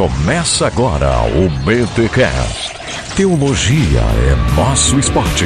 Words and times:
Começa 0.00 0.66
agora 0.66 1.10
o 1.26 1.50
BTCast. 1.62 2.72
Teologia 3.14 4.00
é 4.00 4.54
nosso 4.56 4.98
esporte. 4.98 5.44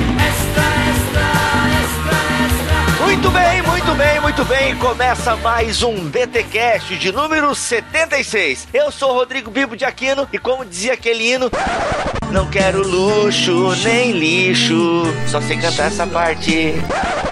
Muito 3.00 3.30
bem, 3.32 3.62
muito 3.62 3.94
bem, 3.96 4.20
muito 4.20 4.44
bem. 4.44 4.76
Começa 4.76 5.34
mais 5.34 5.82
um 5.82 6.08
BTcast 6.08 6.96
de 6.96 7.10
número 7.10 7.52
76. 7.52 8.68
Eu 8.72 8.92
sou 8.92 9.12
Rodrigo 9.12 9.50
Bibo 9.50 9.76
de 9.76 9.84
Aquino 9.84 10.28
e 10.32 10.38
como 10.38 10.64
dizia 10.64 10.92
aquele 10.92 11.32
hino, 11.32 11.50
não 12.32 12.46
quero 12.50 12.86
luxo 12.86 13.74
nem 13.82 14.12
lixo. 14.12 15.02
Só 15.28 15.40
sei 15.40 15.56
cantar 15.58 15.86
essa 15.86 16.06
parte. 16.06 16.74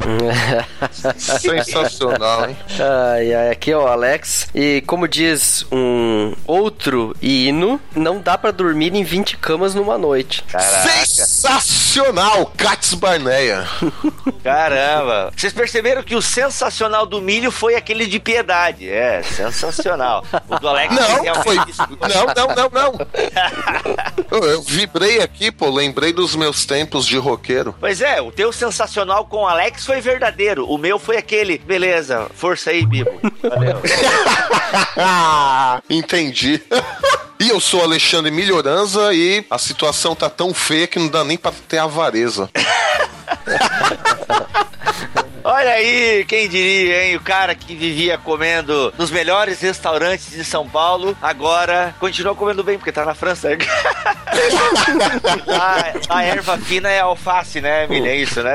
Sensacional, 1.18 2.48
hein? 2.50 2.56
Ai, 2.79 3.34
ai, 3.34 3.50
aqui 3.50 3.70
é 3.70 3.77
o 3.77 3.86
Alex. 3.86 4.48
E 4.55 4.82
como 4.86 5.06
diz 5.06 5.64
um 5.70 6.34
outro 6.46 7.14
hino, 7.23 7.80
não 7.95 8.20
dá 8.20 8.36
pra 8.36 8.50
dormir 8.50 8.95
em 8.95 9.05
20 9.05 9.36
camas 9.36 9.74
numa 9.74 9.97
noite. 9.98 10.42
Caraca. 10.45 11.06
Sensacional! 11.06 12.52
Cats 12.56 12.95
Barneia. 12.95 13.64
Caramba. 14.42 15.33
Vocês 15.36 15.52
perceberam 15.52 16.02
que 16.02 16.16
o 16.16 16.22
sensacional 16.22 17.06
do 17.06 17.20
milho 17.20 17.50
foi 17.50 17.74
aquele 17.77 18.06
de 18.06 18.19
piedade. 18.19 18.88
É, 18.91 19.22
sensacional. 19.22 20.24
O 20.48 20.59
do 20.59 20.69
Alex 20.69 20.95
Não, 20.95 21.22
realmente 21.22 21.45
foi. 21.45 21.56
isso. 21.69 21.83
Não, 21.91 22.27
não, 22.34 22.55
não, 22.56 22.70
não. 22.70 23.06
Eu, 24.30 24.45
eu 24.45 24.62
vibrei 24.82 25.20
aqui, 25.20 25.52
pô, 25.52 25.70
lembrei 25.70 26.12
dos 26.12 26.34
meus 26.34 26.66
tempos 26.66 27.06
de 27.06 27.16
roqueiro. 27.16 27.74
Pois 27.78 28.00
é, 28.00 28.20
o 28.20 28.32
teu 28.32 28.52
sensacional 28.52 29.24
com 29.27 29.38
o 29.38 29.46
Alex 29.46 29.86
foi 29.86 30.00
verdadeiro. 30.00 30.68
O 30.68 30.77
meu 30.77 30.98
foi 30.98 31.16
aquele. 31.16 31.58
Beleza, 31.58 32.28
força 32.34 32.70
aí, 32.70 32.84
Bibo. 32.84 33.10
Valeu. 33.42 33.80
Entendi. 35.88 36.60
E 37.38 37.48
eu 37.48 37.60
sou 37.60 37.82
Alexandre 37.82 38.32
Melhoranza 38.32 39.14
e 39.14 39.45
a 39.48 39.58
situação 39.58 40.16
tá 40.16 40.28
tão 40.28 40.52
feia 40.52 40.89
que 40.89 40.98
não 40.98 41.08
dá 41.08 41.22
nem 41.22 41.36
pra 41.36 41.52
ter 41.69 41.78
avareza. 41.78 42.50
Olha 45.44 45.70
aí, 45.72 46.25
quem 46.28 46.48
diria, 46.48 47.05
hein? 47.05 47.16
O 47.16 47.20
cara 47.20 47.52
que 47.52 47.74
vivia 47.74 48.16
comendo 48.16 48.94
nos 48.97 49.11
melhores 49.11 49.61
restaurantes 49.61 50.30
de 50.30 50.44
São 50.44 50.69
Paulo, 50.69 51.16
agora 51.20 51.92
continua 51.98 52.33
comendo 52.33 52.62
bem, 52.62 52.78
porque 52.78 52.92
tá 52.92 53.05
na 53.05 53.12
França. 53.12 53.48
a, 55.48 56.16
a 56.16 56.22
erva 56.24 56.56
fina 56.58 56.89
é 56.89 57.00
alface, 57.00 57.61
né, 57.61 57.84
Emília? 57.84 58.12
É 58.12 58.16
isso, 58.16 58.41
né? 58.41 58.55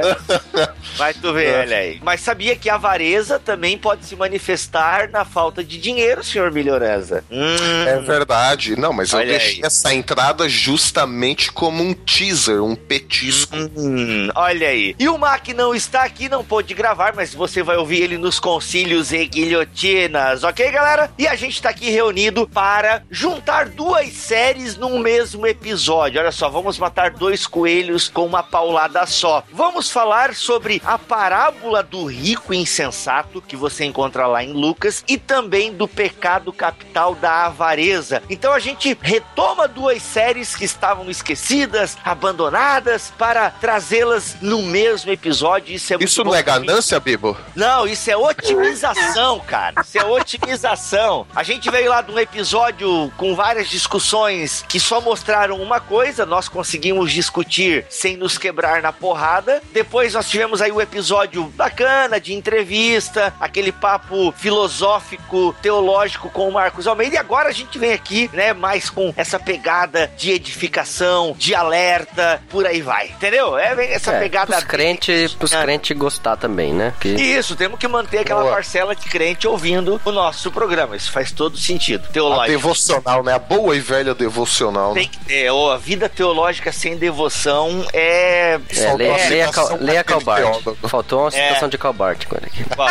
Vai 0.96 1.14
tu 1.14 1.34
ver, 1.34 1.60
olha 1.60 1.76
aí. 1.78 2.00
Mas 2.02 2.22
sabia 2.22 2.56
que 2.56 2.70
a 2.70 2.76
avareza 2.76 3.38
também 3.38 3.78
pode 3.78 4.06
se 4.06 4.16
manifestar 4.16 5.10
na 5.10 5.26
falta 5.26 5.62
de 5.66 5.78
dinheiro, 5.78 6.24
senhor 6.24 6.52
Melhoranza? 6.54 7.22
Hum, 7.30 7.86
É 7.86 8.00
verdade. 8.00 8.80
Não, 8.80 8.94
mas 8.94 9.12
eu 9.12 9.20
Olha 9.20 9.28
deixei 9.38 9.56
aí. 9.56 9.62
essa 9.66 9.94
entrada 9.94 10.48
justamente 10.48 11.52
como 11.52 11.84
um 11.84 11.94
teaser, 11.94 12.64
um 12.64 12.76
petisco. 12.76 13.58
Hum, 13.76 14.30
olha 14.36 14.67
aí. 14.68 14.96
E 15.00 15.10
o 15.10 15.18
Mac 15.18 15.48
não 15.50 15.74
está 15.74 16.04
aqui, 16.04 16.30
não 16.30 16.44
pôde 16.44 16.74
gravar, 16.74 17.14
mas 17.16 17.34
você 17.34 17.64
vai 17.64 17.78
ouvir 17.78 18.02
ele 18.02 18.18
nos 18.18 18.40
concílios 18.40 19.12
e 19.12 19.26
guilhotinas, 19.26 20.44
ok, 20.44 20.72
galera? 20.72 21.12
E 21.18 21.28
a 21.28 21.36
gente 21.36 21.54
está 21.54 21.70
aqui 21.70 21.90
reunido 21.90 22.48
para 22.48 23.04
juntar 23.10 23.70
duas 23.70 24.10
séries 24.14 24.78
num 24.78 25.00
mesmo 25.00 25.48
episódio. 25.48 26.20
Olha 26.20 26.32
só, 26.32 26.50
vamos 26.50 26.78
matar 26.78 27.12
dois 27.12 27.48
coelhos 27.48 28.10
com 28.10 28.26
uma 28.26 28.44
paulada 28.44 29.06
só. 29.06 29.44
Vamos 29.52 29.90
falar 29.90 30.36
sobre 30.36 30.82
a 30.86 30.98
parábola 30.98 31.82
do 31.82 32.06
rico 32.06 32.54
insensato, 32.54 33.42
que 33.42 33.56
você 33.56 33.86
encontra 33.86 34.28
lá 34.28 34.44
em 34.44 34.54
Lucas, 34.54 35.04
e 35.08 35.18
também 35.18 35.74
do 35.74 35.88
pecado 35.88 36.52
capital 36.52 37.16
da 37.16 37.46
avareza. 37.46 38.22
Então 38.30 38.54
a 38.54 38.60
gente 38.60 38.98
retoma 39.02 39.68
duas 39.68 40.02
séries 40.02 40.56
que 40.56 40.66
estavam 40.66 41.10
esquecidas, 41.10 41.98
abandonadas, 42.04 43.14
para 43.18 43.50
trazê-las 43.50 44.38
no 44.42 44.57
mesmo 44.64 45.12
episódio. 45.12 45.76
Isso 45.76 45.94
é 45.94 45.98
muito 45.98 46.08
Isso 46.10 46.24
não 46.24 46.36
é 46.36 46.42
ganância, 46.44 47.00
Bibo? 47.00 47.38
Não, 47.56 47.88
isso 47.88 48.10
é 48.10 48.16
otimização, 48.18 49.40
cara. 49.42 49.82
Isso 49.82 49.98
é 49.98 50.04
otimização. 50.06 51.26
A 51.36 51.44
gente 51.44 51.70
veio 51.70 51.90
lá 51.90 52.02
de 52.02 52.12
um 52.12 52.20
episódio 52.20 53.12
com 53.18 53.36
várias 53.36 53.70
discussões 53.70 54.64
que 54.68 54.80
só 54.80 55.00
mostraram 55.02 55.62
uma 55.62 55.80
coisa, 55.80 56.26
nós 56.26 56.48
conseguimos 56.48 57.12
discutir 57.12 57.86
sem 57.90 58.16
nos 58.18 58.38
quebrar 58.38 58.82
na 58.82 58.92
porrada. 58.92 59.62
Depois 59.72 60.14
nós 60.14 60.30
tivemos 60.30 60.62
aí 60.62 60.72
o 60.72 60.82
episódio 60.82 61.44
bacana 61.56 62.20
de 62.20 62.34
entrevista, 62.34 63.34
aquele 63.40 63.72
papo 63.72 64.34
filosófico, 64.38 65.56
teológico 65.62 66.30
com 66.30 66.48
o 66.48 66.52
Marcos 66.54 66.88
Almeida. 66.88 67.16
E 67.16 67.18
agora 67.18 67.50
a 67.50 67.54
gente 67.54 67.78
vem 67.80 67.94
aqui, 67.94 68.30
né, 68.34 68.54
mais 68.54 68.90
com 68.90 69.14
essa 69.18 69.40
pegada 69.40 70.12
de 70.18 70.32
edificação, 70.32 71.36
de 71.38 71.56
alerta, 71.56 72.42
por 72.50 72.66
aí 72.66 72.82
vai. 72.82 73.08
Entendeu? 73.08 73.58
É 73.58 73.94
essa 73.94 74.12
É, 74.14 74.20
pegada 74.20 74.37
pros 74.46 74.64
crentes, 74.64 75.34
pros 75.34 75.54
Ah. 75.54 75.62
crentes 75.64 75.98
gostar 75.98 76.36
também, 76.38 76.74
né? 76.74 76.94
Que 77.00 77.10
isso, 77.10 77.56
temos 77.56 77.80
que 77.80 77.88
manter 77.88 78.20
aquela 78.20 78.42
Boa. 78.42 78.54
parcela 78.54 78.96
de 78.96 79.06
crente 79.08 79.48
ouvindo 79.48 80.00
o 80.06 80.12
nosso 80.12 80.52
programa. 80.52 80.96
Isso 80.96 81.12
faz 81.12 81.32
todo 81.32 81.58
sentido. 81.58 82.06
A 82.10 82.12
Teológico. 82.12 82.48
devocional, 82.48 83.24
né? 83.24 83.34
A 83.34 83.40
boa 83.40 83.76
e 83.76 83.80
velha 83.80 84.14
devocional. 84.14 84.94
né? 84.94 85.02
Tem 85.02 85.10
que 85.10 85.18
ter. 85.26 85.50
Ô, 85.52 85.72
a 85.72 85.78
vida 85.78 86.08
teológica 86.10 86.72
sem 86.72 86.98
devoção 86.98 87.86
é. 87.94 88.60
é, 88.70 88.76
Faltou 88.76 88.98
leia, 88.98 89.14
a 89.14 89.76
leia, 89.80 90.04
Calbart. 90.04 90.44
Faltou 90.88 91.20
uma 91.22 91.28
É. 91.30 91.32
citação 91.32 91.70
de 91.70 91.78
Calbart 91.78 92.26
agora 92.26 92.46
aqui. 92.46 92.64
Bom, 92.76 92.90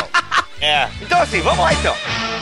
é. 0.61 0.89
Então, 1.03 1.21
assim, 1.21 1.41
vamos 1.41 1.65
lá 1.65 1.73
então. 1.75 1.95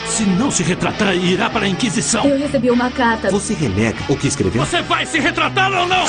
Se 0.06 0.22
não 0.22 0.50
se 0.50 0.62
retratar, 0.62 1.14
irá 1.14 1.48
para 1.50 1.64
a 1.64 1.68
Inquisição. 1.68 2.24
Eu 2.24 2.38
recebi 2.38 2.70
uma 2.70 2.90
carta. 2.90 3.30
Você 3.30 3.54
renega 3.54 3.98
o 4.08 4.16
que 4.16 4.28
escreveu? 4.28 4.64
Você 4.64 4.82
vai 4.82 5.04
se 5.06 5.18
retratar 5.18 5.72
ou 5.72 5.86
não? 5.86 6.04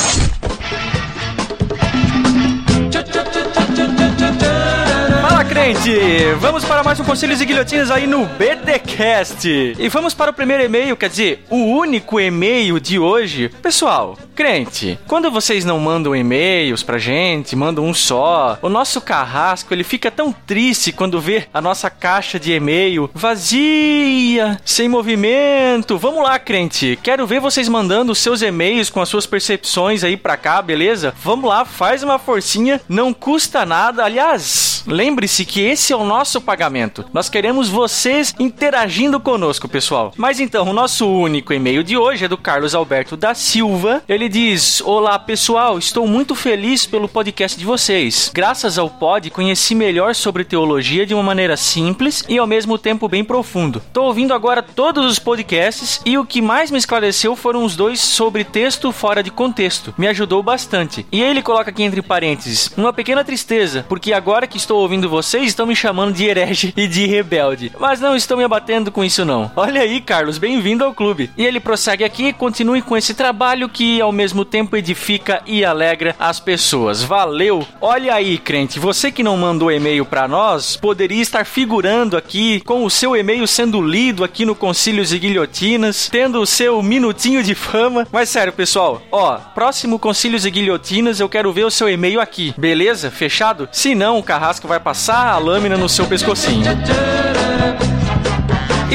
Crente! 5.55 6.33
Vamos 6.41 6.66
para 6.66 6.83
mais 6.83 6.99
um 6.99 7.05
Conselhos 7.05 7.39
e 7.39 7.45
Guilhotinas 7.45 7.89
aí 7.89 8.05
no 8.05 8.25
BTcast. 8.25 9.47
E 9.79 9.88
vamos 9.88 10.13
para 10.13 10.31
o 10.31 10.33
primeiro 10.33 10.61
e-mail, 10.61 10.97
quer 10.97 11.07
dizer, 11.07 11.45
o 11.49 11.55
único 11.55 12.19
e-mail 12.19 12.77
de 12.77 12.99
hoje. 12.99 13.47
Pessoal, 13.61 14.17
crente, 14.35 14.99
quando 15.07 15.31
vocês 15.31 15.63
não 15.63 15.79
mandam 15.79 16.13
e-mails 16.13 16.83
pra 16.83 16.97
gente, 16.97 17.55
mandam 17.55 17.85
um 17.85 17.93
só, 17.93 18.59
o 18.61 18.67
nosso 18.67 18.99
carrasco, 18.99 19.73
ele 19.73 19.85
fica 19.85 20.11
tão 20.11 20.33
triste 20.33 20.91
quando 20.91 21.21
vê 21.21 21.47
a 21.53 21.61
nossa 21.61 21.89
caixa 21.89 22.37
de 22.37 22.51
e-mail 22.51 23.09
vazia, 23.13 24.59
sem 24.66 24.89
movimento. 24.89 25.97
Vamos 25.97 26.22
lá, 26.22 26.37
crente. 26.37 26.99
Quero 27.01 27.25
ver 27.25 27.39
vocês 27.39 27.69
mandando 27.69 28.11
os 28.11 28.19
seus 28.19 28.41
e-mails 28.41 28.89
com 28.89 28.99
as 28.99 29.07
suas 29.07 29.25
percepções 29.25 30.03
aí 30.03 30.17
pra 30.17 30.35
cá, 30.35 30.61
beleza? 30.61 31.13
Vamos 31.23 31.49
lá, 31.49 31.63
faz 31.63 32.03
uma 32.03 32.19
forcinha, 32.19 32.81
não 32.89 33.13
custa 33.13 33.66
nada. 33.66 34.03
Aliás, 34.03 34.83
lembre-se 34.85 35.44
que 35.45 35.61
esse 35.61 35.94
é 35.94 35.95
o 35.95 36.03
nosso 36.06 36.41
pagamento. 36.41 37.06
Nós 37.13 37.29
queremos 37.29 37.69
vocês 37.69 38.33
interagindo 38.39 39.19
conosco, 39.19 39.67
pessoal. 39.67 40.13
Mas 40.17 40.39
então, 40.39 40.69
o 40.69 40.73
nosso 40.73 41.07
único 41.07 41.53
e-mail 41.53 41.83
de 41.83 41.97
hoje 41.97 42.25
é 42.25 42.28
do 42.28 42.38
Carlos 42.38 42.73
Alberto 42.73 43.16
da 43.16 43.33
Silva. 43.33 44.03
Ele 44.07 44.28
diz: 44.28 44.81
Olá, 44.81 45.17
pessoal, 45.19 45.78
estou 45.78 46.07
muito 46.07 46.35
feliz 46.35 46.85
pelo 46.85 47.07
podcast 47.07 47.57
de 47.57 47.66
vocês. 47.66 48.31
Graças 48.34 48.78
ao 48.78 48.89
pod, 48.89 49.29
conheci 49.29 49.75
melhor 49.75 50.16
sobre 50.16 50.44
teologia 50.44 51.05
de 51.05 51.13
uma 51.13 51.23
maneira 51.23 51.57
simples 51.57 52.23
e 52.28 52.38
ao 52.38 52.47
mesmo 52.47 52.78
tempo 52.78 53.07
bem 53.07 53.23
profundo. 53.23 53.81
Estou 53.85 54.05
ouvindo 54.05 54.34
agora 54.34 54.63
todos 54.63 55.05
os 55.05 55.19
podcasts 55.19 56.01
e 56.05 56.17
o 56.17 56.25
que 56.25 56.41
mais 56.41 56.72
me 56.72 56.78
esclareceu 56.78 57.35
foram 57.35 57.63
os 57.63 57.75
dois 57.75 58.00
sobre 58.00 58.44
texto 58.44 58.91
fora 58.91 59.22
de 59.22 59.31
contexto. 59.31 59.94
Me 59.97 60.07
ajudou 60.07 60.41
bastante. 60.41 61.05
E 61.11 61.22
ele 61.22 61.41
coloca 61.41 61.69
aqui 61.69 61.84
entre 61.84 62.01
parênteses 62.01 62.72
uma 62.78 62.94
pequena 62.94 63.23
tristeza, 63.23 63.85
porque 63.88 64.13
agora 64.13 64.47
que 64.47 64.57
estou 64.57 64.79
ouvindo 64.81 65.09
vocês 65.09 65.34
estão 65.44 65.66
me 65.66 65.75
chamando 65.75 66.13
de 66.13 66.25
herege 66.25 66.73
e 66.75 66.88
de 66.88 67.06
rebelde. 67.06 67.72
Mas 67.79 68.00
não 68.00 68.16
estão 68.16 68.38
me 68.38 68.44
abatendo 68.44 68.91
com 68.91 69.03
isso 69.03 69.25
não. 69.25 69.51
Olha 69.56 69.81
aí, 69.81 70.00
Carlos, 70.00 70.38
bem-vindo 70.38 70.84
ao 70.84 70.94
clube. 70.94 71.29
E 71.38 71.46
ele 71.46 71.59
prossegue 71.59 72.03
aqui, 72.03 72.32
continue 72.32 72.82
com 72.82 72.96
esse 72.96 73.14
trabalho 73.14 73.67
que 73.70 73.99
ao 73.99 74.11
mesmo 74.11 74.46
tempo 74.46 74.78
edifica 74.78 75.41
e 75.46 75.66
alegra 75.66 76.16
as 76.20 76.40
pessoas. 76.40 77.03
Valeu. 77.03 77.66
Olha 77.82 78.14
aí, 78.14 78.37
crente, 78.37 78.79
você 78.79 79.11
que 79.11 79.23
não 79.23 79.37
mandou 79.37 79.72
e-mail 79.72 80.05
pra 80.05 80.28
nós, 80.28 80.78
poderia 80.78 81.22
estar 81.22 81.46
figurando 81.46 82.17
aqui 82.17 82.61
com 82.61 82.85
o 82.85 82.90
seu 82.90 83.16
e-mail 83.16 83.47
sendo 83.47 83.81
lido 83.81 84.23
aqui 84.23 84.46
no 84.46 84.55
Concílios 84.55 85.11
e 85.11 85.20
Guilhotinas, 85.20 86.09
tendo 86.11 86.40
o 86.40 86.46
seu 86.46 86.81
minutinho 86.81 87.43
de 87.43 87.55
fama. 87.55 88.08
Mas 88.11 88.29
sério, 88.29 88.53
pessoal, 88.53 89.02
ó, 89.11 89.38
próximo 89.38 89.99
Concílios 89.99 90.46
e 90.46 90.52
Guilhotinas 90.52 91.20
eu 91.20 91.29
quero 91.29 91.52
ver 91.52 91.66
o 91.66 91.72
seu 91.72 91.90
e-mail 91.90 92.22
aqui. 92.22 92.53
Beleza? 92.58 93.11
Fechado? 93.11 93.67
Se 93.72 93.96
não, 93.96 94.20
o 94.20 94.23
carrasco 94.23 94.67
vai 94.67 94.79
passar 94.79 95.24
a 95.31 95.37
lâmina 95.37 95.77
no 95.77 95.89
seu 95.89 96.05
pescocinho. 96.05 96.66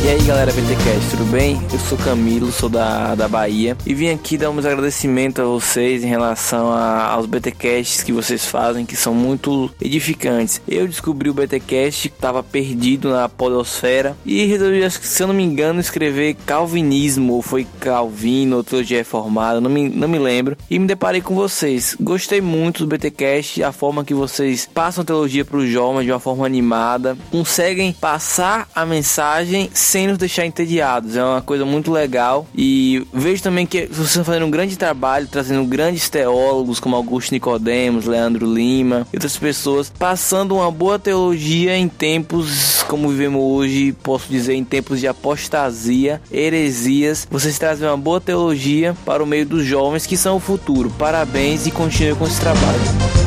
E 0.07 0.09
aí 0.09 0.23
galera 0.23 0.53
BTCast, 0.53 1.11
tudo 1.11 1.25
bem? 1.33 1.61
Eu 1.73 1.81
sou 1.81 1.99
Camilo, 1.99 2.53
sou 2.53 2.69
da, 2.69 3.17
da 3.17 3.27
Bahia 3.27 3.77
e 3.85 3.93
vim 3.93 4.09
aqui 4.11 4.39
dar 4.39 4.51
uns 4.51 4.65
agradecimentos 4.65 5.43
a 5.43 5.49
vocês 5.49 6.05
em 6.05 6.07
relação 6.07 6.71
a, 6.71 7.07
aos 7.07 7.27
BTcasts 7.27 8.05
que 8.05 8.13
vocês 8.13 8.47
fazem, 8.47 8.87
que 8.87 8.97
são 8.97 9.13
muito 9.13 9.69
edificantes. 9.81 10.63
Eu 10.69 10.87
descobri 10.87 11.29
o 11.29 11.35
BTcast 11.35 12.09
que 12.09 12.15
estava 12.15 12.41
perdido 12.41 13.11
na 13.11 13.29
podosfera 13.29 14.17
e 14.25 14.47
resolvi, 14.47 14.85
acho 14.85 15.01
que 15.01 15.09
se 15.09 15.25
eu 15.25 15.27
não 15.27 15.35
me 15.35 15.43
engano, 15.43 15.81
escrever 15.81 16.37
Calvinismo, 16.47 17.33
ou 17.33 17.43
foi 17.43 17.67
Calvino, 17.81 18.59
ou 18.59 18.63
teologia 18.63 18.99
reformada, 18.99 19.61
não 19.61 19.69
me, 19.69 19.89
não 19.89 20.07
me 20.07 20.21
lembro, 20.21 20.57
e 20.71 20.79
me 20.79 20.87
deparei 20.87 21.21
com 21.21 21.35
vocês. 21.35 21.97
Gostei 22.01 22.41
muito 22.41 22.87
do 22.87 22.97
BTcast, 22.97 23.61
a 23.61 23.73
forma 23.73 24.05
que 24.05 24.15
vocês 24.15 24.69
passam 24.73 25.05
teologia 25.05 25.45
para 25.45 25.57
os 25.57 25.69
jovens 25.69 26.05
de 26.05 26.13
uma 26.13 26.21
forma 26.21 26.47
animada, 26.47 27.19
conseguem 27.29 27.93
passar 27.93 28.69
a 28.73 28.87
mensagem 28.87 29.69
sem 29.75 29.96
nos 30.05 30.19
deixar 30.19 30.45
entediados. 30.45 31.17
É 31.17 31.23
uma 31.23 31.41
coisa 31.41 31.65
muito 31.65 31.93
legal. 31.93 32.47
E 32.53 33.07
vejo 33.13 33.41
também 33.43 33.65
que 33.65 33.87
vocês 33.87 34.09
estão 34.09 34.25
fazendo 34.25 34.47
um 34.47 34.51
grande 34.51 34.77
trabalho, 34.77 35.29
trazendo 35.29 35.65
grandes 35.65 36.09
teólogos 36.09 36.81
como 36.81 36.97
Augusto 36.97 37.31
Nicodemos, 37.31 38.07
Leandro 38.07 38.53
Lima 38.53 39.07
e 39.13 39.17
outras 39.17 39.37
pessoas, 39.37 39.93
passando 39.97 40.57
uma 40.57 40.71
boa 40.71 40.99
teologia 40.99 41.77
em 41.77 41.89
tempos 41.89 42.83
como 42.89 43.09
vivemos 43.09 43.43
hoje, 43.43 43.93
posso 44.03 44.29
dizer, 44.29 44.55
em 44.55 44.65
tempos 44.65 45.01
de 45.01 45.07
apostasia, 45.07 46.21
heresias. 46.31 47.27
Vocês 47.31 47.59
trazem 47.59 47.87
uma 47.87 47.97
boa 47.97 48.21
teologia 48.21 48.97
para 49.05 49.23
o 49.23 49.27
meio 49.27 49.47
dos 49.47 49.65
jovens 49.65 50.07
que 50.07 50.17
são 50.17 50.37
o 50.37 50.41
futuro. 50.41 50.91
Parabéns 50.99 51.67
e 51.67 51.71
continue 51.71 52.15
com 52.15 52.27
esse 52.27 52.41
trabalho. 52.41 53.26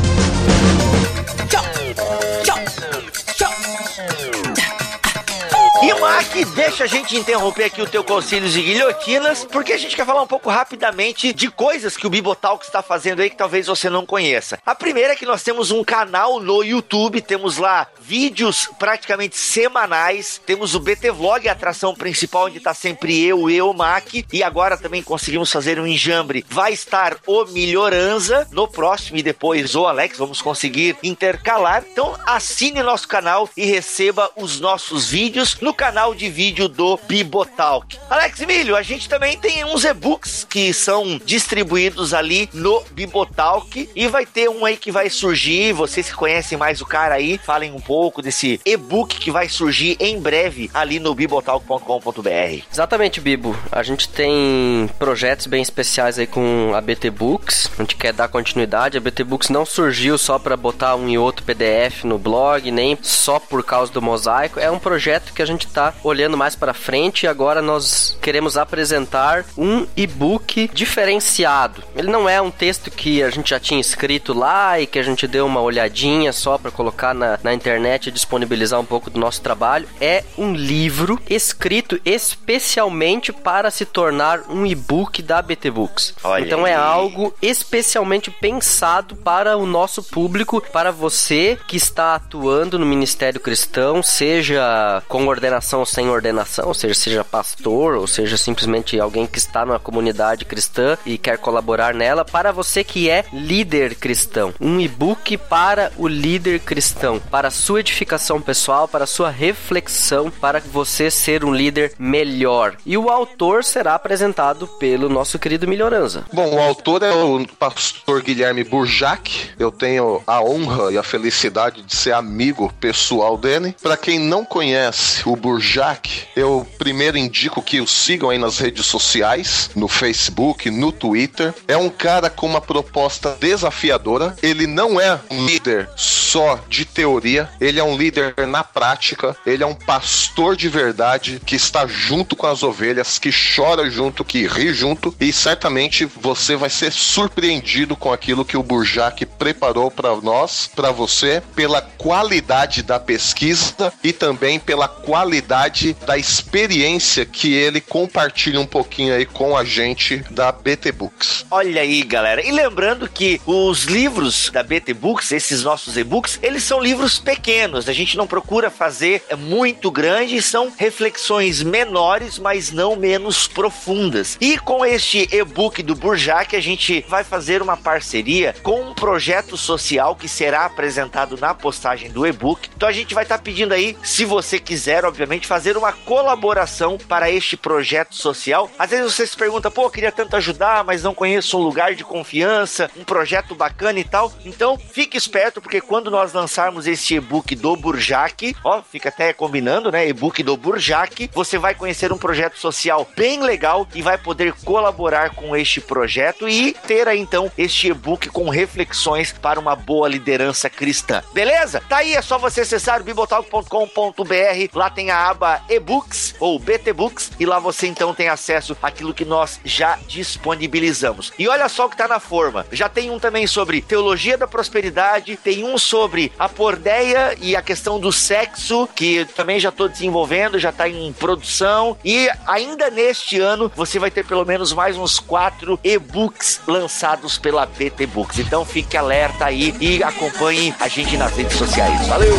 E 6.40 6.44
deixa 6.46 6.84
a 6.84 6.86
gente 6.86 7.14
interromper 7.18 7.64
aqui 7.64 7.82
o 7.82 7.86
teu 7.86 8.02
Concílios 8.02 8.56
e 8.56 8.62
Guilhotinas, 8.62 9.44
porque 9.44 9.74
a 9.74 9.76
gente 9.76 9.94
quer 9.94 10.06
falar 10.06 10.22
um 10.22 10.26
pouco 10.26 10.48
rapidamente 10.48 11.34
de 11.34 11.50
coisas 11.50 11.98
que 11.98 12.06
o 12.06 12.10
Bibotalk 12.10 12.64
está 12.64 12.82
fazendo 12.82 13.20
aí 13.20 13.28
que 13.28 13.36
talvez 13.36 13.66
você 13.66 13.90
não 13.90 14.06
conheça. 14.06 14.58
A 14.64 14.74
primeira 14.74 15.12
é 15.12 15.16
que 15.16 15.26
nós 15.26 15.42
temos 15.42 15.70
um 15.70 15.84
canal 15.84 16.40
no 16.40 16.64
YouTube, 16.64 17.20
temos 17.20 17.58
lá 17.58 17.88
vídeos 18.00 18.70
praticamente 18.78 19.36
semanais, 19.36 20.40
temos 20.46 20.74
o 20.74 20.80
BT 20.80 21.10
Vlog, 21.10 21.46
a 21.46 21.52
atração 21.52 21.94
principal, 21.94 22.46
onde 22.46 22.56
está 22.56 22.72
sempre 22.72 23.22
eu, 23.22 23.50
eu, 23.50 23.70
Mac, 23.74 24.06
e 24.32 24.42
agora 24.42 24.78
também 24.78 25.02
conseguimos 25.02 25.52
fazer 25.52 25.78
um 25.78 25.86
enjambre. 25.86 26.42
Vai 26.48 26.72
estar 26.72 27.18
o 27.26 27.44
Melhoranza 27.44 28.48
no 28.50 28.66
próximo 28.66 29.18
e 29.18 29.22
depois 29.22 29.74
o 29.74 29.86
Alex, 29.86 30.16
vamos 30.16 30.40
conseguir 30.40 30.96
intercalar. 31.02 31.84
Então 31.92 32.18
assine 32.24 32.82
nosso 32.82 33.06
canal 33.06 33.46
e 33.54 33.66
receba 33.66 34.30
os 34.36 34.58
nossos 34.58 35.10
vídeos 35.10 35.60
no 35.60 35.74
canal 35.74 36.14
de 36.14 36.29
vídeo 36.30 36.68
do 36.68 36.98
Bibotalk. 37.08 37.98
Alex 38.08 38.40
Milho, 38.40 38.76
a 38.76 38.82
gente 38.82 39.08
também 39.08 39.36
tem 39.36 39.64
uns 39.64 39.84
e-books 39.84 40.46
que 40.48 40.72
são 40.72 41.20
distribuídos 41.24 42.14
ali 42.14 42.48
no 42.52 42.82
Bibotalk 42.92 43.88
e 43.94 44.08
vai 44.08 44.24
ter 44.24 44.48
um 44.48 44.64
aí 44.64 44.76
que 44.76 44.90
vai 44.90 45.10
surgir, 45.10 45.72
vocês 45.72 46.08
que 46.08 46.14
conhecem 46.14 46.56
mais 46.56 46.80
o 46.80 46.86
cara 46.86 47.14
aí, 47.14 47.38
falem 47.38 47.72
um 47.72 47.80
pouco 47.80 48.22
desse 48.22 48.60
e-book 48.64 49.18
que 49.18 49.30
vai 49.30 49.48
surgir 49.48 49.96
em 50.00 50.20
breve 50.20 50.70
ali 50.72 50.98
no 50.98 51.14
bibotalk.com.br. 51.14 52.64
Exatamente, 52.72 53.20
Bibo. 53.20 53.56
A 53.70 53.82
gente 53.82 54.08
tem 54.08 54.88
projetos 54.98 55.46
bem 55.46 55.62
especiais 55.62 56.18
aí 56.18 56.26
com 56.26 56.72
a 56.74 56.80
BT 56.80 57.10
Books. 57.10 57.70
A 57.78 57.82
gente 57.82 57.96
quer 57.96 58.12
dar 58.12 58.28
continuidade. 58.28 58.96
A 58.96 59.00
BT 59.00 59.24
Books 59.24 59.48
não 59.48 59.66
surgiu 59.66 60.16
só 60.16 60.38
para 60.38 60.56
botar 60.56 60.96
um 60.96 61.08
e 61.08 61.18
outro 61.18 61.44
PDF 61.44 62.04
no 62.04 62.18
blog, 62.18 62.70
nem 62.70 62.98
só 63.02 63.38
por 63.38 63.62
causa 63.64 63.92
do 63.92 64.00
mosaico. 64.00 64.60
É 64.60 64.70
um 64.70 64.78
projeto 64.78 65.32
que 65.32 65.42
a 65.42 65.46
gente 65.46 65.66
tá 65.66 65.92
olhando 66.10 66.36
mais 66.36 66.54
para 66.54 66.74
frente 66.74 67.26
agora 67.26 67.62
nós 67.62 68.18
queremos 68.20 68.56
apresentar 68.56 69.44
um 69.56 69.86
e-book 69.96 70.70
diferenciado. 70.72 71.82
Ele 71.96 72.10
não 72.10 72.28
é 72.28 72.40
um 72.40 72.50
texto 72.50 72.90
que 72.90 73.22
a 73.22 73.30
gente 73.30 73.50
já 73.50 73.60
tinha 73.60 73.80
escrito 73.80 74.32
lá 74.32 74.80
e 74.80 74.86
que 74.86 74.98
a 74.98 75.02
gente 75.02 75.26
deu 75.26 75.46
uma 75.46 75.60
olhadinha 75.60 76.32
só 76.32 76.58
para 76.58 76.70
colocar 76.70 77.14
na, 77.14 77.38
na 77.42 77.54
internet 77.54 78.08
e 78.08 78.12
disponibilizar 78.12 78.80
um 78.80 78.84
pouco 78.84 79.10
do 79.10 79.18
nosso 79.18 79.40
trabalho. 79.40 79.88
É 80.00 80.24
um 80.36 80.52
livro 80.52 81.18
escrito 81.28 82.00
especialmente 82.04 83.32
para 83.32 83.70
se 83.70 83.84
tornar 83.84 84.42
um 84.48 84.66
e-book 84.66 85.22
da 85.22 85.40
BT 85.40 85.70
Books. 85.70 86.14
Olha 86.22 86.44
então 86.44 86.66
é 86.66 86.74
aí. 86.74 86.80
algo 86.80 87.34
especialmente 87.40 88.30
pensado 88.30 89.16
para 89.16 89.56
o 89.56 89.66
nosso 89.66 90.02
público, 90.02 90.62
para 90.72 90.90
você 90.90 91.58
que 91.66 91.76
está 91.76 92.14
atuando 92.14 92.78
no 92.78 92.86
ministério 92.86 93.40
cristão, 93.40 94.02
seja 94.02 95.02
com 95.08 95.26
ordenação 95.26 95.80
ou 95.80 95.86
sem 96.00 96.08
ordenação, 96.08 96.68
ou 96.68 96.72
seja, 96.72 96.94
seja 96.94 97.24
pastor, 97.24 97.96
ou 97.96 98.06
seja, 98.06 98.38
simplesmente 98.38 98.98
alguém 98.98 99.26
que 99.26 99.36
está 99.36 99.66
numa 99.66 99.78
comunidade 99.78 100.46
cristã 100.46 100.96
e 101.04 101.18
quer 101.18 101.36
colaborar 101.36 101.92
nela, 101.92 102.24
para 102.24 102.52
você 102.52 102.82
que 102.82 103.10
é 103.10 103.26
líder 103.30 103.94
cristão. 103.96 104.54
Um 104.58 104.80
e-book 104.80 105.36
para 105.36 105.92
o 105.98 106.08
líder 106.08 106.60
cristão, 106.60 107.20
para 107.30 107.50
sua 107.50 107.80
edificação 107.80 108.40
pessoal, 108.40 108.88
para 108.88 109.04
sua 109.04 109.28
reflexão, 109.28 110.30
para 110.30 110.58
você 110.60 111.10
ser 111.10 111.44
um 111.44 111.54
líder 111.54 111.92
melhor. 111.98 112.76
E 112.86 112.96
o 112.96 113.10
autor 113.10 113.62
será 113.62 113.94
apresentado 113.94 114.66
pelo 114.66 115.10
nosso 115.10 115.38
querido 115.38 115.68
Melhoranza. 115.68 116.24
Bom, 116.32 116.54
o 116.54 116.60
autor 116.60 117.02
é 117.02 117.12
o 117.12 117.46
pastor 117.58 118.22
Guilherme 118.22 118.64
Burjac. 118.64 119.50
Eu 119.58 119.70
tenho 119.70 120.22
a 120.26 120.42
honra 120.42 120.92
e 120.92 120.96
a 120.96 121.02
felicidade 121.02 121.82
de 121.82 121.94
ser 121.94 122.14
amigo 122.14 122.72
pessoal 122.80 123.36
dele. 123.36 123.76
Para 123.82 123.98
quem 123.98 124.18
não 124.18 124.46
conhece 124.46 125.28
o 125.28 125.36
Burjac, 125.36 125.89
eu 126.36 126.66
primeiro 126.78 127.16
indico 127.16 127.62
que 127.62 127.80
o 127.80 127.86
sigam 127.86 128.30
aí 128.30 128.38
nas 128.38 128.58
redes 128.58 128.86
sociais, 128.86 129.70
no 129.74 129.88
Facebook, 129.88 130.70
no 130.70 130.92
Twitter. 130.92 131.54
É 131.66 131.76
um 131.76 131.88
cara 131.88 132.30
com 132.30 132.46
uma 132.46 132.60
proposta 132.60 133.36
desafiadora. 133.40 134.36
Ele 134.42 134.66
não 134.66 135.00
é 135.00 135.18
um 135.30 135.44
líder 135.46 135.88
só 135.96 136.60
de 136.68 136.84
teoria, 136.84 137.48
ele 137.60 137.80
é 137.80 137.84
um 137.84 137.96
líder 137.96 138.34
na 138.46 138.62
prática, 138.62 139.36
ele 139.44 139.62
é 139.62 139.66
um 139.66 139.74
pastor 139.74 140.56
de 140.56 140.68
verdade 140.68 141.40
que 141.44 141.56
está 141.56 141.86
junto 141.86 142.36
com 142.36 142.46
as 142.46 142.62
ovelhas, 142.62 143.18
que 143.18 143.30
chora 143.30 143.90
junto, 143.90 144.24
que 144.24 144.46
ri 144.46 144.72
junto 144.72 145.14
e 145.20 145.32
certamente 145.32 146.04
você 146.04 146.56
vai 146.56 146.70
ser 146.70 146.92
surpreendido 146.92 147.96
com 147.96 148.12
aquilo 148.12 148.44
que 148.44 148.56
o 148.56 148.62
Burjac 148.62 149.24
preparou 149.26 149.90
para 149.90 150.14
nós, 150.16 150.70
para 150.74 150.90
você, 150.90 151.42
pela 151.54 151.80
qualidade 151.80 152.82
da 152.82 152.98
pesquisa 152.98 153.92
e 154.02 154.12
também 154.12 154.58
pela 154.58 154.88
qualidade 154.88 155.79
da 156.06 156.16
experiência 156.16 157.24
que 157.24 157.52
ele 157.52 157.80
compartilha 157.80 158.60
um 158.60 158.66
pouquinho 158.66 159.14
aí 159.14 159.26
com 159.26 159.56
a 159.56 159.64
gente 159.64 160.18
da 160.30 160.52
BT 160.52 160.92
Books. 160.92 161.46
Olha 161.50 161.82
aí, 161.82 162.02
galera. 162.02 162.44
E 162.46 162.50
lembrando 162.50 163.08
que 163.08 163.40
os 163.46 163.84
livros 163.84 164.50
da 164.52 164.62
BT 164.62 164.94
Books, 164.94 165.32
esses 165.32 165.64
nossos 165.64 165.96
e-books, 165.96 166.38
eles 166.42 166.62
são 166.62 166.80
livros 166.80 167.18
pequenos. 167.18 167.88
A 167.88 167.92
gente 167.92 168.16
não 168.16 168.26
procura 168.26 168.70
fazer 168.70 169.22
muito 169.38 169.90
grande, 169.90 170.42
são 170.42 170.72
reflexões 170.76 171.62
menores, 171.62 172.38
mas 172.38 172.70
não 172.70 172.96
menos 172.96 173.46
profundas. 173.46 174.36
E 174.40 174.58
com 174.58 174.84
este 174.84 175.28
e-book 175.32 175.82
do 175.82 175.94
Burjac, 175.94 176.54
a 176.54 176.60
gente 176.60 177.04
vai 177.08 177.24
fazer 177.24 177.62
uma 177.62 177.76
parceria 177.76 178.54
com 178.62 178.90
um 178.90 178.94
projeto 178.94 179.56
social 179.56 180.14
que 180.14 180.28
será 180.28 180.64
apresentado 180.64 181.36
na 181.36 181.54
postagem 181.54 182.10
do 182.10 182.26
e-book. 182.26 182.68
Então 182.76 182.88
a 182.88 182.92
gente 182.92 183.14
vai 183.14 183.24
estar 183.24 183.38
tá 183.38 183.42
pedindo 183.42 183.72
aí, 183.72 183.96
se 184.02 184.24
você 184.24 184.58
quiser, 184.58 185.04
obviamente, 185.04 185.46
fazer 185.46 185.69
uma 185.76 185.92
colaboração 185.92 186.98
para 186.98 187.30
este 187.30 187.56
projeto 187.56 188.14
social. 188.14 188.70
Às 188.78 188.90
vezes 188.90 189.14
você 189.14 189.26
se 189.26 189.36
pergunta, 189.36 189.70
pô, 189.70 189.88
queria 189.90 190.12
tanto 190.12 190.36
ajudar, 190.36 190.84
mas 190.84 191.02
não 191.02 191.14
conheço 191.14 191.58
um 191.58 191.62
lugar 191.62 191.94
de 191.94 192.04
confiança, 192.04 192.90
um 192.96 193.04
projeto 193.04 193.54
bacana 193.54 193.98
e 193.98 194.04
tal. 194.04 194.32
Então 194.44 194.78
fique 194.78 195.16
esperto, 195.16 195.60
porque 195.60 195.80
quando 195.80 196.10
nós 196.10 196.32
lançarmos 196.32 196.86
este 196.86 197.16
e-book 197.16 197.54
do 197.54 197.76
Burjac, 197.76 198.56
ó, 198.64 198.82
fica 198.82 199.08
até 199.08 199.32
combinando, 199.32 199.90
né? 199.90 200.08
E-book 200.08 200.42
do 200.42 200.56
Burjac, 200.56 201.30
você 201.32 201.58
vai 201.58 201.74
conhecer 201.74 202.12
um 202.12 202.18
projeto 202.18 202.58
social 202.58 203.08
bem 203.16 203.40
legal 203.40 203.86
e 203.94 204.02
vai 204.02 204.18
poder 204.18 204.52
colaborar 204.64 205.34
com 205.34 205.56
este 205.56 205.80
projeto 205.80 206.48
e 206.48 206.72
ter 206.72 207.08
aí 207.08 207.20
então 207.20 207.50
este 207.56 207.88
e-book 207.88 208.28
com 208.28 208.48
reflexões 208.48 209.32
para 209.32 209.60
uma 209.60 209.76
boa 209.76 210.08
liderança 210.08 210.68
cristã. 210.68 211.22
Beleza? 211.32 211.82
Tá 211.88 211.98
aí, 211.98 212.14
é 212.14 212.22
só 212.22 212.38
você 212.38 212.62
acessar 212.62 213.02
bibotalk.com.br. 213.02 214.74
Lá 214.74 214.90
tem 214.90 215.10
a 215.10 215.28
aba 215.28 215.59
e-books 215.68 216.34
ou 216.38 216.58
BT 216.58 216.92
Books 216.92 217.32
e 217.38 217.46
lá 217.46 217.58
você 217.58 217.86
então 217.86 218.14
tem 218.14 218.28
acesso 218.28 218.76
àquilo 218.82 219.14
que 219.14 219.24
nós 219.24 219.60
já 219.64 219.98
disponibilizamos. 220.06 221.32
E 221.38 221.48
olha 221.48 221.68
só 221.68 221.86
o 221.86 221.90
que 221.90 221.96
tá 221.96 222.08
na 222.08 222.20
forma. 222.20 222.66
Já 222.72 222.88
tem 222.88 223.10
um 223.10 223.18
também 223.18 223.46
sobre 223.46 223.80
teologia 223.80 224.36
da 224.36 224.46
prosperidade, 224.46 225.36
tem 225.36 225.64
um 225.64 225.78
sobre 225.78 226.32
a 226.38 226.48
pordeia 226.48 227.36
e 227.40 227.54
a 227.56 227.62
questão 227.62 227.98
do 227.98 228.12
sexo, 228.12 228.88
que 228.94 229.24
também 229.36 229.58
já 229.60 229.68
estou 229.68 229.88
desenvolvendo, 229.88 230.58
já 230.58 230.70
está 230.70 230.88
em 230.88 231.12
produção. 231.12 231.96
E 232.04 232.28
ainda 232.46 232.90
neste 232.90 233.40
ano 233.40 233.70
você 233.74 233.98
vai 233.98 234.10
ter 234.10 234.24
pelo 234.24 234.44
menos 234.44 234.72
mais 234.72 234.96
uns 234.96 235.18
quatro 235.18 235.78
e-books 235.82 236.60
lançados 236.66 237.38
pela 237.38 237.66
BT 237.66 238.06
Books. 238.06 238.38
Então 238.38 238.64
fique 238.64 238.96
alerta 238.96 239.46
aí 239.46 239.74
e 239.80 240.02
acompanhe 240.02 240.74
a 240.80 240.88
gente 240.88 241.16
nas 241.16 241.36
redes 241.36 241.56
sociais. 241.56 242.06
Valeu! 242.06 242.34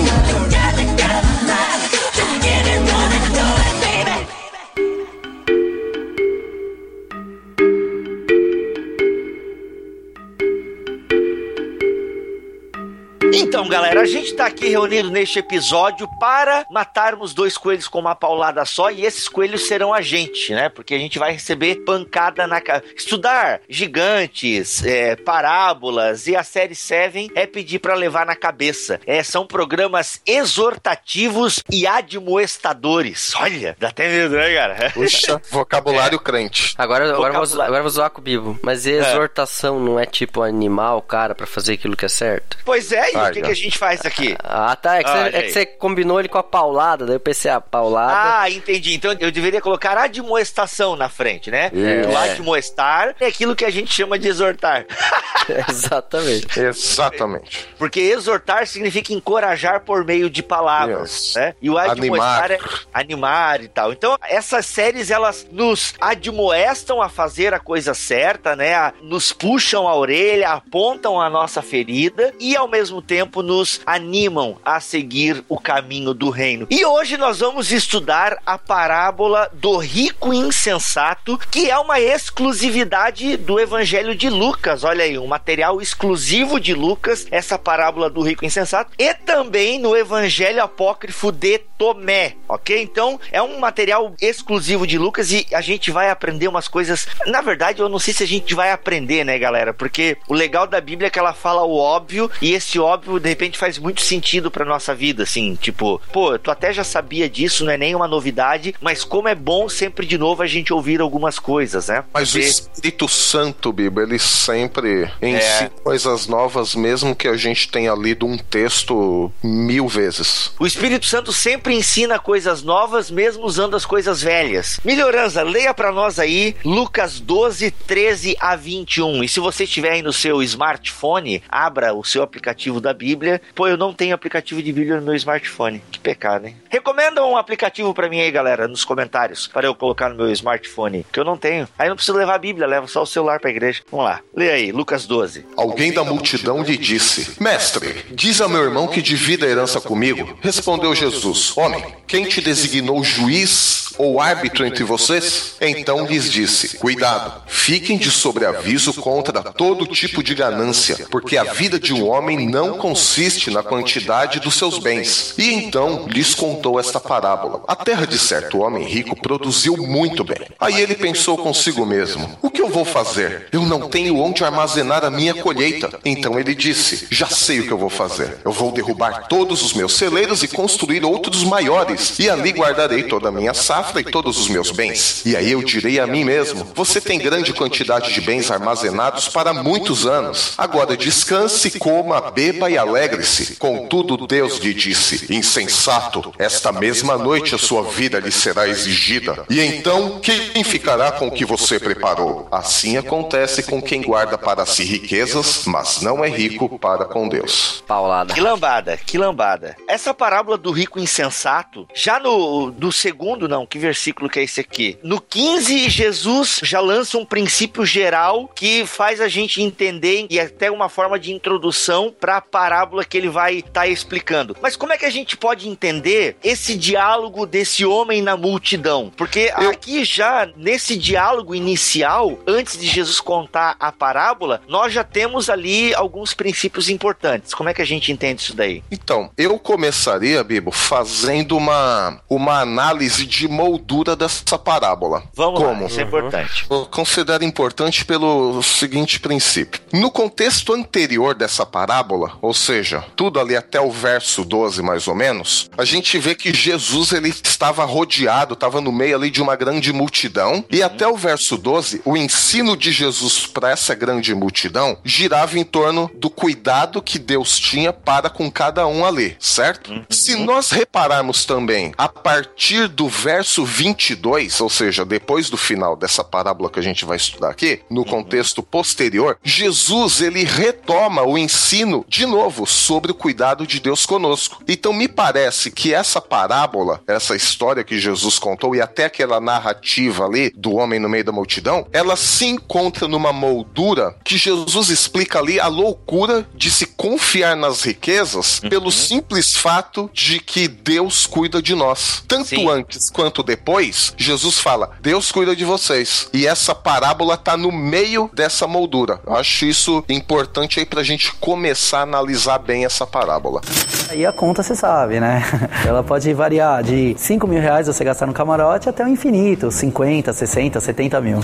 Então, 13.34 13.68
galera, 13.68 14.02
a 14.02 14.06
gente 14.06 14.34
tá 14.34 14.46
aqui 14.46 14.68
reunido 14.68 15.10
neste 15.10 15.40
episódio 15.40 16.08
para 16.20 16.66
matarmos 16.70 17.34
dois 17.34 17.58
coelhos 17.58 17.88
com 17.88 18.00
uma 18.00 18.14
paulada 18.14 18.66
só 18.66 18.92
e 18.92 19.06
esses 19.06 19.30
coelhos 19.30 19.68
serão 19.68 19.94
a 19.94 20.02
gente, 20.02 20.54
né? 20.54 20.68
Porque 20.68 20.94
a 20.94 20.98
gente 20.98 21.18
vai 21.18 21.32
receber 21.32 21.84
pancada 21.86 22.46
na 22.46 22.60
cara. 22.60 22.84
Estudar 22.96 23.62
gigantes, 23.70 24.84
é, 24.84 25.16
parábolas 25.16 26.28
e 26.28 26.36
a 26.36 26.44
série 26.44 26.76
Seven 26.76 27.32
é 27.34 27.48
pedir 27.48 27.80
para 27.80 27.96
levar 27.96 28.26
na 28.26 28.36
cabeça. 28.36 29.00
É, 29.06 29.24
são 29.24 29.48
programas 29.48 30.22
exortativos 30.26 31.64
e 31.72 31.88
admoestadores. 31.88 33.34
Olha, 33.36 33.78
dá 33.80 33.90
até 33.90 34.10
medo, 34.10 34.36
né, 34.36 34.54
cara? 34.54 34.92
Puxa, 34.94 35.42
vocabulário 35.50 36.18
é. 36.18 36.20
crente. 36.20 36.74
Agora, 36.78 37.10
agora, 37.14 37.34
vou, 37.34 37.62
agora 37.62 37.82
vou 37.82 37.90
zoar 37.90 38.10
com 38.10 38.20
o 38.20 38.24
Bibo. 38.24 38.60
Mas 38.62 38.86
exortação 38.86 39.78
é. 39.78 39.80
não 39.80 40.00
é 40.00 40.06
tipo 40.06 40.42
animal, 40.42 41.02
cara, 41.02 41.34
para 41.34 41.48
fazer 41.48 41.74
aquilo 41.74 41.96
que 41.96 42.06
é 42.06 42.10
certo? 42.10 42.58
Pois 42.66 42.92
é, 42.92 43.21
o 43.30 43.34
que, 43.34 43.42
que 43.42 43.52
a 43.52 43.56
gente 43.56 43.78
faz 43.78 44.06
aqui? 44.06 44.36
Ah, 44.44 44.76
tá. 44.76 44.98
É 44.98 45.04
que, 45.04 45.10
ah, 45.10 45.14
você, 45.14 45.38
é 45.38 45.42
que, 45.44 45.52
você, 45.52 45.66
combinou 45.66 46.20
ele 46.20 46.30
com 46.30 46.38
a 46.38 46.44
paulada, 46.44 47.06
daí 47.06 47.16
eu 47.16 47.20
pensei, 47.20 47.50
a 47.50 47.58
ah, 47.58 47.62
paulada. 47.62 48.42
Ah, 48.42 48.50
entendi. 48.50 48.96
Então 48.96 49.16
eu 49.20 49.32
deveria 49.32 49.62
colocar 49.62 49.98
admoestação 49.98 50.96
na 50.96 51.10
frente, 51.10 51.50
né? 51.50 51.72
É. 51.74 52.08
O 52.08 52.18
admoestar 52.18 53.16
é 53.20 53.28
aquilo 53.28 53.56
que 53.56 53.66
a 53.66 53.70
gente 53.70 53.94
chama 53.94 54.18
de 54.18 54.28
exortar. 54.28 54.86
Exatamente. 55.70 56.60
Exatamente. 56.60 57.68
Porque 57.78 58.00
exortar 58.00 58.68
significa 58.68 59.14
encorajar 59.14 59.82
por 59.82 60.06
meio 60.06 60.30
de 60.30 60.44
palavras, 60.44 61.28
yes. 61.28 61.36
né? 61.36 61.56
E 61.62 61.70
o 61.70 61.78
admoestar 61.78 62.52
animar. 62.52 62.52
é 62.52 62.60
animar 62.94 63.64
e 63.64 63.68
tal. 63.68 63.92
Então, 63.92 64.18
essas 64.28 64.66
séries, 64.66 65.10
elas 65.12 65.48
nos 65.52 65.94
admoestam 66.00 67.02
a 67.02 67.10
fazer 67.10 67.54
a 67.54 67.60
coisa 67.60 67.94
certa, 67.94 68.56
né? 68.56 68.94
Nos 69.02 69.32
puxam 69.32 69.88
a 69.88 69.96
orelha, 69.96 70.50
apontam 70.50 71.20
a 71.20 71.30
nossa 71.30 71.62
ferida 71.62 72.34
e 72.40 72.56
ao 72.56 72.68
mesmo 72.68 73.02
tempo 73.12 73.44
nos 73.44 73.82
animam 73.86 74.58
a 74.64 74.80
seguir 74.80 75.44
o 75.50 75.60
caminho 75.60 76.14
do 76.14 76.30
reino. 76.30 76.66
E 76.70 76.86
hoje 76.86 77.18
nós 77.18 77.42
vamos 77.42 77.70
estudar 77.70 78.38
a 78.46 78.58
parábola 78.58 79.50
do 79.52 79.76
rico 79.76 80.34
insensato, 80.34 81.38
que 81.52 81.70
é 81.70 81.78
uma 81.78 82.00
exclusividade 82.00 83.36
do 83.36 83.60
Evangelho 83.60 84.16
de 84.16 84.30
Lucas. 84.30 84.86
Olha 84.86 85.04
aí, 85.04 85.18
um 85.18 85.28
material 85.28 85.82
exclusivo 85.82 86.58
de 86.58 86.74
Lucas, 86.74 87.28
essa 87.32 87.60
parábola 87.60 88.10
do 88.10 88.22
rico 88.22 88.46
insensato, 88.46 88.94
e 88.98 89.14
também 89.14 89.78
no 89.78 89.94
Evangelho 89.94 90.64
apócrifo 90.64 91.34
de 91.34 91.60
Tomé, 91.82 92.36
ok? 92.48 92.82
Então 92.82 93.20
é 93.30 93.42
um 93.42 93.60
material 93.60 94.14
exclusivo 94.22 94.88
de 94.88 94.98
Lucas 95.00 95.32
e 95.34 95.48
a 95.52 95.60
gente 95.60 95.90
vai 95.90 96.12
aprender 96.12 96.48
umas 96.48 96.68
coisas. 96.68 97.08
Na 97.26 97.42
verdade, 97.42 97.82
eu 97.82 97.90
não 97.90 97.98
sei 97.98 98.14
se 98.14 98.24
a 98.24 98.28
gente 98.28 98.54
vai 98.54 98.72
aprender, 98.72 99.26
né, 99.26 99.38
galera? 99.40 99.74
Porque 99.74 100.16
o 100.30 100.34
legal 100.34 100.68
da 100.68 100.80
Bíblia 100.80 101.08
é 101.08 101.10
que 101.10 101.18
ela 101.18 101.34
fala 101.34 101.64
o 101.64 101.76
óbvio 101.76 102.30
e 102.40 102.54
esse 102.54 102.80
óbvio 102.80 103.01
de 103.20 103.30
repente 103.30 103.58
faz 103.58 103.78
muito 103.78 104.02
sentido 104.02 104.52
para 104.52 104.66
nossa 104.66 104.94
vida, 104.94 105.24
assim, 105.24 105.56
tipo, 105.56 106.02
pô, 106.12 106.38
tu 106.38 106.52
até 106.52 106.74
já 106.74 106.84
sabia 106.84 107.30
disso, 107.30 107.66
não 107.66 107.72
é 107.72 107.78
nenhuma 107.78 108.08
novidade, 108.08 108.76
mas 108.82 109.04
como 109.04 109.28
é 109.28 109.36
bom 109.36 109.68
sempre 109.70 110.06
de 110.06 110.18
novo 110.18 110.44
a 110.44 110.48
gente 110.48 110.74
ouvir 110.74 111.02
algumas 111.02 111.40
coisas, 111.40 111.88
né? 111.88 112.04
Mas 112.14 112.32
Porque... 112.32 112.46
o 112.46 112.50
Espírito 112.50 113.08
Santo, 113.08 113.72
Bíblia, 113.72 114.06
ele 114.06 114.20
sempre 114.20 115.12
ensina 115.22 115.66
é. 115.66 115.82
coisas 115.84 116.28
novas, 116.28 116.76
mesmo 116.76 117.16
que 117.16 117.28
a 117.28 117.38
gente 117.38 117.70
tenha 117.70 117.94
lido 117.94 118.26
um 118.26 118.38
texto 118.38 119.32
mil 119.44 119.88
vezes. 119.88 120.54
O 120.60 120.66
Espírito 120.66 121.06
Santo 121.06 121.32
sempre 121.32 121.72
sempre 121.72 121.76
ensina 121.76 122.18
coisas 122.18 122.64
novas, 122.64 123.12
mesmo 123.12 123.46
usando 123.46 123.76
as 123.76 123.86
coisas 123.86 124.22
velhas. 124.22 124.80
Melhorança, 124.84 125.44
leia 125.44 125.74
para 125.74 125.92
nós 125.92 126.18
aí 126.18 126.56
Lucas 126.66 127.20
12, 127.20 127.72
13 127.72 128.36
a 128.40 128.56
21. 128.56 129.24
E 129.24 129.30
se 129.30 129.40
você 129.40 129.64
estiver 129.64 129.92
aí 129.92 130.02
no 130.02 130.12
seu 130.12 130.42
smartphone, 130.42 131.44
abra 131.48 131.94
o 131.94 132.04
seu 132.04 132.24
aplicativo 132.24 132.82
da 132.82 132.91
Bíblia 132.94 133.22
Bíblia. 133.22 133.42
Pô, 133.54 133.68
eu 133.68 133.78
não 133.78 133.94
tenho 133.94 134.16
aplicativo 134.16 134.62
de 134.62 134.72
Bíblia 134.74 134.98
no 134.98 135.06
meu 135.06 135.16
smartphone. 135.16 135.82
Que 135.92 136.00
pecado, 136.00 136.48
hein? 136.48 136.56
Recomenda 136.70 137.24
um 137.26 137.38
aplicativo 137.38 137.94
para 137.94 138.10
mim 138.10 138.20
aí, 138.20 138.32
galera, 138.32 138.68
nos 138.68 138.84
comentários, 138.84 139.48
para 139.48 139.68
eu 139.68 139.76
colocar 139.76 140.10
no 140.10 140.16
meu 140.16 140.32
smartphone, 140.32 141.06
que 141.12 141.20
eu 141.20 141.24
não 141.24 141.38
tenho. 141.38 141.68
Aí 141.78 141.88
não 141.88 141.96
preciso 141.96 142.18
levar 142.18 142.36
a 142.36 142.40
Bíblia, 142.40 142.68
levo 142.68 142.88
só 142.88 143.04
o 143.04 143.06
celular 143.06 143.40
pra 143.40 143.50
igreja. 143.50 143.82
Vamos 143.92 144.06
lá. 144.06 144.22
Lê 144.36 144.50
aí, 144.50 144.72
Lucas 144.72 145.06
12. 145.06 145.46
Alguém 145.56 145.92
da 145.92 146.04
multidão 146.04 146.64
lhe 146.64 146.78
disse: 146.78 147.42
Mestre, 147.42 148.06
diz 148.12 148.42
a 148.42 148.48
meu 148.48 148.64
irmão 148.64 148.88
que 148.88 149.02
divida 149.02 149.46
a 149.46 149.50
herança 149.50 149.80
comigo. 149.80 150.38
Respondeu 150.42 150.96
Jesus: 150.96 151.56
Homem, 151.58 151.84
quem 152.08 152.26
te 152.26 152.42
designou 152.42 153.04
juiz 153.04 153.81
ou 153.98 154.20
árbitro 154.20 154.66
entre 154.66 154.84
vocês? 154.84 155.56
Então 155.62 156.06
lhes 156.06 156.32
disse: 156.32 156.78
Cuidado, 156.78 157.44
fiquem 157.48 157.98
de 157.98 158.10
sobreaviso 158.10 158.94
contra 158.94 159.44
todo 159.44 159.86
tipo 159.86 160.24
de 160.24 160.34
ganância, 160.34 161.08
porque 161.10 161.38
a 161.38 161.44
vida 161.44 161.80
de 161.80 161.94
um 161.94 162.08
homem 162.08 162.48
não 162.50 162.78
consiste 162.78 163.52
na 163.52 163.62
quantidade 163.62 164.40
dos 164.40 164.56
seus 164.56 164.80
bens. 164.80 165.34
E 165.38 165.54
então 165.54 166.08
lhes 166.08 166.34
contou 166.34 166.80
esta 166.80 167.00
parábola: 167.00 167.64
A 167.68 167.76
terra 167.76 168.08
de 168.08 168.18
certo 168.18 168.60
homem 168.60 168.86
rico 168.86 169.16
produziu 169.16 169.78
muito 169.78 170.24
bem. 170.24 170.48
Aí 170.60 170.82
ele 170.82 170.96
pensou 170.96 171.38
consigo 171.38 171.86
mesmo: 171.86 172.38
O 172.42 172.50
que 172.50 172.62
eu 172.62 172.70
vou 172.70 172.86
fazer? 172.86 173.48
Eu 173.52 173.64
não 173.64 173.90
tenho 173.90 174.18
onde 174.18 174.44
armazenar 174.44 175.04
a 175.04 175.12
minha 175.12 175.34
colheita. 175.34 176.00
Então 176.04 176.40
ele 176.40 176.56
disse: 176.56 177.08
Já 177.12 177.28
sei 177.28 177.60
o 177.60 177.68
que 177.68 177.72
eu 177.72 177.78
vou 177.78 177.90
fazer. 177.90 178.40
Eu 178.44 178.52
vou 178.52 178.72
derrubar 178.72 179.28
todos 179.28 179.62
os 179.62 179.74
meus 179.74 179.94
celeiros 179.94 180.44
e 180.44 180.48
construir 180.48 181.04
outros 181.04 181.44
maiores, 181.44 182.18
e 182.20 182.30
ali 182.30 182.52
guardarei 182.52 183.04
toda 183.04 183.30
a 183.30 183.32
minha 183.32 183.54
safra 183.54 183.81
e 184.00 184.04
todos 184.04 184.38
os 184.38 184.50
meus 184.50 184.72
bens. 184.72 185.24
E 185.26 185.36
aí 185.36 185.52
eu 185.52 185.64
direi 185.64 186.00
a 186.00 186.08
mim 186.08 186.24
mesmo: 186.24 186.68
Você 186.76 187.02
tem 187.02 187.20
grande 187.20 187.54
quantidade 187.54 188.14
de 188.14 188.22
bens 188.22 188.50
armazenados 188.52 189.28
para 189.28 189.54
muitos 189.54 190.06
anos. 190.06 190.54
Agora 190.58 190.96
descanse, 190.96 191.80
coma, 191.80 192.32
beba 192.32 192.70
e 192.70 192.78
alegre-se. 192.78 193.56
Contudo, 193.56 194.26
Deus 194.28 194.58
lhe 194.58 194.74
disse: 194.74 195.34
Insensato, 195.34 196.34
esta 196.38 196.72
mesma 196.72 197.18
noite 197.18 197.56
a 197.56 197.58
sua 197.58 197.84
vida 197.84 198.20
lhe 198.20 198.32
será 198.32 198.68
exigida. 198.68 199.46
E 199.50 199.60
então, 199.60 200.20
quem 200.20 200.64
ficará 200.64 201.12
com 201.12 201.28
o 201.28 201.32
que 201.32 201.46
você 201.46 201.80
preparou? 201.80 202.48
Assim 202.52 202.98
acontece 202.98 203.64
com 203.64 203.82
quem 203.82 204.02
guarda 204.02 204.38
para 204.38 204.66
si 204.66 204.84
riquezas, 204.84 205.64
mas 205.66 206.02
não 206.02 206.24
é 206.24 206.30
rico 206.30 206.80
para 206.80 207.06
com 207.06 207.28
Deus. 207.28 207.84
Paulada. 207.88 208.34
Que 208.34 208.42
lambada, 208.42 208.98
que 208.98 209.18
lambada. 209.18 209.76
Essa 209.88 210.14
parábola 210.14 210.58
do 210.58 210.72
rico 210.72 211.00
insensato, 211.00 211.88
já 211.94 212.20
no, 212.20 212.72
no 212.72 212.92
segundo, 212.92 213.48
não, 213.48 213.66
que 213.72 213.80
versículo 213.80 214.30
que 214.30 214.38
é 214.40 214.44
esse 214.44 214.60
aqui? 214.60 214.98
No 215.02 215.22
15, 215.22 215.90
Jesus 215.90 216.60
já 216.62 216.82
lança 216.82 217.18
um 217.18 217.26
princípio 217.26 217.86
geral 217.86 218.50
que 218.54 218.86
faz 218.86 219.22
a 219.22 219.30
gente 219.30 219.62
entender 219.62 220.28
e 220.30 220.38
até 220.40 220.70
uma 220.70 220.90
forma 220.90 221.18
de 221.18 221.32
introdução 221.32 222.14
para 222.20 222.36
a 222.38 222.42
parábola 222.42 223.06
que 223.06 223.18
ele 223.18 223.30
vai 223.30 223.56
estar 223.60 223.88
explicando. 223.88 224.58
Mas 224.62 224.76
como 224.76 224.92
é 224.92 224.98
que 224.98 225.06
a 225.06 225.10
gente 225.10 225.38
pode 225.38 225.70
entender 225.70 226.36
esse 226.44 226.76
diálogo 226.76 227.46
desse 227.46 227.86
homem 227.86 228.22
na 228.22 228.36
multidão? 228.36 229.10
Porque 229.16 229.52
Eu- 229.58 229.70
aqui 229.70 230.04
já 230.04 230.50
nesse 230.58 230.98
diálogo 230.98 231.56
inicial, 231.56 232.38
antes 232.46 232.78
de 232.78 232.86
Jesus 232.88 233.22
contar 233.22 233.78
a 233.80 233.90
parábola, 233.92 234.62
nós 234.68 234.92
já 234.92 235.04
temos 235.04 235.50
ali 235.50 235.96
alguns 235.96 236.34
princípios 236.34 236.90
importantes. 236.90 237.54
Como 237.54 237.70
é 237.70 237.74
que 237.74 237.82
a 237.82 237.86
gente 237.86 238.12
entende 238.12 238.42
isso 238.42 238.54
daí? 238.56 238.84
Então, 238.92 239.32
eu 239.38 239.58
começaria, 239.58 240.44
Bibo, 240.44 240.72
fazendo 240.72 241.56
uma, 241.56 242.22
uma 242.30 242.60
análise 242.60 243.26
de 243.26 243.48
moldura 243.62 244.16
dessa 244.16 244.58
parábola. 244.58 245.24
Vamos 245.36 245.60
Como? 245.60 245.82
lá, 245.82 245.88
isso 245.88 246.00
é 246.00 246.04
importante. 246.04 246.66
Eu 246.70 246.88
considero 246.88 247.44
importante 247.44 248.04
pelo 248.04 248.62
seguinte 248.64 249.20
princípio. 249.20 249.80
No 249.94 250.10
contexto 250.10 250.74
anterior 250.74 251.36
dessa 251.36 251.64
parábola, 251.64 252.34
ou 252.42 252.54
seja, 252.54 253.06
tudo 253.16 253.40
ali 253.40 253.56
até 253.56 253.80
o 253.80 253.92
verso 253.92 254.44
12 254.44 254.82
mais 254.82 255.08
ou 255.08 255.14
menos, 255.14 255.70
a 255.78 255.86
gente 255.86 256.18
vê 256.18 256.34
que 256.34 256.52
Jesus 256.52 257.12
ele 257.12 257.30
estava 257.30 257.86
rodeado, 257.86 258.56
estava 258.56 258.82
no 258.82 258.92
meio 258.92 259.16
ali 259.16 259.30
de 259.30 259.42
uma 259.42 259.56
grande 259.56 259.94
multidão, 259.94 260.66
e 260.72 260.82
até 260.82 261.08
o 261.08 261.16
verso 261.16 261.58
12, 261.58 262.02
o 262.04 262.18
ensino 262.18 262.76
de 262.76 262.92
Jesus 262.92 263.46
para 263.46 263.70
essa 263.70 263.94
grande 263.94 264.34
multidão 264.34 264.98
girava 265.04 265.60
em 265.60 265.64
torno 265.64 266.10
do 266.16 266.30
cuidado 266.30 267.02
que 267.02 267.20
Deus 267.20 267.60
tinha 267.60 267.94
para 267.94 268.30
com 268.30 268.50
cada 268.50 268.88
um 268.88 269.06
ali, 269.06 269.36
certo? 269.40 270.04
Se 270.10 270.36
nós 270.36 270.72
repararmos 270.72 271.46
também 271.46 271.94
a 271.98 272.10
partir 272.10 272.88
do 272.88 273.08
verso 273.08 273.51
22, 273.60 274.62
ou 274.62 274.70
seja, 274.70 275.06
depois 275.06 275.50
do 275.50 275.58
final 275.58 275.96
dessa 275.96 276.24
parábola 276.24 276.70
que 276.70 276.80
a 276.80 276.84
gente 276.84 277.06
vai 277.06 277.18
estudar 277.18 277.50
aqui, 277.50 277.82
no 277.90 278.06
contexto 278.06 278.64
posterior, 278.64 279.38
Jesus 279.44 280.22
ele 280.22 280.44
retoma 280.44 281.24
o 281.24 281.38
ensino 281.38 282.06
de 282.08 282.26
novo 282.26 282.66
sobre 282.66 283.12
o 283.12 283.16
cuidado 283.16 283.68
de 283.68 283.80
Deus 283.80 284.06
conosco. 284.06 284.64
Então 284.68 284.94
me 284.94 285.08
parece 285.08 285.72
que 285.72 285.94
essa 285.94 286.22
parábola, 286.22 287.02
essa 287.08 287.36
história 287.36 287.84
que 287.84 288.00
Jesus 288.00 288.40
contou 288.40 288.76
e 288.76 288.82
até 288.82 289.06
aquela 289.06 289.40
narrativa 289.40 290.26
ali 290.26 290.52
do 290.56 290.74
homem 290.76 291.00
no 291.00 291.10
meio 291.10 291.24
da 291.24 291.32
multidão, 291.32 291.86
ela 291.92 292.16
se 292.16 292.46
encontra 292.46 293.08
numa 293.08 293.34
moldura 293.34 294.16
que 294.24 294.38
Jesus 294.38 294.90
explica 294.90 295.40
ali 295.40 295.60
a 295.60 295.68
loucura 295.68 296.48
de 296.56 296.72
se 296.72 296.86
confiar 296.86 297.56
nas 297.56 297.84
riquezas 297.84 298.60
pelo 298.60 298.92
simples 298.92 299.56
fato 299.56 300.10
de 300.14 300.40
que 300.40 300.68
Deus 300.68 301.26
cuida 301.26 301.62
de 301.62 301.76
nós. 301.76 302.24
Tanto 302.28 302.50
Sim. 302.50 302.70
antes 302.70 303.10
quanto 303.10 303.41
depois, 303.44 304.14
Jesus 304.18 304.60
fala: 304.60 304.92
Deus 305.02 305.32
cuida 305.32 305.56
de 305.56 305.66
vocês. 305.66 306.30
E 306.34 306.48
essa 306.48 306.74
parábola 306.74 307.38
tá 307.38 307.58
no 307.58 307.72
meio 307.72 308.30
dessa 308.34 308.68
moldura. 308.68 309.20
Eu 309.26 309.36
acho 309.36 309.66
isso 309.66 310.04
importante 310.10 310.80
aí 310.80 310.86
pra 310.86 311.04
gente 311.04 311.34
começar 311.36 312.00
a 312.00 312.04
analisar 312.04 312.60
bem 312.60 312.86
essa 312.86 313.06
parábola. 313.06 313.62
Aí 314.10 314.26
a 314.26 314.32
conta 314.32 314.64
você 314.64 314.76
sabe, 314.76 315.20
né? 315.20 315.44
Ela 315.86 316.04
pode 316.04 316.34
variar 316.34 316.84
de 316.84 317.16
5 317.18 317.48
mil 317.48 317.62
reais 317.62 317.88
você 317.88 318.04
gastar 318.04 318.26
no 318.26 318.34
camarote 318.34 318.90
até 318.90 319.04
o 319.04 319.08
infinito, 319.08 319.72
50, 319.72 320.34
60, 320.34 320.80
70 320.80 321.22
mil. 321.22 321.40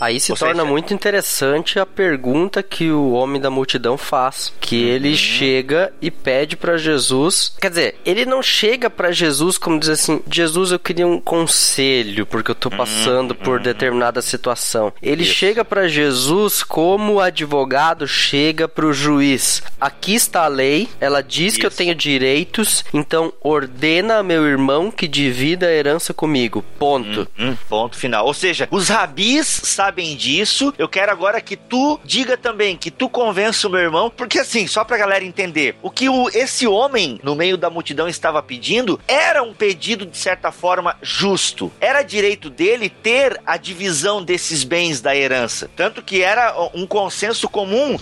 Aí 0.00 0.18
se 0.18 0.32
Ou 0.32 0.38
torna 0.38 0.54
seja- 0.62 0.64
muito 0.64 0.94
interessante 0.94 1.78
a 1.78 1.84
pergunta 1.84 2.62
que 2.62 2.90
o 2.90 3.10
homem 3.12 3.40
da 3.40 3.50
multidão 3.50 3.98
faz, 3.98 4.52
que 4.60 4.82
ele 4.82 5.14
chega 5.14 5.92
e 6.00 6.10
pede 6.10 6.56
pra 6.56 6.76
Jesus. 6.78 7.52
Quer 7.60 7.68
dizer, 7.68 8.00
ele 8.04 8.24
não 8.24 8.42
chega 8.42 8.88
pra 8.88 9.12
Jesus 9.12 9.58
como 9.58 9.78
diz 9.78 9.90
assim: 9.90 10.22
"Jesus, 10.30 10.70
eu 10.72 10.78
queria 10.78 11.06
um 11.06 11.20
conselho 11.20 12.24
porque 12.26 12.50
eu 12.50 12.54
tô 12.54 12.70
passando 12.70 13.34
por 13.34 13.60
determinada 13.60 14.22
situação". 14.22 14.92
Ele 15.02 15.24
chega 15.24 15.64
pra 15.64 15.86
Jesus 15.88 16.62
como 16.62 17.14
o 17.14 17.20
advogado 17.20 18.06
chega 18.08 18.66
pro 18.66 18.92
juiz. 18.92 19.62
Aqui 19.80 20.14
está 20.14 20.44
a 20.44 20.48
lei, 20.48 20.88
ela 21.00 21.22
diz 21.22 21.56
que 21.56 21.66
eu 21.66 21.68
Isso. 21.68 21.76
tenho 21.76 21.94
direitos, 21.94 22.84
então 22.94 23.32
ordena 23.42 24.18
a 24.18 24.22
meu 24.22 24.46
irmão 24.46 24.90
que 24.90 25.06
divida 25.06 25.66
a 25.66 25.72
herança 25.72 26.14
comigo. 26.14 26.64
Ponto. 26.78 27.28
Hum, 27.38 27.54
ponto 27.68 27.96
final. 27.96 28.24
Ou 28.26 28.32
seja, 28.34 28.66
os 28.70 28.88
rabis 28.88 29.46
sabem 29.46 29.89
disso. 29.90 30.72
Eu 30.78 30.88
quero 30.88 31.12
agora 31.12 31.40
que 31.40 31.56
tu 31.56 32.00
diga 32.04 32.36
também, 32.36 32.76
que 32.76 32.90
tu 32.90 33.08
convença 33.08 33.66
o 33.66 33.70
meu 33.70 33.80
irmão, 33.80 34.10
porque 34.14 34.38
assim, 34.38 34.66
só 34.66 34.84
pra 34.84 34.96
galera 34.96 35.24
entender, 35.24 35.76
o 35.82 35.90
que 35.90 36.08
o, 36.08 36.28
esse 36.30 36.66
homem 36.66 37.20
no 37.22 37.34
meio 37.34 37.56
da 37.56 37.70
multidão 37.70 38.08
estava 38.08 38.42
pedindo 38.42 39.00
era 39.06 39.42
um 39.42 39.52
pedido 39.52 40.06
de 40.06 40.16
certa 40.16 40.52
forma 40.52 40.96
justo. 41.02 41.72
Era 41.80 42.02
direito 42.02 42.50
dele 42.50 42.88
ter 42.88 43.40
a 43.46 43.56
divisão 43.56 44.22
desses 44.22 44.64
bens 44.64 45.00
da 45.00 45.14
herança. 45.14 45.70
Tanto 45.76 46.02
que 46.02 46.22
era 46.22 46.54
um 46.74 46.86
consenso 46.86 47.48
comum 47.48 47.96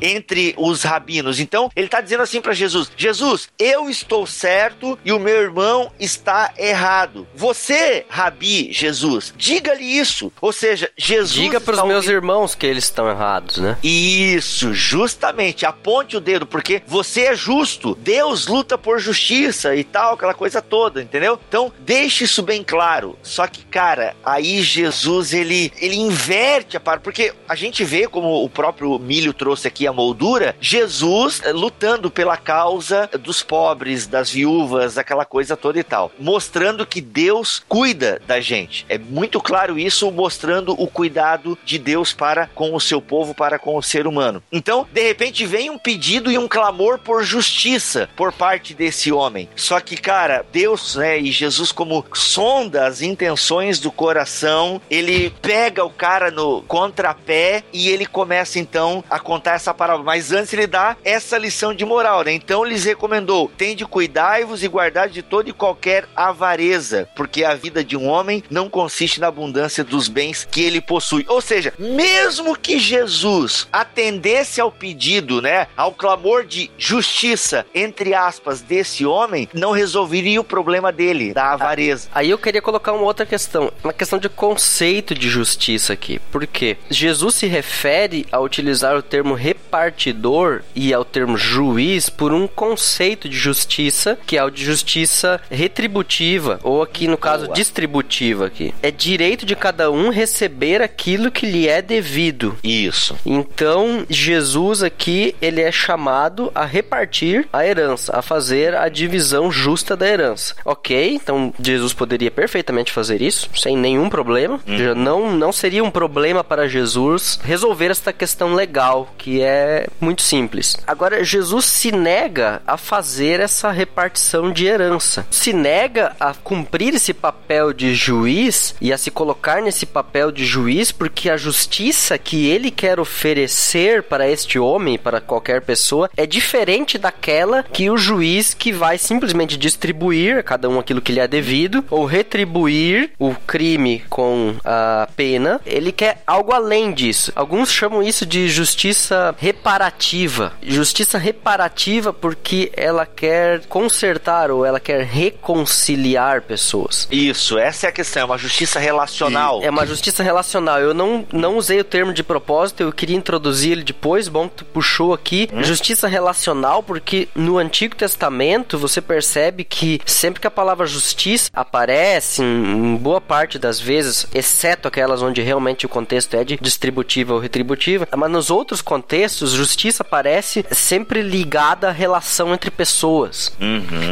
entre 0.00 0.54
os 0.56 0.82
rabinos. 0.82 1.40
Então, 1.40 1.70
ele 1.74 1.86
está 1.86 2.00
dizendo 2.00 2.22
assim 2.22 2.40
para 2.40 2.52
Jesus: 2.52 2.90
Jesus, 2.96 3.48
eu 3.58 3.88
estou 3.88 4.26
certo 4.26 4.98
e 5.04 5.12
o 5.12 5.18
meu 5.18 5.36
irmão 5.40 5.90
está 5.98 6.52
errado. 6.56 7.26
Você, 7.34 8.04
rabi 8.08 8.72
Jesus, 8.72 9.32
diga-lhe 9.36 9.84
isso. 9.84 10.32
Ou 10.40 10.52
seja, 10.52 10.85
Jesus. 10.96 11.32
Diga 11.32 11.60
pros 11.60 11.76
está 11.78 11.86
meus 11.86 12.04
ouvindo- 12.04 12.12
irmãos 12.16 12.54
que 12.54 12.66
eles 12.66 12.84
estão 12.84 13.08
errados, 13.08 13.58
né? 13.58 13.76
Isso, 13.82 14.72
justamente. 14.74 15.64
Aponte 15.66 16.16
o 16.16 16.20
dedo, 16.20 16.46
porque 16.46 16.82
você 16.86 17.22
é 17.22 17.34
justo. 17.34 17.94
Deus 18.00 18.46
luta 18.46 18.76
por 18.78 18.98
justiça 18.98 19.74
e 19.74 19.84
tal, 19.84 20.14
aquela 20.14 20.34
coisa 20.34 20.60
toda, 20.62 21.02
entendeu? 21.02 21.38
Então, 21.48 21.72
deixe 21.80 22.24
isso 22.24 22.42
bem 22.42 22.62
claro. 22.62 23.16
Só 23.22 23.46
que, 23.46 23.64
cara, 23.64 24.14
aí 24.24 24.62
Jesus, 24.62 25.32
ele, 25.32 25.72
ele 25.78 25.96
inverte 25.96 26.76
a 26.76 26.80
par, 26.80 27.00
porque 27.00 27.32
a 27.48 27.54
gente 27.54 27.84
vê, 27.84 28.06
como 28.06 28.44
o 28.44 28.48
próprio 28.48 28.98
Milho 28.98 29.32
trouxe 29.32 29.68
aqui 29.68 29.86
a 29.86 29.92
moldura, 29.92 30.56
Jesus 30.60 31.40
eh, 31.44 31.52
lutando 31.52 32.10
pela 32.10 32.36
causa 32.36 33.08
dos 33.20 33.42
pobres, 33.42 34.06
das 34.06 34.30
viúvas, 34.30 34.98
aquela 34.98 35.24
coisa 35.24 35.56
toda 35.56 35.78
e 35.78 35.84
tal. 35.84 36.10
Mostrando 36.18 36.86
que 36.86 37.00
Deus 37.00 37.62
cuida 37.68 38.20
da 38.26 38.40
gente. 38.40 38.84
É 38.88 38.98
muito 38.98 39.40
claro 39.40 39.78
isso, 39.78 40.10
mostrando 40.10 40.75
o 40.78 40.86
cuidado 40.86 41.58
de 41.64 41.78
Deus 41.78 42.12
para 42.12 42.46
com 42.54 42.74
o 42.74 42.80
seu 42.80 43.00
povo, 43.00 43.34
para 43.34 43.58
com 43.58 43.76
o 43.76 43.82
ser 43.82 44.06
humano. 44.06 44.42
Então, 44.50 44.86
de 44.92 45.02
repente, 45.02 45.46
vem 45.46 45.70
um 45.70 45.78
pedido 45.78 46.30
e 46.30 46.38
um 46.38 46.48
clamor 46.48 46.98
por 46.98 47.22
justiça 47.22 48.08
por 48.16 48.32
parte 48.32 48.74
desse 48.74 49.12
homem. 49.12 49.48
Só 49.54 49.80
que, 49.80 49.96
cara, 49.96 50.44
Deus, 50.52 50.96
né, 50.96 51.18
e 51.18 51.30
Jesus, 51.30 51.72
como 51.72 52.04
sonda 52.12 52.86
as 52.86 53.02
intenções 53.02 53.78
do 53.78 53.90
coração, 53.90 54.80
ele 54.90 55.30
pega 55.42 55.84
o 55.84 55.90
cara 55.90 56.30
no 56.30 56.62
contrapé 56.62 57.64
e 57.72 57.88
ele 57.88 58.06
começa 58.06 58.58
então 58.58 59.04
a 59.08 59.18
contar 59.18 59.54
essa 59.54 59.74
parábola. 59.74 60.04
Mas 60.04 60.32
antes 60.32 60.52
ele 60.52 60.66
dá 60.66 60.96
essa 61.04 61.38
lição 61.38 61.74
de 61.74 61.84
moral, 61.84 62.22
né? 62.22 62.32
Então 62.32 62.64
lhes 62.64 62.84
recomendou: 62.84 63.50
tende 63.56 63.84
cuidai-vos 63.84 64.62
e 64.62 64.68
guardar 64.68 65.08
de 65.08 65.22
toda 65.22 65.50
e 65.50 65.52
qualquer 65.52 66.08
avareza, 66.14 67.08
porque 67.14 67.44
a 67.44 67.54
vida 67.54 67.84
de 67.84 67.96
um 67.96 68.08
homem 68.08 68.42
não 68.50 68.68
consiste 68.68 69.20
na 69.20 69.28
abundância 69.28 69.84
dos 69.84 70.08
bens 70.08 70.46
que 70.50 70.65
ele 70.66 70.80
possui. 70.80 71.24
Ou 71.28 71.40
seja, 71.40 71.72
mesmo 71.78 72.56
que 72.56 72.78
Jesus 72.78 73.68
atendesse 73.72 74.60
ao 74.60 74.70
pedido, 74.70 75.40
né, 75.40 75.68
ao 75.76 75.92
clamor 75.92 76.44
de 76.44 76.70
justiça, 76.76 77.66
entre 77.74 78.14
aspas, 78.14 78.60
desse 78.60 79.04
homem, 79.06 79.48
não 79.52 79.70
resolveria 79.70 80.40
o 80.40 80.44
problema 80.44 80.92
dele, 80.92 81.32
da 81.32 81.52
avareza. 81.52 82.08
Aí 82.14 82.30
eu 82.30 82.38
queria 82.38 82.62
colocar 82.62 82.92
uma 82.92 83.04
outra 83.04 83.26
questão, 83.26 83.72
uma 83.82 83.92
questão 83.92 84.18
de 84.18 84.28
conceito 84.28 85.14
de 85.14 85.28
justiça 85.28 85.92
aqui. 85.92 86.18
Por 86.30 86.46
quê? 86.46 86.76
Jesus 86.90 87.36
se 87.36 87.46
refere 87.46 88.26
a 88.30 88.40
utilizar 88.40 88.96
o 88.96 89.02
termo 89.02 89.34
repartidor 89.34 90.62
e 90.74 90.92
ao 90.92 91.04
termo 91.04 91.36
juiz 91.36 92.08
por 92.08 92.32
um 92.32 92.46
conceito 92.46 93.28
de 93.28 93.36
justiça, 93.36 94.18
que 94.26 94.36
é 94.36 94.44
o 94.44 94.50
de 94.50 94.64
justiça 94.64 95.40
retributiva, 95.50 96.58
ou 96.62 96.82
aqui 96.82 97.06
no 97.06 97.18
caso 97.18 97.44
Boa. 97.44 97.54
distributiva 97.54 98.46
aqui. 98.46 98.74
É 98.82 98.90
direito 98.90 99.44
de 99.44 99.54
cada 99.54 99.90
um 99.90 100.08
receber 100.10 100.55
aquilo 100.82 101.30
que 101.30 101.46
lhe 101.46 101.68
é 101.68 101.80
devido. 101.82 102.56
Isso. 102.62 103.16
Então, 103.24 104.04
Jesus 104.08 104.82
aqui, 104.82 105.34
ele 105.40 105.60
é 105.60 105.70
chamado 105.70 106.50
a 106.54 106.64
repartir 106.64 107.48
a 107.52 107.66
herança, 107.66 108.16
a 108.16 108.22
fazer 108.22 108.74
a 108.74 108.88
divisão 108.88 109.50
justa 109.50 109.96
da 109.96 110.06
herança. 110.06 110.54
Ok, 110.64 111.14
então 111.14 111.52
Jesus 111.60 111.92
poderia 111.92 112.30
perfeitamente 112.30 112.92
fazer 112.92 113.22
isso, 113.22 113.50
sem 113.54 113.76
nenhum 113.76 114.08
problema. 114.08 114.60
Já 114.66 114.94
não, 114.94 115.32
não 115.32 115.52
seria 115.52 115.84
um 115.84 115.90
problema 115.90 116.42
para 116.42 116.68
Jesus 116.68 117.38
resolver 117.42 117.90
esta 117.90 118.12
questão 118.12 118.54
legal, 118.54 119.12
que 119.18 119.40
é 119.40 119.86
muito 120.00 120.22
simples. 120.22 120.76
Agora, 120.86 121.24
Jesus 121.24 121.64
se 121.66 121.92
nega 121.92 122.62
a 122.66 122.76
fazer 122.76 123.40
essa 123.40 123.70
repartição 123.70 124.52
de 124.52 124.66
herança. 124.66 125.26
Se 125.30 125.52
nega 125.52 126.14
a 126.18 126.34
cumprir 126.34 126.94
esse 126.94 127.12
papel 127.12 127.72
de 127.72 127.94
juiz 127.94 128.74
e 128.80 128.92
a 128.92 128.98
se 128.98 129.10
colocar 129.10 129.62
nesse 129.62 129.86
papel 129.86 130.30
de 130.36 130.44
juiz 130.44 130.92
porque 130.92 131.28
a 131.30 131.36
justiça 131.36 132.16
que 132.18 132.46
ele 132.46 132.70
quer 132.70 133.00
oferecer 133.00 134.02
para 134.02 134.28
este 134.28 134.58
homem, 134.58 134.98
para 134.98 135.20
qualquer 135.20 135.62
pessoa, 135.62 136.10
é 136.16 136.26
diferente 136.26 136.98
daquela 136.98 137.62
que 137.62 137.90
o 137.90 137.96
juiz 137.96 138.54
que 138.54 138.72
vai 138.72 138.98
simplesmente 138.98 139.56
distribuir 139.56 140.38
a 140.38 140.42
cada 140.42 140.68
um 140.68 140.78
aquilo 140.78 141.00
que 141.00 141.12
lhe 141.12 141.20
é 141.20 141.26
devido 141.26 141.84
ou 141.90 142.04
retribuir 142.04 143.10
o 143.18 143.34
crime 143.46 144.04
com 144.08 144.54
a 144.64 145.08
pena. 145.16 145.60
Ele 145.64 145.90
quer 145.90 146.22
algo 146.26 146.52
além 146.52 146.92
disso. 146.92 147.32
Alguns 147.34 147.72
chamam 147.72 148.02
isso 148.02 148.26
de 148.26 148.48
justiça 148.48 149.34
reparativa. 149.38 150.52
Justiça 150.62 151.18
reparativa 151.18 152.12
porque 152.12 152.70
ela 152.76 153.06
quer 153.06 153.64
consertar 153.66 154.50
ou 154.50 154.64
ela 154.64 154.78
quer 154.78 155.02
reconciliar 155.02 156.42
pessoas. 156.42 157.08
Isso, 157.10 157.58
essa 157.58 157.86
é 157.86 157.88
a 157.88 157.92
questão, 157.92 158.22
é 158.22 158.24
uma 158.24 158.38
justiça 158.38 158.78
relacional. 158.78 159.62
É 159.62 159.70
uma 159.70 159.86
justiça 159.86 160.22
relacional. 160.26 160.80
Eu 160.80 160.92
não, 160.92 161.24
não 161.32 161.56
usei 161.56 161.80
o 161.80 161.84
termo 161.84 162.12
de 162.12 162.22
propósito, 162.22 162.82
eu 162.82 162.92
queria 162.92 163.16
introduzir 163.16 163.72
ele 163.72 163.82
depois. 163.82 164.28
Bom, 164.28 164.48
que 164.48 164.56
tu 164.56 164.64
puxou 164.64 165.14
aqui. 165.14 165.48
Justiça 165.62 166.08
relacional, 166.08 166.82
porque 166.82 167.28
no 167.34 167.58
Antigo 167.58 167.94
Testamento 167.94 168.78
você 168.78 169.00
percebe 169.00 169.64
que 169.64 170.00
sempre 170.04 170.40
que 170.40 170.46
a 170.46 170.50
palavra 170.50 170.86
justiça 170.86 171.50
aparece, 171.54 172.42
em, 172.42 172.96
boa 172.96 173.20
parte 173.20 173.58
das 173.58 173.80
vezes, 173.80 174.26
exceto 174.34 174.88
aquelas 174.88 175.22
onde 175.22 175.40
realmente 175.40 175.86
o 175.86 175.88
contexto 175.88 176.34
é 176.34 176.44
de 176.44 176.58
distributiva 176.60 177.34
ou 177.34 177.40
retributiva, 177.40 178.08
mas 178.16 178.30
nos 178.30 178.50
outros 178.50 178.82
contextos, 178.82 179.52
justiça 179.52 180.02
aparece 180.02 180.64
sempre 180.72 181.22
ligada 181.22 181.88
à 181.88 181.92
relação 181.92 182.52
entre 182.52 182.70
pessoas. 182.70 183.52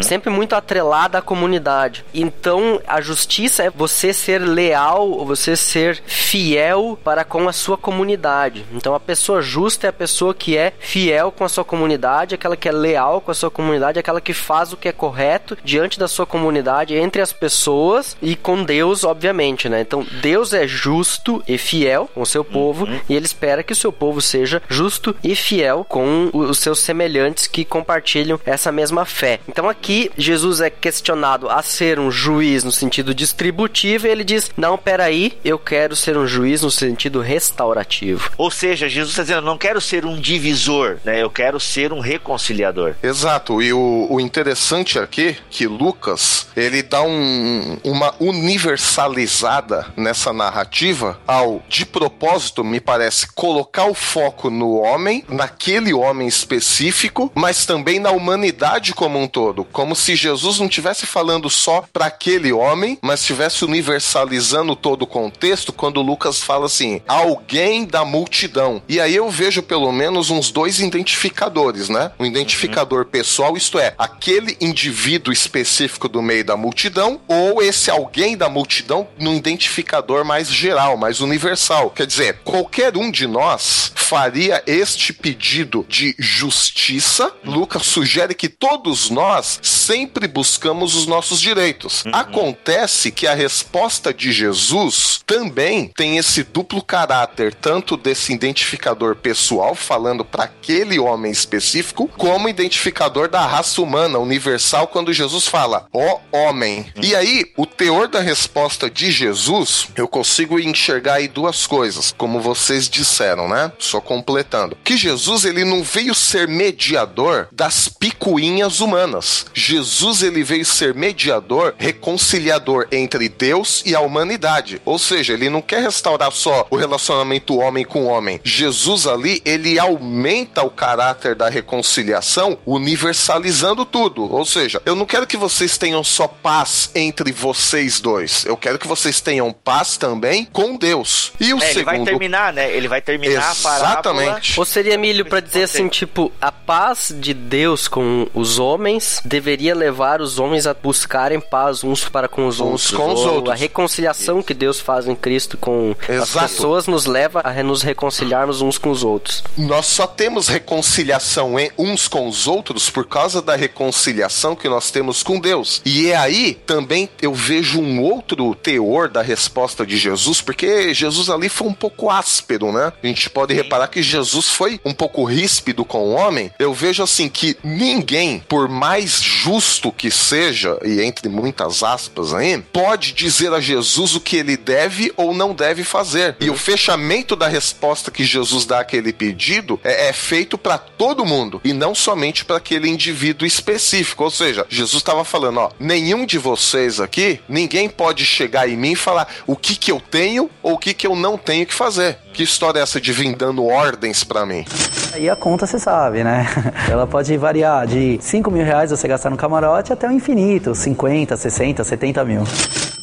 Sempre 0.03 0.31
muito 0.31 0.55
atrelada 0.55 1.19
à 1.19 1.23
comunidade. 1.23 2.05
Então, 2.15 2.81
a 2.87 3.01
justiça 3.01 3.65
é 3.65 3.71
você 3.71 4.13
ser 4.13 4.39
leal, 4.39 5.11
ou 5.11 5.27
você 5.27 5.57
ser 5.57 6.03
fiel 6.07 6.99
para 7.03 7.25
com 7.25 7.49
a 7.49 7.53
sua 7.53 7.77
comunidade. 7.77 8.65
Então, 8.73 8.95
a 8.95 9.01
pessoa 9.01 9.43
justa 9.43 9.87
é 9.87 9.91
a 9.91 9.93
pessoa 9.93 10.35
que 10.35 10.57
é 10.57 10.73
fiel 10.79 11.31
com 11.31 11.45
a 11.45 11.49
sua 11.49 11.65
comunidade, 11.65 12.35
aquela 12.35 12.57
que 12.57 12.69
é 12.69 12.73
leal 12.73 13.21
com 13.21 13.31
a 13.31 13.35
sua 13.35 13.51
comunidade, 13.51 13.99
aquela 13.99 14.21
que 14.21 14.33
faz 14.33 14.73
o 14.73 14.77
que 14.77 14.89
é 14.89 14.93
correto 14.93 15.57
diante 15.65 15.99
da 15.99 16.09
sua 16.09 16.27
comunidade, 16.27 16.95
entre 16.95 17.23
as 17.23 17.33
pessoas 17.33 18.17
e 18.21 18.37
com 18.37 18.63
Deus, 18.63 19.05
obviamente, 19.05 19.69
né? 19.69 19.81
Então, 19.81 20.07
Deus 20.21 20.53
é 20.53 20.67
justo 20.67 21.43
e 21.47 21.59
fiel 21.59 22.09
com 22.15 22.23
o 22.23 22.27
seu 22.27 22.45
povo 22.45 22.89
e 23.09 23.15
ele 23.15 23.27
espera 23.27 23.63
que 23.63 23.73
o 23.73 23.77
seu 23.77 23.93
povo 23.93 24.21
seja 24.21 24.63
justo 24.69 25.15
e 25.23 25.35
fiel 25.35 25.85
com 25.89 26.31
os 26.33 26.59
seus 26.59 26.81
semelhantes 26.81 27.47
que 27.47 27.65
compartilham 27.65 28.41
essa 28.45 28.71
mesma 28.71 29.05
fé. 29.05 29.41
Então, 29.49 29.69
aqui, 29.69 30.11
Jesus 30.17 30.61
é 30.61 30.71
questionado 30.71 31.49
a 31.49 31.63
ser 31.63 31.99
um 31.99 32.11
juiz 32.11 32.65
no 32.65 32.73
sentido 32.73 33.15
distributivo 33.15 34.07
e 34.07 34.11
ele 34.11 34.25
diz: 34.25 34.51
Não, 34.57 34.77
peraí, 34.77 35.39
eu 35.45 35.59
quero 35.59 35.94
ser 35.97 36.17
um 36.17 36.27
juiz 36.27 36.63
no 36.63 36.71
sentido 36.71 37.21
restaurativo. 37.21 38.31
Ou 38.37 38.51
seja, 38.51 38.89
Jesus 38.89 39.11
está 39.11 39.23
dizendo, 39.23 39.39
eu 39.39 39.43
não 39.43 39.59
quero 39.59 39.81
ser 39.81 40.05
um 40.05 40.19
divisor, 40.21 40.99
né? 41.05 41.23
Eu 41.23 41.31
quero 41.31 41.59
ser 41.61 41.93
um 41.93 42.01
reconciliador. 42.01 42.95
Exato, 43.03 43.63
e 43.63 43.73
o, 43.73 44.07
o 44.11 44.21
interessante 44.21 44.99
aqui 44.99 45.37
que 45.51 45.67
Lucas 45.67 46.47
ele 46.57 46.83
dá 46.83 47.03
um- 47.03 47.79
uma 47.85 48.15
universalizada 48.21 49.87
nessa 49.97 50.33
narrativa 50.33 51.19
ao 51.27 51.63
de 51.69 51.85
propósito, 51.87 52.63
me 52.65 52.81
parece, 52.81 53.27
colocar 53.33 53.85
o 53.87 53.95
foco 53.95 54.51
no 54.51 54.77
homem, 54.77 55.25
naquele 55.29 55.93
homem 55.93 56.27
específico, 56.29 57.31
mas 57.35 57.67
também 57.67 57.99
na 57.99 58.11
humanidade 58.11 58.93
como 58.95 59.19
um 59.19 59.27
todo, 59.27 59.65
como 59.65 59.95
se 59.97 60.15
Jesus 60.17 60.59
não 60.59 60.67
estivesse 60.67 61.07
falando 61.07 61.49
só 61.51 61.85
para 61.93 62.07
aquele 62.07 62.53
homem, 62.53 62.99
mas 63.03 63.21
estivesse 63.21 63.65
universalizando 63.65 64.77
todo 64.77 65.03
o 65.03 65.07
contexto 65.07 65.73
quando 65.85 66.01
Lucas 66.01 66.43
fala 66.43 66.65
assim, 66.65 67.03
alguém 67.07 67.85
da 67.85 68.07
multidão. 68.07 68.83
E 68.89 68.99
aí 68.99 69.17
eu 69.17 69.29
vejo 69.29 69.63
pelo 69.63 69.93
menos 69.93 70.31
uns 70.31 70.51
dois 70.51 70.81
identificadores, 70.81 71.91
né? 71.91 72.11
Um 72.19 72.25
identificador 72.25 73.05
pessoal, 73.05 73.55
isto 73.55 73.79
é, 73.79 73.95
aquele 73.99 74.57
indivíduo 74.63 75.31
específico 75.31 76.09
do 76.09 76.23
meio 76.23 76.43
da 76.43 76.57
multidão, 76.57 77.21
ou 77.29 77.63
esse 77.63 77.91
alguém 77.91 78.35
da 78.35 78.49
multidão 78.49 79.07
num 79.19 79.35
identificador 79.35 80.25
mais 80.25 80.49
geral, 80.51 80.97
mais 80.97 81.21
universal. 81.21 81.91
Quer 81.91 82.07
dizer, 82.07 82.39
qualquer 82.43 82.97
um 82.97 83.11
de 83.11 83.27
nós 83.27 83.93
faria 83.95 84.63
este 84.67 85.13
pedido 85.13 85.85
de 85.87 86.15
justiça. 86.19 87.31
Lucas 87.45 87.85
sugere 87.85 88.35
que 88.35 88.49
todos 88.49 89.11
nós 89.11 89.59
sempre 89.63 90.27
buscamos 90.27 90.95
os 90.95 91.07
nossos 91.07 91.43
direitos. 91.43 92.05
Acontece 92.11 93.11
que 93.11 93.27
a 93.27 93.35
resposta 93.35 94.15
de 94.15 94.33
Jesus 94.33 95.21
também 95.27 95.74
tem 95.97 96.17
esse 96.17 96.43
duplo 96.43 96.83
caráter, 96.83 97.55
tanto 97.55 97.97
desse 97.97 98.33
identificador 98.33 99.17
pessoal, 99.17 99.75
falando 99.75 100.25
para 100.25 100.45
aquele 100.45 100.99
homem 100.99 101.31
específico, 101.31 102.09
como 102.17 102.49
identificador 102.49 103.29
da 103.29 103.47
raça 103.47 103.81
humana 103.81 104.19
universal, 104.19 104.87
quando 104.87 105.13
Jesus 105.13 105.49
fala, 105.49 105.87
ó 105.93 106.21
homem. 106.31 106.87
E 107.03 107.15
aí, 107.15 107.45
o 107.57 107.67
teor 107.67 108.09
da 108.09 108.21
resposta 108.21 108.91
de 108.91 109.11
Jesus, 109.11 109.89
eu 109.97 110.09
consigo 110.09 110.59
enxergar 110.59 111.15
aí 111.15 111.29
duas 111.29 111.67
coisas, 111.67 112.15
como 112.17 112.41
vocês 112.41 112.89
disseram, 112.89 113.49
né? 113.49 113.73
Só 113.79 114.01
completando. 114.01 114.77
Que 114.85 114.97
Jesus, 114.97 115.45
ele 115.45 115.65
não 115.65 115.83
veio 115.83 116.15
ser 116.15 116.49
mediador 116.49 117.49
das 117.53 117.89
picuinhas 117.89 118.81
humanas. 118.81 119.47
Jesus, 119.55 120.23
ele 120.23 120.43
veio 120.43 120.65
ser 120.65 120.95
mediador, 120.95 121.75
reconciliador 121.79 122.87
entre 122.91 123.29
Deus 123.29 123.83
e 123.85 123.95
a 123.95 124.01
humanidade. 124.01 124.81
Ou 124.85 124.99
seja, 124.99 125.33
ele 125.33 125.49
não 125.49 125.63
quer 125.65 125.83
restaurar 125.83 126.31
só 126.31 126.67
o 126.71 126.77
relacionamento 126.77 127.57
homem 127.59 127.85
com 127.85 128.07
homem. 128.07 128.41
Jesus 128.45 129.07
ali, 129.07 129.43
ele 129.45 129.79
aumenta 129.79 130.63
o 130.63 130.71
caráter 130.71 131.35
da 131.35 131.49
reconciliação, 131.49 132.59
universalizando 132.65 133.85
tudo. 133.85 134.33
Ou 134.33 134.45
seja, 134.45 134.81
eu 134.85 134.95
não 134.95 135.07
quero 135.07 135.27
que 135.27 135.37
vocês 135.37 135.77
tenham 135.79 136.03
só 136.05 136.27
paz 136.29 136.91
entre 136.95 137.33
vocês 137.33 138.01
dois. 138.01 138.45
Eu 138.45 138.57
quero 138.57 138.79
que 138.79 138.87
vocês 138.89 139.21
tenham 139.21 139.53
paz 139.53 139.97
também 139.97 140.45
com 140.53 140.77
Deus. 140.77 141.33
E 141.41 141.53
o 141.55 141.63
É, 141.63 141.71
ele 141.71 141.83
vai 141.85 141.95
segundo 141.97 142.09
terminar, 142.09 142.53
né? 142.53 142.71
Ele 142.71 142.89
vai 142.89 143.01
terminar 143.01 143.51
a 143.51 143.55
parábola. 143.55 143.89
Exatamente. 143.91 144.59
Ou 144.59 144.65
seria, 144.65 144.99
Milho, 144.99 145.25
pra 145.25 145.41
dizer 145.41 145.65
assim, 145.65 145.89
tipo, 145.89 146.31
a 146.41 146.53
paz 146.53 147.15
de 147.15 147.33
Deus 147.35 147.89
com 147.89 148.27
os 148.35 148.59
homens 148.59 149.21
deveria 149.25 149.75
levar 149.75 150.21
os 150.21 150.39
homens 150.39 150.67
a 150.67 150.75
buscarem 150.75 151.41
paz 151.41 151.83
uns 151.85 152.09
para 152.09 152.29
com 152.29 152.47
os 152.47 152.61
Uns 152.61 152.61
outros. 152.61 152.91
com 152.93 153.13
os 153.13 153.21
ou 153.21 153.35
outros. 153.37 153.53
A 153.53 153.57
reconciliação 153.57 154.43
que 154.43 154.55
Deus 154.55 154.81
faz 154.81 155.07
em 155.07 155.15
Cristo 155.15 155.54
com 155.57 155.95
as 156.03 156.31
Exato. 156.31 156.49
pessoas 156.49 156.87
nos 156.87 157.07
leva 157.07 157.41
a 157.45 157.63
nos 157.63 157.83
reconciliarmos 157.83 158.61
uns 158.61 158.79
com 158.79 158.91
os 158.91 159.03
outros. 159.03 159.43
Nós 159.57 159.87
só 159.87 160.07
temos 160.07 160.49
reconciliação 160.49 161.59
em 161.59 161.71
uns 161.79 162.09
com 162.09 162.29
os 162.29 162.47
outros 162.47 162.91
por 162.91 163.07
causa 163.07 163.41
da 163.41 163.57
reconciliação 163.57 164.57
que 164.57 164.69
nós 164.69 164.91
temos 164.91 165.23
com 165.23 165.39
Deus. 165.39 165.81
E 165.85 166.11
é 166.11 166.17
aí 166.17 166.55
também 166.67 167.09
eu 167.21 167.35
vejo 167.35 167.81
um 167.81 168.01
outro 168.01 168.55
teor 168.55 169.09
da 169.09 169.23
resposta 169.23 169.87
de 169.87 169.97
Jesus, 169.97 170.41
porque 170.41 170.93
Jesus 170.95 171.29
ali 171.29 171.49
foi 171.49 171.69
um 171.69 171.75
pouco 171.75 172.11
áspero, 172.11 172.73
né? 172.73 172.93
A 173.03 173.07
gente 173.07 173.29
pode 173.31 173.55
reparar 173.55 173.89
que 173.89 174.03
Jesus 174.03 174.49
foi 174.49 174.81
um 174.85 174.93
pouco 174.93 175.25
ríspido 175.25 175.85
com 175.85 175.99
o 175.99 176.13
homem. 176.13 176.51
Eu 176.59 176.73
vejo 176.73 177.03
assim 177.03 177.29
que 177.29 177.57
ninguém, 177.63 178.43
por 178.49 178.69
mais 178.69 179.21
justo 179.21 179.93
que 179.93 180.11
seja, 180.11 180.79
e 180.85 181.01
entre 181.01 181.29
muitas 181.29 181.83
aspas 181.83 182.33
aí, 182.33 182.59
pode 182.73 183.13
dizer 183.13 183.53
a 183.53 183.61
Jesus 183.61 184.15
o 184.15 184.21
que 184.21 184.37
ele 184.37 184.57
deve 184.57 185.13
ou 185.17 185.34
não 185.35 185.55
deve 185.55 185.85
fazer. 185.85 186.37
E 186.41 186.49
o 186.51 186.57
fechamento 186.57 187.37
da 187.37 187.49
resposta 187.49 188.11
que 188.11 188.25
Jesus 188.25 188.65
dá 188.65 188.81
àquele 188.81 189.13
pedido 189.13 189.81
é, 189.83 190.09
é 190.09 190.13
feito 190.13 190.57
para 190.57 190.79
todo 190.79 191.25
mundo 191.25 191.61
e 191.65 191.73
não 191.73 191.95
somente 191.95 192.45
para 192.45 192.57
aquele 192.57 192.89
indivíduo 192.89 193.47
específico. 193.47 194.25
Ou 194.25 194.31
seja, 194.31 194.67
Jesus 194.69 195.03
estava 195.03 195.25
falando, 195.25 195.61
ó, 195.61 195.71
nenhum 195.79 196.25
de 196.25 196.39
vocês 196.39 197.01
aqui, 197.01 197.41
ninguém 197.49 197.89
pode 197.89 198.25
chegar 198.25 198.69
em 198.69 198.77
mim 198.77 198.93
e 198.93 198.97
falar 198.97 199.29
o 199.47 199.57
que 199.57 199.77
que 199.77 199.91
eu 199.91 200.01
tenho 200.01 200.51
ou 200.63 200.75
o 200.75 200.79
que 200.79 200.95
que 200.95 201.07
eu 201.07 201.17
não 201.17 201.37
tenho 201.37 201.67
que 201.67 201.75
fazer. 201.75 202.19
Que 202.33 202.43
história 202.43 202.81
é 202.81 202.83
essa 202.83 203.01
de 203.01 203.13
vir 203.13 203.35
dando 203.37 203.65
ordens 203.65 204.25
para 204.25 204.45
mim? 204.45 204.65
Aí 205.13 205.31
a 205.31 205.37
conta 205.37 205.67
você 205.67 205.79
sabe, 205.79 206.25
né? 206.25 206.47
Ela 206.91 207.07
pode 207.07 207.37
variar 207.37 207.87
de 207.87 208.19
5 208.21 208.51
mil 208.51 208.65
reais 208.65 208.91
você 208.91 209.07
gastar 209.07 209.31
no 209.31 209.37
camarote 209.37 209.93
até 209.93 210.09
o 210.09 210.11
infinito, 210.11 210.75
50, 210.75 211.37
60, 211.37 211.85
70 211.85 212.25
mil. 212.25 212.43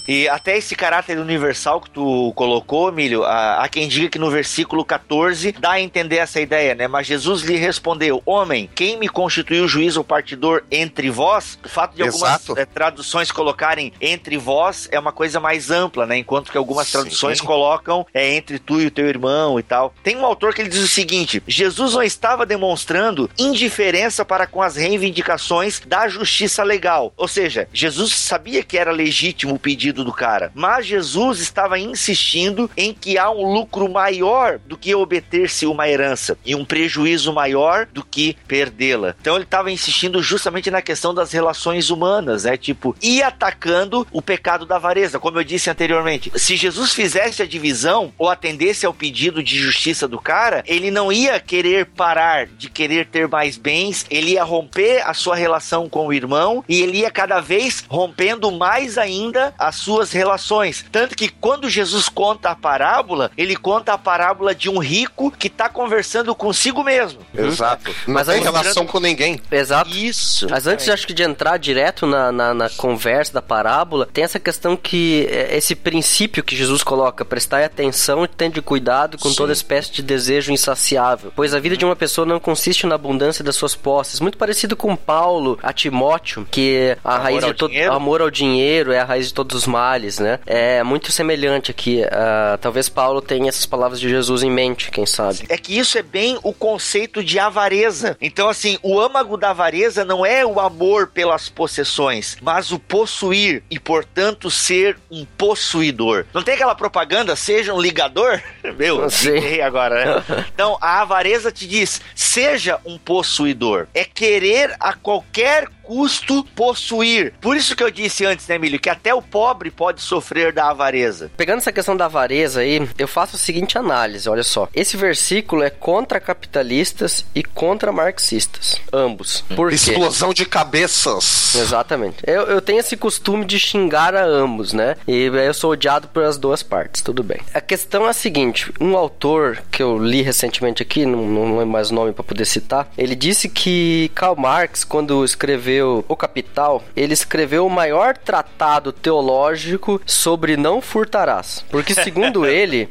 E 0.08 0.28
até 0.28 0.58
esse 0.58 0.76
caráter 0.76 1.18
universal 1.20 1.80
que 1.82 1.90
tu 1.90 2.34
colocou, 2.36 2.90
Emílio, 2.90 3.24
há 3.24 3.64
há 3.64 3.70
quem 3.70 3.88
diga 3.88 4.10
que 4.10 4.20
no 4.20 4.30
versículo 4.30 4.84
14 4.84 5.54
dá 5.54 5.72
a 5.72 5.82
entender 5.82 6.18
essa 6.18 6.40
ideia, 6.40 6.76
né? 6.76 6.88
Mas 6.88 7.08
Jesus 7.08 7.42
lhe 7.44 7.56
respondeu: 7.56 8.22
Homem, 8.26 8.70
quem 8.74 8.98
me 8.98 9.08
constituiu 9.08 9.68
juiz 9.68 9.98
ou 9.98 10.04
partidor 10.04 10.64
entre 10.72 11.10
vós? 11.10 11.60
O 11.64 11.70
fato 11.70 11.96
de 11.96 12.04
algumas 12.04 12.50
eh, 12.50 12.66
traduções 12.66 13.32
colocarem 13.32 13.94
entre 14.02 14.38
vós 14.38 14.88
é 14.92 15.00
uma 15.00 15.12
coisa 15.12 15.40
mais 15.40 15.72
ampla, 15.72 16.06
né? 16.06 16.18
Enquanto 16.18 16.52
que 16.52 16.58
algumas 16.58 16.88
Sim. 16.88 16.94
traduções 16.94 17.42
colocam 17.42 18.06
é 18.14 18.36
entre 18.36 18.60
tu 18.60 18.80
e 18.82 18.88
o 18.88 18.92
teu 18.92 19.08
irmão 19.08 19.60
e 19.60 19.64
tal. 19.64 19.94
Tem 20.04 20.16
um 20.16 20.26
autor 20.26 20.54
que 20.54 20.62
ele 20.62 20.70
diz 20.70 20.82
o 20.82 20.88
seguinte: 20.88 21.42
Jesus 21.48 21.94
não 21.94 22.04
estava 22.04 22.46
demonstrando 22.46 23.30
indiferença 23.38 24.26
para 24.26 24.48
com 24.48 24.62
as 24.62 24.76
reivindicações 24.76 25.82
da 25.86 26.08
justiça 26.08 26.64
legal. 26.64 27.14
Ou 27.18 27.28
seja, 27.28 27.68
Jesus 27.74 28.14
sabia 28.14 28.64
que 28.64 28.78
era 28.78 28.92
legítimo 28.92 29.56
o 29.56 29.60
pedido 29.92 30.04
do 30.04 30.14
cara, 30.14 30.52
mas 30.56 30.86
Jesus 30.86 31.40
estava 31.40 31.78
insistindo 31.78 32.70
em 32.76 32.94
que 32.94 33.18
há 33.18 33.30
um 33.30 33.54
lucro 33.54 33.90
maior 33.90 34.60
do 34.60 34.78
que 34.78 34.96
obter-se 34.96 35.66
uma 35.66 35.88
herança 35.88 36.38
e 36.46 36.56
um 36.56 36.66
prejuízo 36.66 37.34
maior 37.34 37.86
do 37.86 38.04
que 38.04 38.36
perdê-la. 38.48 39.16
Então 39.20 39.36
ele 39.36 39.44
estava 39.44 39.72
insistindo 39.72 40.22
justamente 40.24 40.72
na 40.72 40.82
questão 40.82 41.14
das 41.14 41.32
relações 41.32 41.90
humanas, 41.90 42.46
né? 42.46 42.58
Tipo, 42.58 42.96
e 43.02 43.22
atacando 43.22 44.08
o 44.12 44.22
pecado 44.22 44.66
da 44.66 44.78
avareza, 44.78 45.20
como 45.20 45.40
eu 45.40 45.44
disse 45.44 45.70
anteriormente. 45.70 46.32
Se 46.36 46.56
Jesus 46.56 46.94
fizesse 46.94 47.42
a 47.42 47.48
divisão 47.48 48.14
ou 48.18 48.30
atendesse 48.30 48.86
ao 48.86 48.94
pedido 48.94 49.44
de 49.44 49.58
justiça 49.58 50.08
do 50.08 50.20
cara, 50.20 50.64
ele 50.66 50.90
não 50.90 51.12
ia 51.12 51.40
querer 51.40 51.86
parar 51.86 52.48
de 52.48 52.70
querer 52.70 53.08
ter 53.08 53.28
mais 53.28 53.58
bens, 53.58 54.06
ele 54.10 54.32
ia 54.32 54.44
romper 54.44 55.02
a 55.06 55.14
sua 55.14 55.36
relação 55.36 55.90
com 55.90 56.08
o 56.08 56.14
irmão 56.14 56.64
e 56.68 56.82
ele 56.82 57.00
ia 57.00 57.12
cada 57.12 57.40
vez 57.40 57.84
rompendo 57.90 58.52
mais 58.52 58.98
ainda 58.98 59.54
as 59.58 59.81
suas 59.82 60.12
relações. 60.12 60.86
Tanto 60.92 61.16
que 61.16 61.30
quando 61.30 61.70
Jesus 61.70 62.08
conta 62.08 62.50
a 62.52 62.56
parábola, 62.56 63.32
ele 63.38 63.56
conta 63.56 63.94
a 63.94 63.98
parábola 63.98 64.54
de 64.54 64.70
um 64.70 64.78
rico 64.78 65.32
que 65.32 65.48
está 65.48 65.68
conversando 65.70 66.34
consigo 66.36 66.84
mesmo. 66.84 67.20
Exato. 67.34 67.94
Não 68.08 68.16
Mas 68.16 68.28
tem 68.28 68.42
relação 68.42 68.86
com 68.86 69.00
ninguém. 69.00 69.40
Exato. 69.52 69.90
Isso. 69.90 70.48
Mas 70.50 70.68
antes, 70.68 70.88
acho 70.90 71.08
que 71.08 71.14
de 71.14 71.24
entrar 71.24 71.58
direto 71.58 72.06
na, 72.06 72.32
na, 72.32 72.54
na 72.54 72.70
conversa 72.70 73.34
da 73.34 73.42
parábola, 73.42 74.08
tem 74.12 74.24
essa 74.24 74.40
questão 74.40 74.78
que 74.78 75.28
é, 75.30 75.58
esse 75.58 75.76
princípio 75.76 76.44
que 76.44 76.56
Jesus 76.56 76.84
coloca, 76.84 77.26
prestar 77.26 77.64
atenção 77.64 78.24
e 78.24 78.28
tende 78.28 78.62
cuidado 78.62 79.18
com 79.18 79.30
Sim. 79.30 79.36
toda 79.36 79.54
espécie 79.54 79.92
de 79.92 80.02
desejo 80.02 80.52
insaciável, 80.52 81.32
pois 81.36 81.54
a 81.54 81.60
vida 81.60 81.76
de 81.76 81.86
uma 81.86 81.96
pessoa 81.96 82.26
não 82.26 82.40
consiste 82.40 82.86
na 82.86 82.96
abundância 82.96 83.44
das 83.44 83.56
suas 83.56 83.76
posses. 83.76 84.20
Muito 84.20 84.38
parecido 84.38 84.76
com 84.76 84.96
Paulo 84.96 85.58
a 85.64 85.74
Timóteo, 85.74 86.48
que 86.50 86.98
a 87.04 87.16
Amor 87.16 87.24
raiz 87.24 87.46
de 87.46 87.54
todo 87.54 87.72
amor 87.92 88.22
ao 88.22 88.30
dinheiro 88.30 88.92
é 88.92 89.00
a 89.00 89.06
raiz 89.06 89.28
de 89.28 89.34
todos 89.34 89.56
os 89.56 89.68
males, 89.72 90.20
né? 90.20 90.40
É 90.46 90.84
muito 90.84 91.12
semelhante 91.12 91.72
aqui. 91.72 92.04
ah, 92.12 92.58
talvez 92.62 92.90
Paulo 92.90 93.22
tenha 93.22 93.48
essas 93.48 93.66
palavras 93.66 94.00
de 94.00 94.10
Jesus 94.10 94.44
em 94.44 94.52
mente, 94.52 94.92
quem 94.92 95.06
sabe. 95.06 95.46
É 95.48 95.58
que 95.58 95.78
isso 95.78 95.98
é 95.98 96.04
bem 96.04 96.38
o 96.44 96.54
conceito 96.54 97.24
de 97.24 97.40
avareza. 97.40 98.18
Então, 98.20 98.50
assim, 98.50 98.78
o 98.84 99.00
âmago 99.00 99.38
da 99.38 99.52
avareza 99.52 100.04
não 100.04 100.26
é 100.26 100.46
o 100.46 100.60
amor 100.60 101.08
pelas 101.08 101.48
possessões, 101.48 102.38
mas 102.42 102.72
o 102.72 102.80
possuir 102.80 103.64
e, 103.72 103.80
portanto, 103.80 104.52
ser 104.52 104.98
um 105.10 105.26
possuidor. 105.38 106.26
Não 106.34 106.44
tem 106.44 106.56
aquela 106.56 106.76
propaganda, 106.76 107.36
seja 107.36 107.74
um 107.74 107.82
ligador? 107.82 108.42
Meu, 108.78 109.08
errei 109.26 109.62
agora, 109.62 110.06
né? 110.06 110.46
Então, 110.54 110.78
a 110.82 111.02
avareza 111.02 111.52
te 111.52 111.66
diz, 111.66 112.02
seja 112.14 112.80
um 112.86 112.98
possuidor. 112.98 113.88
É 113.94 114.04
querer 114.04 114.76
a 114.80 114.94
qualquer 114.94 115.68
custo 115.92 116.46
possuir. 116.56 117.34
Por 117.42 117.58
isso 117.58 117.76
que 117.76 117.84
eu 117.84 117.92
disse 117.92 118.26
antes, 118.26 118.48
né, 118.48 118.56
Emílio, 118.56 118.80
que 118.80 118.90
até 118.90 119.14
o 119.14 119.22
pobre 119.22 119.70
pode 119.70 120.02
sofrer 120.02 120.54
da 120.54 120.70
avareza. 120.70 121.30
Pegando 121.36 121.58
essa 121.58 121.72
questão 121.74 121.98
da 121.98 122.06
avareza 122.06 122.62
aí, 122.62 122.88
eu 122.98 123.10
faço 123.10 123.36
a 123.36 123.40
seguinte 123.40 123.78
análise, 123.78 124.30
olha 124.30 124.42
só. 124.42 124.70
Esse 124.74 124.96
versículo 124.96 125.64
é 125.64 125.70
contra 125.70 126.22
capitalistas 126.22 127.26
e 127.36 127.44
contra 127.44 127.92
marxistas, 127.92 128.80
ambos. 128.94 129.44
Por 129.54 129.68
quê? 129.68 129.76
Explosão 129.76 130.34
de 130.34 130.46
cabeças. 130.46 131.56
Exatamente. 131.56 132.20
Eu, 132.26 132.44
eu 132.44 132.62
tenho 132.62 132.80
esse 132.80 132.96
costume 132.96 133.44
de 133.44 133.60
xingar 133.60 134.16
a 134.16 134.24
ambos, 134.24 134.72
né? 134.72 134.96
E 135.06 135.26
eu 135.26 135.54
sou 135.54 135.72
odiado 135.72 136.08
pelas 136.08 136.38
duas 136.38 136.64
partes, 136.64 137.02
tudo 137.02 137.22
bem. 137.22 137.42
A 137.54 137.60
questão 137.60 138.08
é 138.08 138.12
a 138.12 138.14
seguinte: 138.14 138.72
um 138.80 138.96
autor 138.96 139.62
que 139.70 139.84
eu 139.84 139.98
li 139.98 140.22
recentemente 140.22 140.82
aqui, 140.82 141.06
não, 141.06 141.28
não 141.28 141.58
lembro 141.58 141.68
mais 141.68 141.92
o 141.92 141.94
nome 141.94 142.14
para 142.14 142.24
poder 142.24 142.46
citar, 142.46 142.90
ele 142.98 143.14
disse 143.14 143.50
que 143.50 144.10
Karl 144.16 144.38
Marx, 144.38 144.86
quando 144.86 145.26
escreveu 145.26 145.81
O 145.82 146.16
Capital, 146.16 146.84
ele 146.96 147.14
escreveu 147.14 147.66
o 147.66 147.70
maior 147.70 148.18
tratado 148.18 148.92
teológico 148.92 150.02
sobre 150.06 150.58
não 150.58 150.82
furtarás. 150.82 151.64
Porque, 151.70 151.94
segundo 151.94 152.46
ele, 152.48 152.90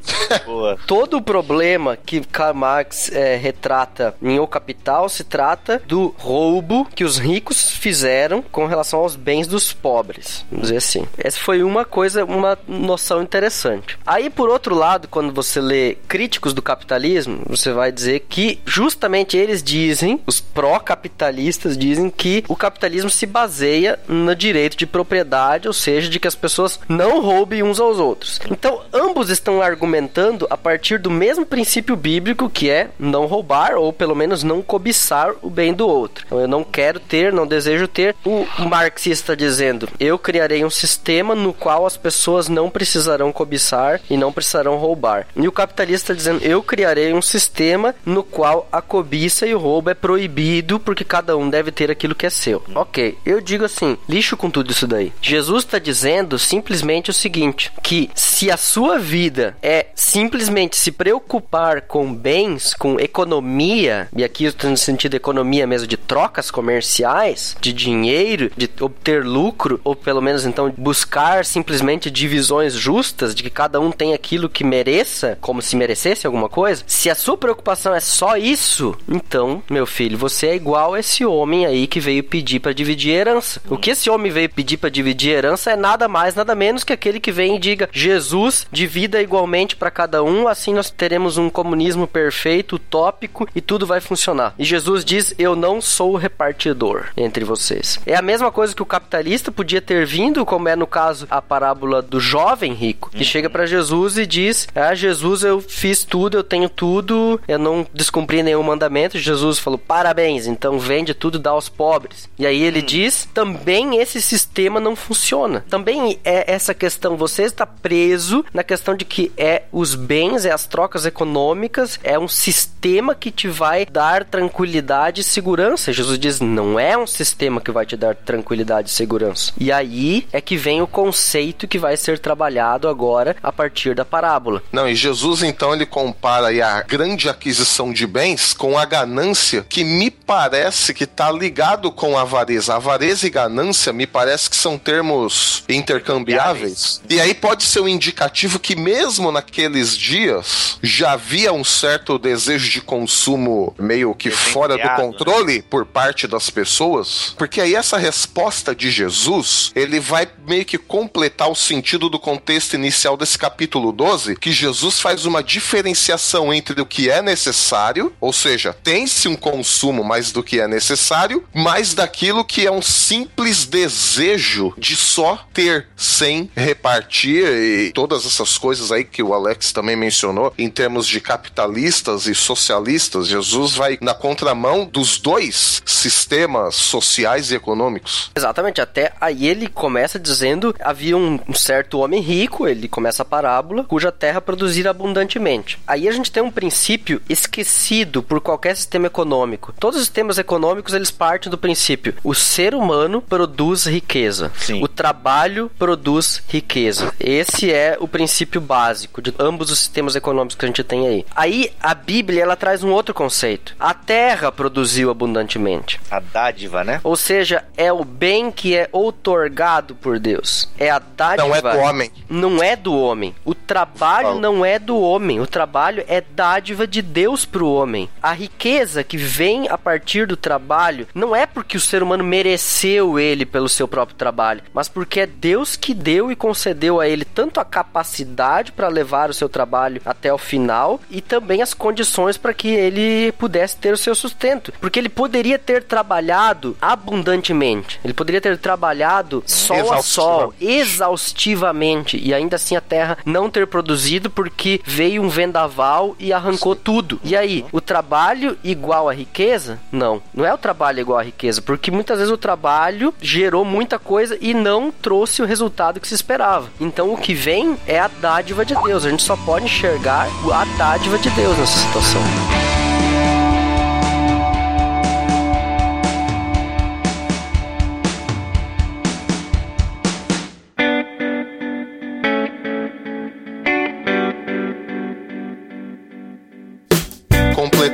todo 0.87 1.19
o 1.19 1.23
problema 1.23 1.97
que 1.97 2.21
Karl 2.21 2.55
Marx 2.55 3.11
eh, 3.13 3.37
retrata 3.37 4.15
em 4.23 4.39
O 4.39 4.47
Capital 4.47 5.09
se 5.09 5.25
trata 5.25 5.83
do 5.87 6.15
roubo 6.19 6.87
que 6.95 7.05
os 7.05 7.19
ricos 7.19 7.71
fizeram 7.71 8.43
com 8.43 8.67
relação 8.67 9.01
aos 9.01 9.17
bens 9.17 9.47
dos 9.47 9.73
pobres. 9.73 10.45
Vamos 10.51 10.69
dizer 10.69 10.79
assim. 10.79 11.07
Essa 11.19 11.39
foi 11.39 11.63
uma 11.63 11.85
coisa, 11.85 12.25
uma 12.25 12.59
noção 12.67 13.23
interessante. 13.23 13.99
Aí, 14.07 14.31
por 14.31 14.49
outro 14.49 14.75
lado, 14.75 15.09
quando 15.09 15.33
você 15.33 15.61
lê 15.61 15.97
críticos 16.09 16.53
do 16.53 16.63
capitalismo, 16.63 17.43
você 17.47 17.73
vai 17.73 17.93
dizer 17.93 18.27
que 18.29 18.61
justamente 18.65 19.37
eles 19.37 19.63
dizem, 19.63 20.21
os 20.27 20.41
pró-capitalistas 20.41 21.77
dizem 21.77 22.11
que 22.11 22.45
o 22.49 22.57
capitalismo 22.57 22.70
se 23.09 23.27
baseia 23.27 23.99
no 24.09 24.35
direito 24.35 24.77
de 24.77 24.87
propriedade, 24.87 25.69
ou 25.69 25.75
seja, 25.75 26.09
de 26.09 26.19
que 26.19 26.29
as 26.29 26.35
pessoas 26.35 26.79
não 26.89 27.21
roubem 27.21 27.63
uns 27.63 27.81
aos 27.81 27.99
outros. 27.99 28.41
Então, 28.51 28.83
ambos 28.93 29.31
estão 29.31 29.63
argumentando 29.63 30.47
a 30.51 30.57
partir 30.57 30.99
do 30.99 31.11
mesmo 31.11 31.47
princípio 31.47 31.97
bíblico 31.97 32.49
que 32.49 32.71
é 32.71 32.91
não 32.99 33.27
roubar 33.27 33.75
ou 33.75 33.93
pelo 33.93 34.15
menos 34.15 34.43
não 34.43 34.63
cobiçar 34.63 35.33
o 35.43 35.51
bem 35.51 35.73
do 35.73 35.87
outro. 35.87 36.25
Então, 36.27 36.41
eu 36.41 36.49
não 36.49 36.65
quero 36.65 37.01
ter, 37.01 37.33
não 37.33 37.47
desejo 37.47 37.89
ter. 37.89 38.15
O 38.25 38.47
marxista 38.69 39.37
dizendo: 39.37 39.89
eu 39.99 40.19
criarei 40.19 40.65
um 40.65 40.71
sistema 40.71 41.35
no 41.35 41.53
qual 41.53 41.87
as 41.87 41.97
pessoas 41.97 42.49
não 42.49 42.71
precisarão 42.71 43.33
cobiçar 43.33 44.01
e 44.09 44.17
não 44.17 44.33
precisarão 44.33 44.77
roubar. 44.77 45.27
E 45.37 45.47
o 45.47 45.53
capitalista 45.53 46.15
dizendo: 46.15 46.43
eu 46.43 46.63
criarei 46.63 47.13
um 47.13 47.23
sistema 47.23 47.95
no 48.05 48.23
qual 48.23 48.69
a 48.71 48.81
cobiça 48.81 49.47
e 49.47 49.55
o 49.55 49.59
roubo 49.59 49.91
é 49.91 49.95
proibido 49.95 50.79
porque 50.79 51.05
cada 51.05 51.37
um 51.37 51.49
deve 51.49 51.71
ter 51.71 51.91
aquilo 51.91 52.15
que 52.15 52.27
é 52.27 52.31
seu. 52.31 52.60
Ok, 52.75 53.19
eu 53.25 53.41
digo 53.41 53.65
assim: 53.65 53.97
lixo 54.09 54.37
com 54.37 54.51
tudo 54.51 54.71
isso 54.71 54.87
daí. 54.87 55.13
Jesus 55.21 55.65
está 55.65 55.79
dizendo 55.79 56.39
simplesmente 56.39 57.11
o 57.11 57.15
seguinte: 57.15 57.73
que 57.83 58.11
se 58.15 58.51
a 58.51 58.57
sua 58.57 58.99
vida 58.99 59.57
é 59.63 59.87
simplesmente 59.95 60.77
se 60.77 60.91
preocupar 60.93 61.83
com 61.83 62.13
bens, 62.13 62.75
com 62.75 62.99
economia, 62.99 64.09
e 64.17 64.25
aqui 64.25 64.45
eu 64.45 64.51
estou 64.51 64.71
no 64.71 64.77
sentido 64.77 65.15
economia 65.15 65.67
mesmo, 65.67 65.87
de 65.87 65.97
trocas 65.97 66.51
comerciais, 66.51 67.57
de 67.61 67.73
dinheiro, 67.73 68.51
de 68.57 68.69
obter 68.81 69.25
lucro, 69.25 69.81
ou 69.85 69.95
pelo 69.95 70.21
menos 70.21 70.45
então 70.45 70.73
buscar 70.77 71.45
simplesmente 71.45 72.11
divisões 72.11 72.75
justas, 72.75 73.35
de 73.35 73.43
que 73.43 73.51
cada 73.51 73.81
um 73.81 73.91
tem 73.91 74.15
aquilo 74.15 74.49
que 74.49 74.65
mereça, 74.65 75.39
como 75.41 75.63
se 75.63 75.77
merecesse 75.77 76.27
alguma 76.27 76.49
coisa, 76.49 76.83
se 76.87 77.09
a 77.09 77.15
sua 77.15 77.37
preocupação 77.37 77.95
é 77.95 78.01
só 78.01 78.37
isso, 78.37 78.97
então, 79.09 79.63
meu 79.71 79.87
filho, 79.87 80.19
você 80.19 80.49
é 80.49 80.57
igual 80.57 80.97
esse 80.97 81.25
homem 81.25 81.67
aí 81.67 81.87
que 81.87 82.01
veio 82.01 82.25
pedir 82.25 82.50
pedir 82.51 82.61
para 82.61 82.73
dividir 82.73 83.13
herança. 83.13 83.61
O 83.69 83.77
que 83.77 83.91
esse 83.91 84.11
homem 84.11 84.33
veio 84.33 84.51
pedir 84.51 84.77
para 84.77 84.91
dividir 84.91 85.31
herança 85.31 85.71
é 85.71 85.77
nada 85.77 86.09
mais, 86.09 86.35
nada 86.35 86.55
menos 86.55 86.83
que 86.83 86.93
aquele 86.93 87.21
que 87.21 87.31
vem 87.31 87.57
e 87.57 87.59
diga: 87.59 87.89
Jesus, 87.93 88.67
divida 88.73 89.23
igualmente 89.23 89.77
para 89.77 89.91
cada 89.91 90.23
um, 90.25 90.49
assim 90.49 90.75
nós 90.75 90.91
teremos 90.91 91.39
um 91.39 91.49
comunismo 91.49 92.07
perfeito, 92.07 92.77
utópico 92.77 93.49
e 93.55 93.61
tudo 93.61 93.87
vai 93.87 94.01
funcionar. 94.01 94.55
E 94.59 94.65
Jesus 94.65 95.05
diz: 95.05 95.35
Eu 95.39 95.55
não 95.55 95.81
sou 95.81 96.15
o 96.15 96.17
repartidor 96.17 97.09
entre 97.17 97.45
vocês. 97.45 98.01
É 98.05 98.17
a 98.17 98.23
mesma 98.23 98.51
coisa 98.51 98.75
que 98.75 98.83
o 98.83 98.87
capitalista 98.87 99.53
podia 99.53 99.81
ter 99.81 100.05
vindo, 100.05 100.45
como 100.45 100.69
é 100.69 100.75
no 100.75 100.87
caso 100.87 101.27
a 101.31 101.41
parábola 101.41 102.03
do 102.03 102.19
jovem 102.19 102.73
rico, 102.73 103.11
que 103.11 103.25
chega 103.25 103.49
para 103.49 103.67
Jesus 103.67 104.19
e 104.19 104.27
diz: 104.27 104.67
Ah, 104.75 104.95
Jesus, 104.95 105.45
eu 105.45 105.61
fiz 105.61 106.05
tudo, 106.05 106.37
eu 106.37 106.43
tenho 106.45 106.69
tudo, 106.69 107.41
eu 107.47 107.59
não 107.59 107.87
descumpri 107.95 108.43
nenhum 108.43 108.63
mandamento. 108.63 109.19
Jesus 109.19 109.59
falou: 109.59 109.79
Parabéns, 109.79 110.47
então 110.47 110.79
vende 110.79 111.15
tudo, 111.15 111.39
dá 111.39 111.51
aos 111.51 111.69
pobres. 111.69 112.29
E 112.41 112.47
aí 112.47 112.63
ele 112.63 112.81
diz: 112.81 113.29
Também 113.35 113.99
esse 114.01 114.23
sistema 114.23 114.81
não 114.81 114.97
funciona. 114.97 115.63
Também 115.69 116.19
é 116.25 116.51
essa 116.51 116.73
questão, 116.73 117.15
você 117.15 117.43
está 117.43 117.67
preso 117.67 118.43
na 118.55 118.65
questão 118.65 118.95
de 118.95 119.05
que 119.05 119.31
é 119.37 119.65
os 119.71 119.95
bens, 119.95 120.47
é 120.47 120.51
as 120.51 120.67
trocas 120.67 121.05
econômicas, 121.05 122.01
é 122.03 122.19
um 122.19 122.27
sistema 122.27 123.15
que 123.15 123.31
te 123.31 123.47
vai 123.47 123.85
dar 123.85 124.25
tranquilidade 124.25 125.21
e 125.21 125.25
segurança. 125.25 125.93
Jesus 125.93 126.19
diz: 126.19 126.41
Não 126.41 126.81
é 126.81 126.97
um 126.97 127.07
sistema 127.07 127.61
que 127.61 127.71
vai 127.71 127.85
te 127.85 127.95
dar 127.95 128.17
tranquilidade 128.17 128.89
e 128.89 128.93
segurança. 128.93 129.53
E 129.61 129.71
aí 129.71 130.27
é 130.33 130.41
que 130.41 130.57
vem 130.57 130.81
o 130.81 130.87
conceito 130.87 131.69
que 131.69 131.79
vai 131.79 131.95
ser 131.95 132.19
trabalhado 132.19 132.89
agora 132.89 133.37
a 133.43 133.53
partir 133.53 133.95
da 133.95 134.05
parábola. 134.07 134.63
Não, 134.73 134.89
e 134.89 134.95
Jesus 134.95 135.43
então 135.43 135.75
ele 135.75 135.85
compara 135.85 136.47
aí 136.47 136.63
a 136.63 136.81
grande 136.81 137.29
aquisição 137.29 137.93
de 137.93 138.07
bens 138.07 138.55
com 138.55 138.79
a 138.79 138.87
ganância, 138.87 139.67
que 139.69 139.85
me 139.85 140.11
parece 140.11 140.95
que 140.95 141.05
está 141.05 141.31
ligado 141.31 141.93
com 141.93 142.17
a 142.17 142.30
avareza. 142.31 142.77
Avareza 142.77 143.27
e 143.27 143.31
ganância 143.31 143.93
me 143.93 144.07
parece 144.07 144.49
que 144.49 144.57
são 144.57 144.79
termos 144.79 145.65
intercambiáveis. 145.69 147.03
E 147.09 147.21
aí 147.21 147.35
pode 147.35 147.65
ser 147.65 147.81
um 147.81 147.89
indicativo 147.89 148.59
que 148.59 148.77
mesmo 148.77 149.33
naqueles 149.33 149.97
dias 149.97 150.79
já 150.83 151.13
havia 151.13 151.53
um 151.53 151.65
certo 151.65 152.19
desejo 152.19 152.71
de 152.71 152.81
consumo 152.81 153.75
meio 153.79 154.15
que 154.15 154.31
fora 154.31 154.75
do 154.75 154.81
Desenfreado, 154.81 155.03
controle 155.03 155.63
por 155.63 155.85
parte 155.85 156.27
das 156.27 156.49
pessoas, 156.49 157.35
porque 157.37 157.61
aí 157.61 157.75
essa 157.75 157.99
resposta 157.99 158.75
de 158.75 158.91
Jesus, 158.91 159.73
ele 159.75 159.99
vai 159.99 160.29
meio 160.47 160.65
que 160.65 160.79
completar 160.79 161.51
o 161.51 161.55
sentido 161.55 162.09
do 162.09 162.19
contexto 162.19 162.75
inicial 162.75 163.17
desse 163.17 163.39
capítulo 163.39 163.93
12, 163.93 164.37
que 164.37 164.53
Jesus 164.53 165.01
faz 165.01 165.27
uma 165.27 165.43
diferenciação 165.43 166.53
entre 166.53 166.81
o 166.81 166.87
que 166.87 167.11
é 167.11 167.21
necessário, 167.21 168.13
ou 168.21 168.33
seja, 168.33 168.77
tem-se 168.85 169.29
um 169.29 169.37
consumo 169.37 170.05
mais 170.05 170.33
do 170.33 170.43
que 170.43 170.61
é 170.61 170.69
necessário, 170.69 171.45
mais 171.55 171.95
daquilo 171.95 172.20
que 172.45 172.67
é 172.67 172.71
um 172.71 172.83
simples 172.83 173.65
desejo 173.65 174.75
de 174.77 174.95
só 174.95 175.47
ter 175.55 175.87
sem 175.97 176.51
repartir 176.55 177.47
e 177.47 177.93
todas 177.93 178.27
essas 178.27 178.59
coisas 178.59 178.93
aí 178.93 179.05
que 179.05 179.23
o 179.23 179.33
Alex 179.33 179.73
também 179.73 179.97
mencionou 179.97 180.53
em 180.59 180.69
termos 180.69 181.07
de 181.07 181.19
capitalistas 181.19 182.27
e 182.27 182.35
socialistas, 182.35 183.27
Jesus 183.27 183.73
vai 183.73 183.97
na 184.03 184.13
contramão 184.13 184.85
dos 184.85 185.19
dois 185.19 185.83
sistemas 185.87 186.75
sociais 186.75 187.51
e 187.51 187.55
econômicos. 187.55 188.31
Exatamente, 188.37 188.83
até 188.83 189.15
aí 189.19 189.47
ele 189.47 189.67
começa 189.67 190.19
dizendo: 190.19 190.75
havia 190.81 191.17
um, 191.17 191.39
um 191.49 191.55
certo 191.55 192.01
homem 192.01 192.21
rico, 192.21 192.69
ele 192.69 192.87
começa 192.87 193.23
a 193.23 193.25
parábola, 193.25 193.85
cuja 193.85 194.13
terra 194.13 194.43
produzira 194.43 194.91
abundantemente. 194.91 195.79
Aí 195.87 196.07
a 196.07 196.13
gente 196.13 196.31
tem 196.31 196.43
um 196.43 196.51
princípio 196.51 197.23
esquecido 197.29 198.23
por 198.23 198.41
qualquer 198.41 198.77
sistema 198.77 199.07
econômico. 199.07 199.73
Todos 199.81 199.97
os 199.97 200.05
sistemas 200.05 200.37
econômicos 200.37 200.93
eles 200.93 201.11
partem 201.11 201.51
do 201.51 201.57
princípio: 201.57 202.10
o 202.23 202.35
ser 202.35 202.75
humano 202.75 203.23
produz 203.23 203.87
riqueza, 203.87 204.53
Sim. 204.57 204.83
o 204.83 204.89
trabalho 204.89 205.71
produz 205.79 206.43
riqueza. 206.49 207.13
Esse 207.19 207.73
é 207.73 207.97
o 208.01 208.09
princípio 208.09 208.61
básico 208.61 209.23
de 209.23 209.35
ambos 209.39 209.71
os 209.71 209.79
sistemas 209.79 210.17
econômicos 210.17 210.57
que 210.57 210.65
a 210.65 210.69
gente 210.69 210.85
tem 210.85 211.07
aí. 211.07 211.27
Aí 211.35 211.73
a 211.81 211.95
Bíblia 211.95 212.43
ela 212.43 212.57
traz 212.57 212.83
um 212.83 212.91
outro 212.91 213.15
conceito: 213.15 213.75
a 213.79 213.95
terra 213.95 214.51
produziu 214.51 215.11
abundantemente. 215.11 216.01
A 216.11 216.21
dádiva, 216.21 216.85
né? 216.85 217.01
Ou 217.03 217.17
seja, 217.17 217.65
é 217.77 217.93
o 217.93 218.05
bem 218.05 218.51
que 218.51 218.77
é 218.77 218.89
outorgado 218.93 219.95
por 219.95 220.19
Deus. 220.19 220.69
É 220.79 220.91
a 220.91 220.99
dádiva. 220.99 221.49
Não 221.49 221.55
é 221.55 221.63
do 221.63 221.79
homem. 221.79 222.13
Não 222.29 222.63
é 222.63 222.77
do 222.77 222.95
homem. 222.97 223.35
O 223.45 223.55
trabalho 223.55 224.39
não 224.39 224.65
é 224.65 224.79
do 224.79 224.99
homem. 224.99 225.41
O 225.41 225.47
trabalho 225.47 226.05
é 226.09 226.21
dádiva 226.21 226.87
de 226.87 227.03
Deus 227.03 227.45
pro 227.45 227.69
homem. 227.69 228.09
A 228.23 228.33
riqueza 228.33 229.05
que 229.05 229.17
vem 229.17 229.69
a 229.69 229.79
partir 229.79 230.27
do 230.27 230.37
trabalho 230.37 231.07
não 231.15 231.35
é 231.35 231.47
porque 231.47 231.77
o 231.77 231.81
ser 231.81 232.00
humano 232.03 232.25
mereceu 232.25 233.19
ele 233.19 233.45
pelo 233.47 233.69
seu 233.69 233.87
próprio 233.89 234.17
trabalho, 234.17 234.63
mas 234.73 234.89
porque 234.89 235.21
é 235.21 235.27
Deus 235.27 235.77
que 235.77 235.95
deu 235.95 236.31
e 236.31 236.37
concedeu 236.37 237.01
a 237.01 237.09
ele 237.09 237.25
tanto 237.25 237.61
a 237.61 237.65
capacidade 237.65 238.73
para 238.73 238.89
levar 238.89 239.31
o 239.31 239.35
seu 239.35 239.49
trabalho 239.49 240.01
até 240.05 240.33
o 240.33 240.39
final 240.39 241.01
e 241.11 241.21
também 241.21 241.63
as 241.63 241.75
condições 241.75 242.37
para 242.37 242.55
que 242.55 242.69
ele 242.69 243.33
pudesse 243.33 243.77
ter 243.77 243.93
o 243.93 243.97
seu 243.97 244.15
sustento. 244.15 244.73
Porque 244.81 244.99
ele 244.99 245.09
poderia 245.09 245.59
ter 245.59 245.85
trabalhado 245.85 246.77
abundantemente. 246.81 248.01
Ele 248.05 248.15
poderia 248.15 248.41
ter 248.41 248.59
trabalhado 248.59 249.43
sol 249.47 249.93
a 249.93 250.03
sol, 250.03 250.55
exaustivamente 250.61 252.17
e 252.17 252.35
ainda 252.35 252.57
assim 252.57 252.77
a 252.77 252.81
terra 252.81 253.19
não 253.25 253.51
ter 253.51 253.67
produzido 253.67 254.31
porque 254.31 254.81
veio 254.85 255.23
um 255.23 255.29
vendaval 255.29 256.15
e 256.19 256.33
arrancou 256.33 256.75
tudo. 256.75 257.21
E 257.25 257.37
aí, 257.37 257.65
o 257.73 257.81
trabalho 257.81 258.59
igual 258.63 259.09
à 259.09 259.13
riqueza? 259.13 259.81
Não, 259.91 260.23
não 260.35 260.45
é 260.45 260.53
o 260.53 260.59
trabalho 260.59 261.01
igual 261.01 261.19
à 261.19 261.23
riqueza, 261.23 261.63
porque 261.63 261.80
muitas 261.89 262.19
vezes 262.19 262.33
o 262.33 262.37
trabalho 262.37 263.15
gerou 263.21 263.65
muita 263.65 263.97
coisa 263.97 264.37
e 264.41 264.53
não 264.53 264.91
trouxe 264.91 265.41
o 265.41 265.47
resultado 265.47 266.01
que 266.01 266.09
se 266.09 266.15
esperava. 266.15 266.69
Então 266.81 267.13
o 267.13 267.17
que 267.17 267.33
vem 267.33 267.77
é 267.87 268.01
a 268.01 268.09
dádiva 268.09 268.65
de 268.65 268.75
Deus. 268.75 269.07
A 269.07 269.11
gente 269.11 269.23
só 269.23 269.37
pode 269.37 269.67
enxergar 269.67 270.27
a 270.53 270.65
dádiva 270.77 271.17
de 271.19 271.31
Deus 271.31 271.57
nessa 271.57 271.79
situação. 271.79 272.80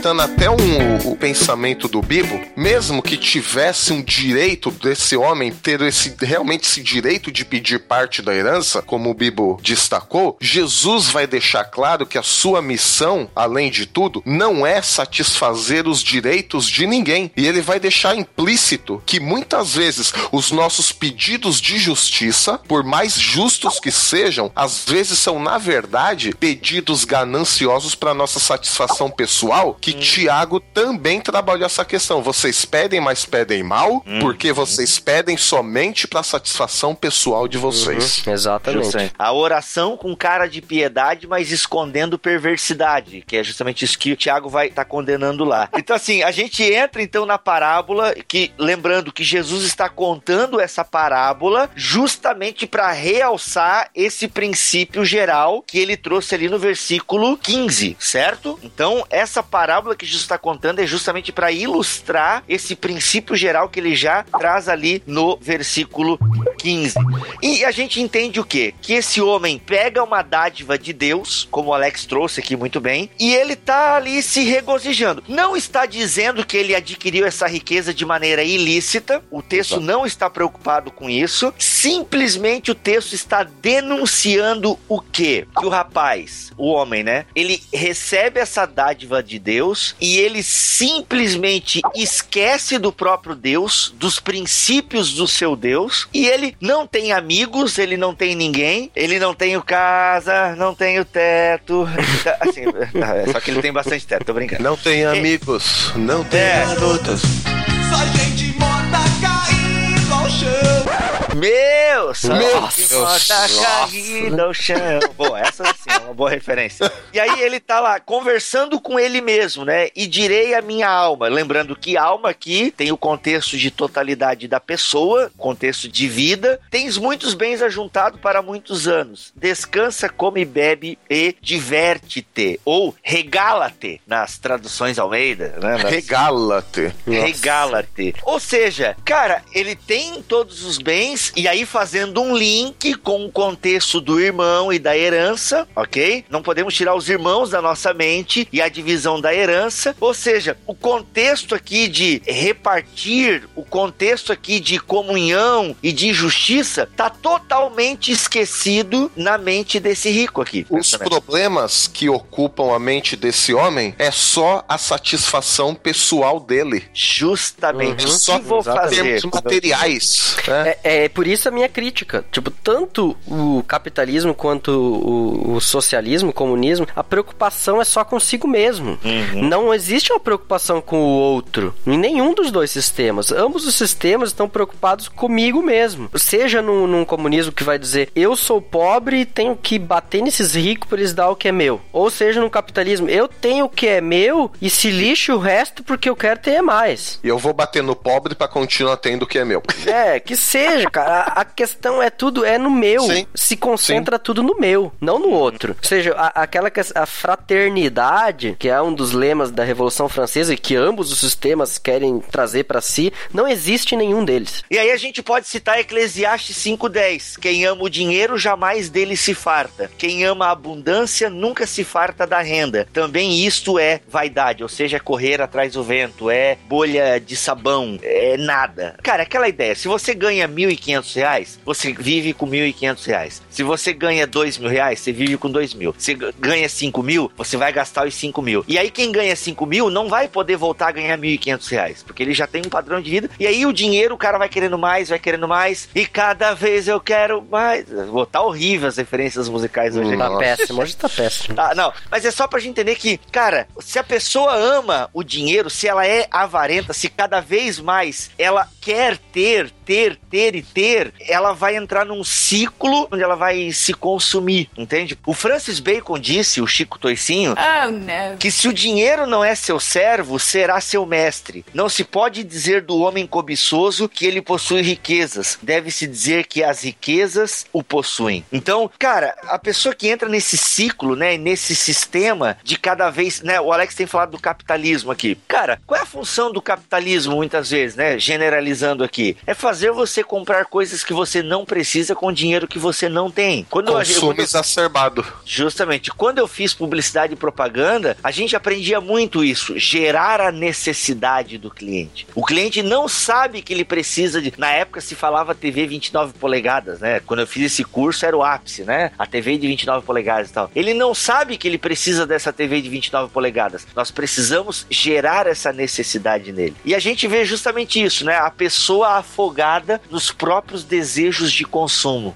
Completando 0.06 0.22
até 0.22 0.48
um, 0.48 1.10
o 1.10 1.16
pensamento 1.16 1.88
do 1.88 2.00
Bibo, 2.00 2.40
mesmo 2.56 3.02
que 3.02 3.16
tivesse 3.16 3.92
um 3.92 4.00
direito 4.02 4.70
desse 4.70 5.16
homem 5.16 5.50
ter 5.50 5.80
esse 5.80 6.14
realmente 6.20 6.66
esse 6.66 6.82
direito 6.82 7.32
de 7.32 7.44
pedir 7.44 7.80
parte 7.80 8.22
da 8.22 8.34
herança, 8.34 8.80
como 8.80 9.10
o 9.10 9.14
Bibo 9.14 9.58
destacou, 9.62 10.36
Jesus 10.40 11.08
vai 11.08 11.26
deixar 11.26 11.64
claro 11.64 12.06
que 12.06 12.18
a 12.18 12.22
sua 12.22 12.62
missão, 12.62 13.28
além 13.34 13.70
de 13.70 13.86
tudo, 13.86 14.22
não 14.24 14.64
é 14.64 14.80
satisfazer 14.80 15.88
os 15.88 16.02
direitos 16.02 16.68
de 16.68 16.86
ninguém. 16.86 17.30
E 17.36 17.46
ele 17.46 17.60
vai 17.60 17.80
deixar 17.80 18.16
implícito 18.16 19.02
que 19.04 19.18
muitas 19.18 19.74
vezes 19.74 20.12
os 20.30 20.52
nossos 20.52 20.92
pedidos 20.92 21.60
de 21.60 21.78
justiça, 21.78 22.58
por 22.68 22.84
mais 22.84 23.14
justos 23.14 23.80
que 23.80 23.90
sejam, 23.90 24.52
às 24.54 24.84
vezes 24.84 25.18
são 25.18 25.40
na 25.40 25.58
verdade 25.58 26.34
pedidos 26.38 27.04
gananciosos 27.04 27.94
para 27.94 28.14
nossa 28.14 28.38
satisfação 28.38 29.10
pessoal, 29.10 29.76
que 29.80 29.95
Tiago 30.00 30.60
também 30.60 31.20
trabalhou 31.20 31.66
essa 31.66 31.84
questão. 31.84 32.22
Vocês 32.22 32.64
pedem, 32.64 33.00
mas 33.00 33.24
pedem 33.24 33.62
mal, 33.62 34.04
porque 34.20 34.52
vocês 34.52 34.98
pedem 34.98 35.36
somente 35.36 36.06
para 36.06 36.22
satisfação 36.22 36.94
pessoal 36.94 37.48
de 37.48 37.58
vocês. 37.58 38.22
Exatamente. 38.26 39.12
A 39.18 39.32
oração 39.32 39.96
com 39.96 40.14
cara 40.16 40.46
de 40.46 40.60
piedade, 40.60 41.26
mas 41.26 41.52
escondendo 41.52 42.18
perversidade, 42.18 43.22
que 43.26 43.36
é 43.36 43.44
justamente 43.44 43.84
isso 43.84 43.98
que 43.98 44.12
o 44.12 44.16
Tiago 44.16 44.48
vai 44.48 44.68
estar 44.68 44.84
condenando 44.84 45.44
lá. 45.44 45.68
Então, 45.76 45.94
assim, 45.94 46.22
a 46.22 46.30
gente 46.30 46.62
entra 46.62 47.02
então 47.02 47.26
na 47.26 47.38
parábola, 47.38 48.14
que 48.26 48.52
lembrando 48.58 49.12
que 49.12 49.24
Jesus 49.24 49.64
está 49.64 49.88
contando 49.88 50.60
essa 50.60 50.84
parábola 50.84 51.70
justamente 51.74 52.66
para 52.66 52.90
realçar 52.92 53.90
esse 53.94 54.28
princípio 54.28 55.04
geral 55.04 55.62
que 55.62 55.78
ele 55.78 55.96
trouxe 55.96 56.34
ali 56.34 56.48
no 56.48 56.58
versículo 56.58 57.36
15, 57.36 57.96
certo? 57.98 58.58
Então, 58.62 59.04
essa 59.10 59.42
parábola 59.42 59.85
que 59.94 60.06
Jesus 60.06 60.22
está 60.22 60.38
contando 60.38 60.80
é 60.80 60.86
justamente 60.86 61.30
para 61.30 61.52
ilustrar 61.52 62.42
esse 62.48 62.74
princípio 62.74 63.36
geral 63.36 63.68
que 63.68 63.78
ele 63.78 63.94
já 63.94 64.22
traz 64.22 64.68
ali 64.68 65.02
no 65.06 65.36
versículo 65.36 66.18
15. 66.58 66.94
E 67.42 67.64
a 67.64 67.70
gente 67.70 68.00
entende 68.00 68.40
o 68.40 68.44
quê? 68.44 68.74
Que 68.80 68.94
esse 68.94 69.20
homem 69.20 69.58
pega 69.58 70.02
uma 70.02 70.22
dádiva 70.22 70.78
de 70.78 70.92
Deus, 70.92 71.46
como 71.50 71.70
o 71.70 71.74
Alex 71.74 72.06
trouxe 72.06 72.40
aqui 72.40 72.56
muito 72.56 72.80
bem, 72.80 73.10
e 73.18 73.34
ele 73.34 73.54
tá 73.54 73.96
ali 73.96 74.22
se 74.22 74.42
regozijando. 74.44 75.22
Não 75.28 75.56
está 75.56 75.86
dizendo 75.86 76.44
que 76.44 76.56
ele 76.56 76.74
adquiriu 76.74 77.26
essa 77.26 77.46
riqueza 77.46 77.92
de 77.92 78.04
maneira 78.04 78.42
ilícita, 78.42 79.22
o 79.30 79.42
texto 79.42 79.80
não 79.80 80.06
está 80.06 80.30
preocupado 80.30 80.90
com 80.90 81.08
isso, 81.08 81.52
simplesmente 81.58 82.70
o 82.70 82.74
texto 82.74 83.12
está 83.12 83.42
denunciando 83.44 84.78
o 84.88 85.00
quê? 85.00 85.46
Que 85.58 85.66
o 85.66 85.68
rapaz, 85.68 86.52
o 86.56 86.68
homem, 86.68 87.02
né? 87.02 87.26
Ele 87.34 87.62
recebe 87.72 88.40
essa 88.40 88.66
dádiva 88.66 89.22
de 89.22 89.38
Deus 89.38 89.75
Deus 89.76 89.94
e 90.00 90.16
ele 90.18 90.42
simplesmente 90.42 91.82
esquece 91.94 92.78
do 92.78 92.90
próprio 92.90 93.34
Deus, 93.36 93.92
dos 93.96 94.18
princípios 94.18 95.12
do 95.12 95.28
seu 95.28 95.54
Deus, 95.54 96.08
e 96.12 96.26
ele 96.26 96.56
não 96.60 96.86
tem 96.86 97.12
amigos, 97.12 97.78
ele 97.78 97.96
não 97.96 98.14
tem 98.14 98.34
ninguém, 98.34 98.90
ele 98.96 99.18
não 99.18 99.34
tem 99.34 99.56
o 99.56 99.62
casa, 99.62 100.54
não 100.56 100.74
tem 100.74 100.98
o 100.98 101.04
teto. 101.04 101.86
Assim, 102.40 102.62
é, 102.64 103.32
só 103.32 103.40
que 103.40 103.50
ele 103.50 103.60
tem 103.60 103.72
bastante 103.72 104.06
teto, 104.06 104.24
tô 104.24 104.32
brincando. 104.32 104.62
Não 104.62 104.76
tem 104.76 105.04
amigos, 105.04 105.92
não 105.94 106.24
tem 106.24 106.40
É. 106.40 106.64
garotas. 106.66 107.20
Só 107.20 108.18
gente 108.18 108.58
morta 108.58 108.98
caindo 109.20 110.14
ao 110.14 110.30
chão. 110.30 111.25
Meu, 111.36 112.12
Meu 112.38 112.60
Nossa. 112.60 113.48
caída 113.62 114.42
ao 114.44 114.54
chão. 114.54 114.76
Bom, 115.16 115.36
essa 115.36 115.64
sim 115.74 115.90
é 115.90 115.98
uma 115.98 116.14
boa 116.14 116.30
referência. 116.30 116.90
E 117.12 117.20
aí 117.20 117.40
ele 117.42 117.60
tá 117.60 117.78
lá 117.78 118.00
conversando 118.00 118.80
com 118.80 118.98
ele 118.98 119.20
mesmo, 119.20 119.64
né? 119.64 119.88
E 119.94 120.06
direi 120.06 120.54
a 120.54 120.62
minha 120.62 120.88
alma. 120.88 121.28
Lembrando 121.28 121.76
que 121.76 121.96
alma 121.96 122.30
aqui 122.30 122.70
tem 122.74 122.90
o 122.90 122.96
contexto 122.96 123.56
de 123.58 123.70
totalidade 123.70 124.48
da 124.48 124.58
pessoa, 124.58 125.30
contexto 125.36 125.88
de 125.88 126.08
vida. 126.08 126.58
Tens 126.70 126.96
muitos 126.96 127.34
bens 127.34 127.60
ajuntado 127.60 128.18
para 128.18 128.40
muitos 128.40 128.88
anos. 128.88 129.32
Descansa, 129.36 130.08
come, 130.08 130.44
bebe 130.44 130.98
e 131.10 131.34
diverte-te. 131.40 132.58
Ou 132.64 132.94
regala-te 133.02 134.00
nas 134.06 134.38
traduções 134.38 134.98
Almeida, 134.98 135.54
né? 135.60 135.76
Nas- 135.82 135.90
Regala-te. 135.90 136.92
Regala-te. 137.06 138.14
Ou 138.22 138.40
seja, 138.40 138.96
cara, 139.04 139.42
ele 139.52 139.76
tem 139.76 140.22
todos 140.22 140.64
os 140.64 140.78
bens 140.78 141.25
e 141.34 141.48
aí 141.48 141.64
fazendo 141.64 142.20
um 142.20 142.36
link 142.36 142.94
com 142.94 143.24
o 143.24 143.30
contexto 143.30 144.00
do 144.00 144.20
irmão 144.20 144.72
e 144.72 144.78
da 144.78 144.96
herança, 144.96 145.66
ok? 145.74 146.24
Não 146.28 146.42
podemos 146.42 146.74
tirar 146.74 146.94
os 146.94 147.08
irmãos 147.08 147.50
da 147.50 147.62
nossa 147.62 147.92
mente 147.92 148.48
e 148.52 148.60
a 148.60 148.68
divisão 148.68 149.20
da 149.20 149.34
herança. 149.34 149.96
Ou 150.00 150.14
seja, 150.14 150.56
o 150.66 150.74
contexto 150.74 151.54
aqui 151.54 151.88
de 151.88 152.22
repartir, 152.26 153.48
o 153.54 153.64
contexto 153.64 154.32
aqui 154.32 154.60
de 154.60 154.78
comunhão 154.78 155.76
e 155.82 155.92
de 155.92 156.12
justiça 156.12 156.88
tá 156.96 157.10
totalmente 157.10 158.12
esquecido 158.12 159.10
na 159.16 159.38
mente 159.38 159.80
desse 159.80 160.10
rico 160.10 160.40
aqui. 160.40 160.66
Os 160.70 160.96
problemas 160.96 161.86
que 161.86 162.08
ocupam 162.08 162.74
a 162.74 162.78
mente 162.78 163.16
desse 163.16 163.54
homem 163.54 163.94
é 163.98 164.10
só 164.10 164.64
a 164.68 164.78
satisfação 164.78 165.74
pessoal 165.74 166.40
dele. 166.40 166.84
Justamente. 166.92 168.06
Uhum. 168.06 168.12
Só 168.12 168.38
vou 168.38 168.62
fazer? 168.62 169.16
materiais. 169.46 170.36
né? 170.46 170.76
É, 170.82 171.04
é 171.04 171.08
por 171.16 171.26
isso 171.26 171.48
a 171.48 171.50
minha 171.50 171.68
crítica. 171.68 172.22
Tipo, 172.30 172.50
tanto 172.50 173.16
o 173.26 173.64
capitalismo 173.66 174.34
quanto 174.34 174.70
o, 174.70 175.54
o 175.54 175.60
socialismo, 175.62 176.28
o 176.28 176.32
comunismo, 176.32 176.86
a 176.94 177.02
preocupação 177.02 177.80
é 177.80 177.84
só 177.86 178.04
consigo 178.04 178.46
mesmo. 178.46 178.98
Não 179.32 179.72
existe 179.72 180.12
uma 180.12 180.20
preocupação 180.20 180.82
com 180.82 180.98
o 180.98 181.08
outro. 181.08 181.74
Em 181.86 181.96
nenhum 181.96 182.34
dos 182.34 182.50
dois 182.50 182.70
sistemas. 182.70 183.32
Ambos 183.32 183.66
os 183.66 183.74
sistemas 183.74 184.28
estão 184.28 184.46
preocupados 184.46 185.08
comigo 185.08 185.62
mesmo. 185.62 186.10
Seja 186.16 186.60
num, 186.60 186.86
num 186.86 187.04
comunismo 187.04 187.50
que 187.50 187.64
vai 187.64 187.78
dizer 187.78 188.10
eu 188.14 188.36
sou 188.36 188.60
pobre 188.60 189.20
e 189.20 189.24
tenho 189.24 189.56
que 189.56 189.78
bater 189.78 190.22
nesses 190.22 190.54
ricos 190.54 190.86
para 190.86 190.98
eles 190.98 191.14
dar 191.14 191.30
o 191.30 191.36
que 191.36 191.48
é 191.48 191.52
meu. 191.52 191.80
Ou 191.94 192.10
seja, 192.10 192.42
no 192.42 192.50
capitalismo, 192.50 193.08
eu 193.08 193.26
tenho 193.26 193.64
o 193.64 193.70
que 193.70 193.86
é 193.86 194.02
meu 194.02 194.52
e 194.60 194.68
se 194.68 194.90
lixe 194.90 195.32
o 195.32 195.38
resto 195.38 195.82
porque 195.82 196.10
eu 196.10 196.16
quero 196.16 196.40
ter 196.40 196.60
mais. 196.60 197.18
E 197.24 197.28
eu 197.28 197.38
vou 197.38 197.54
bater 197.54 197.82
no 197.82 197.96
pobre 197.96 198.34
pra 198.34 198.46
continuar 198.46 198.98
tendo 198.98 199.22
o 199.22 199.26
que 199.26 199.38
é 199.38 199.46
meu. 199.46 199.62
É, 199.86 200.20
que 200.20 200.36
seja, 200.36 200.90
cara. 200.90 201.05
A, 201.06 201.40
a 201.40 201.44
questão 201.44 202.02
é 202.02 202.10
tudo, 202.10 202.44
é 202.44 202.58
no 202.58 202.70
meu. 202.70 203.02
Sim. 203.02 203.26
Se 203.34 203.56
concentra 203.56 204.18
tudo 204.18 204.42
no 204.42 204.58
meu, 204.58 204.92
não 205.00 205.18
no 205.18 205.30
outro. 205.30 205.76
Ou 205.80 205.88
seja, 205.88 206.12
a- 206.16 206.42
aquela 206.42 206.70
que 206.70 206.80
a 206.80 207.06
fraternidade, 207.06 208.56
que 208.58 208.68
é 208.68 208.80
um 208.80 208.92
dos 208.92 209.12
lemas 209.12 209.50
da 209.50 209.64
Revolução 209.64 210.08
Francesa 210.08 210.52
e 210.54 210.58
que 210.58 210.74
ambos 210.76 211.12
os 211.12 211.18
sistemas 211.20 211.78
querem 211.78 212.18
trazer 212.20 212.64
pra 212.64 212.80
si, 212.80 213.12
não 213.32 213.46
existe 213.46 213.94
em 213.94 213.98
nenhum 213.98 214.24
deles. 214.24 214.64
E 214.70 214.78
aí 214.78 214.90
a 214.90 214.96
gente 214.96 215.22
pode 215.22 215.46
citar 215.48 215.78
Eclesiastes 215.78 216.56
5:10. 216.56 217.36
Quem 217.38 217.64
ama 217.64 217.82
o 217.84 217.88
dinheiro 217.88 218.36
jamais 218.38 218.88
dele 218.88 219.16
se 219.16 219.34
farta. 219.34 219.90
Quem 219.96 220.24
ama 220.24 220.46
a 220.46 220.50
abundância 220.50 221.30
nunca 221.30 221.66
se 221.66 221.84
farta 221.84 222.26
da 222.26 222.40
renda. 222.40 222.86
Também 222.92 223.44
isto 223.46 223.78
é 223.78 224.00
vaidade, 224.08 224.62
ou 224.62 224.68
seja, 224.68 224.96
é 224.96 225.00
correr 225.00 225.40
atrás 225.40 225.72
do 225.74 225.82
vento, 225.82 226.30
é 226.30 226.56
bolha 226.68 227.20
de 227.20 227.36
sabão, 227.36 227.98
é 228.02 228.36
nada. 228.36 228.96
Cara, 229.02 229.22
aquela 229.22 229.48
ideia, 229.48 229.74
se 229.74 229.88
você 229.88 230.14
ganha 230.14 230.48
1.500 230.48 230.85
reais, 231.14 231.58
você 231.64 231.92
vive 231.92 232.32
com 232.32 232.48
1.500 232.48 233.06
reais. 233.06 233.42
Se 233.50 233.62
você 233.62 233.92
ganha 233.92 234.26
2 234.26 234.58
mil 234.58 234.68
reais, 234.68 235.00
você 235.00 235.12
vive 235.12 235.36
com 235.36 235.50
2 235.50 235.74
mil. 235.74 235.94
Se 235.98 236.14
ganha 236.14 236.68
5 236.68 237.02
mil, 237.02 237.30
você 237.36 237.56
vai 237.56 237.72
gastar 237.72 238.06
os 238.06 238.14
5 238.14 238.40
mil. 238.42 238.64
E 238.68 238.78
aí 238.78 238.90
quem 238.90 239.10
ganha 239.10 239.34
5 239.34 239.66
mil 239.66 239.90
não 239.90 240.08
vai 240.08 240.28
poder 240.28 240.56
voltar 240.56 240.88
a 240.88 240.92
ganhar 240.92 241.18
1.500 241.18 241.70
reais, 241.70 242.02
porque 242.02 242.22
ele 242.22 242.34
já 242.34 242.46
tem 242.46 242.62
um 242.64 242.70
padrão 242.70 243.00
de 243.00 243.10
vida. 243.10 243.30
E 243.38 243.46
aí 243.46 243.66
o 243.66 243.72
dinheiro, 243.72 244.14
o 244.14 244.18
cara 244.18 244.38
vai 244.38 244.48
querendo 244.48 244.78
mais, 244.78 245.08
vai 245.08 245.18
querendo 245.18 245.48
mais, 245.48 245.88
e 245.94 246.06
cada 246.06 246.54
vez 246.54 246.88
eu 246.88 247.00
quero 247.00 247.44
mais. 247.50 247.86
Vou 247.88 248.26
tá 248.26 248.42
horrível 248.42 248.88
as 248.88 248.96
referências 248.96 249.48
musicais 249.48 249.96
hoje. 249.96 250.16
Tá 250.16 250.26
aqui. 250.26 250.38
péssimo, 250.38 250.82
hoje 250.82 250.96
tá 250.96 251.08
péssimo. 251.08 251.54
Ah, 251.58 251.74
não, 251.74 251.92
mas 252.10 252.24
é 252.24 252.30
só 252.30 252.46
pra 252.46 252.60
gente 252.60 252.70
entender 252.70 252.94
que, 252.96 253.18
cara, 253.32 253.66
se 253.80 253.98
a 253.98 254.04
pessoa 254.04 254.54
ama 254.54 255.08
o 255.12 255.22
dinheiro, 255.22 255.70
se 255.70 255.88
ela 255.88 256.06
é 256.06 256.26
avarenta, 256.30 256.92
se 256.92 257.08
cada 257.08 257.40
vez 257.40 257.80
mais 257.80 258.30
ela 258.38 258.68
quer 258.80 259.18
ter, 259.18 259.70
ter, 259.84 260.16
ter 260.30 260.54
e 260.54 260.62
ter, 260.76 261.14
ela 261.26 261.54
vai 261.54 261.74
entrar 261.74 262.04
num 262.04 262.22
ciclo 262.22 263.08
onde 263.10 263.22
ela 263.22 263.34
vai 263.34 263.72
se 263.72 263.94
consumir, 263.94 264.68
entende? 264.76 265.18
O 265.24 265.32
Francis 265.32 265.80
Bacon 265.80 266.18
disse, 266.18 266.60
o 266.60 266.66
Chico 266.66 266.98
Toicinho, 266.98 267.54
Oh, 267.56 268.36
que 268.36 268.50
se 268.50 268.68
o 268.68 268.74
dinheiro 268.74 269.26
não 269.26 269.42
é 269.42 269.54
seu 269.54 269.80
servo, 269.80 270.38
será 270.38 270.78
seu 270.78 271.06
mestre. 271.06 271.64
Não 271.72 271.88
se 271.88 272.04
pode 272.04 272.44
dizer 272.44 272.82
do 272.82 272.98
homem 272.98 273.26
cobiçoso 273.26 274.06
que 274.06 274.26
ele 274.26 274.42
possui 274.42 274.82
riquezas. 274.82 275.58
Deve-se 275.62 276.06
dizer 276.06 276.46
que 276.46 276.62
as 276.62 276.82
riquezas 276.82 277.64
o 277.72 277.82
possuem. 277.82 278.44
Então, 278.52 278.90
cara, 278.98 279.34
a 279.44 279.58
pessoa 279.58 279.94
que 279.94 280.08
entra 280.08 280.28
nesse 280.28 280.58
ciclo, 280.58 281.16
né, 281.16 281.38
nesse 281.38 281.74
sistema 281.74 282.58
de 282.62 282.78
cada 282.78 283.08
vez, 283.08 283.40
né, 283.40 283.58
o 283.58 283.72
Alex 283.72 283.94
tem 283.94 284.06
falado 284.06 284.32
do 284.32 284.38
capitalismo 284.38 285.10
aqui. 285.10 285.38
Cara, 285.48 285.80
qual 285.86 285.98
é 285.98 286.02
a 286.02 286.06
função 286.06 286.52
do 286.52 286.60
capitalismo 286.60 287.36
muitas 287.36 287.70
vezes, 287.70 287.96
né, 287.96 288.18
generalizando 288.18 289.02
aqui? 289.02 289.38
É 289.46 289.54
fazer 289.54 289.90
você 289.90 290.22
comprar 290.22 290.65
coisas 290.66 291.02
que 291.04 291.12
você 291.12 291.42
não 291.42 291.64
precisa 291.64 292.14
com 292.14 292.32
dinheiro 292.32 292.68
que 292.68 292.78
você 292.78 293.08
não 293.08 293.30
tem. 293.30 293.66
Quando 293.70 293.88
eu- 293.88 293.94
Consumo 293.96 294.20
quando 294.32 294.38
eu- 294.38 294.44
exacerbado. 294.44 295.24
Justamente. 295.44 296.10
Quando 296.10 296.38
eu 296.38 296.46
fiz 296.46 296.74
publicidade 296.74 297.32
e 297.32 297.36
propaganda, 297.36 298.16
a 298.22 298.30
gente 298.30 298.54
aprendia 298.56 299.00
muito 299.00 299.42
isso, 299.44 299.78
gerar 299.78 300.40
a 300.40 300.52
necessidade 300.52 301.58
do 301.58 301.70
cliente. 301.70 302.26
O 302.34 302.44
cliente 302.44 302.82
não 302.82 303.08
sabe 303.08 303.62
que 303.62 303.72
ele 303.72 303.84
precisa 303.84 304.40
de. 304.40 304.52
Na 304.56 304.70
época 304.70 305.00
se 305.00 305.14
falava 305.14 305.54
TV 305.54 305.86
29 305.86 306.32
polegadas, 306.34 307.00
né? 307.00 307.20
Quando 307.20 307.40
eu 307.40 307.46
fiz 307.46 307.64
esse 307.72 307.84
curso 307.84 308.24
era 308.24 308.36
o 308.36 308.42
ápice, 308.42 308.82
né? 308.84 309.10
A 309.18 309.26
TV 309.26 309.56
de 309.58 309.66
29 309.66 310.04
polegadas 310.04 310.50
e 310.50 310.52
tal. 310.52 310.70
Ele 310.74 310.94
não 310.94 311.14
sabe 311.14 311.56
que 311.56 311.66
ele 311.68 311.78
precisa 311.78 312.26
dessa 312.26 312.52
TV 312.52 312.80
de 312.80 312.88
29 312.88 313.32
polegadas. 313.32 313.86
Nós 313.94 314.10
precisamos 314.10 314.86
gerar 314.90 315.46
essa 315.46 315.72
necessidade 315.72 316.52
nele. 316.52 316.76
E 316.84 316.94
a 316.94 316.98
gente 316.98 317.26
vê 317.26 317.44
justamente 317.44 318.02
isso, 318.02 318.24
né? 318.24 318.36
A 318.36 318.50
pessoa 318.50 319.18
afogada 319.18 320.00
nos 320.10 320.30
próprios 320.30 320.55
desejos 320.84 321.52
de 321.52 321.64
consumo. 321.64 322.32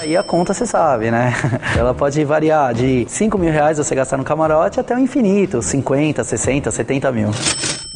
Aí 0.00 0.16
a 0.16 0.22
conta 0.22 0.52
você 0.52 0.66
sabe, 0.66 1.10
né? 1.10 1.32
Ela 1.78 1.94
pode 1.94 2.22
variar 2.24 2.74
de 2.74 3.06
5 3.08 3.38
mil 3.38 3.52
reais 3.52 3.78
você 3.78 3.94
gastar 3.94 4.16
no 4.16 4.24
camarote 4.24 4.80
até 4.80 4.94
o 4.94 4.98
infinito, 4.98 5.62
50, 5.62 6.22
60, 6.22 6.70
70 6.70 7.12
mil. 7.12 7.30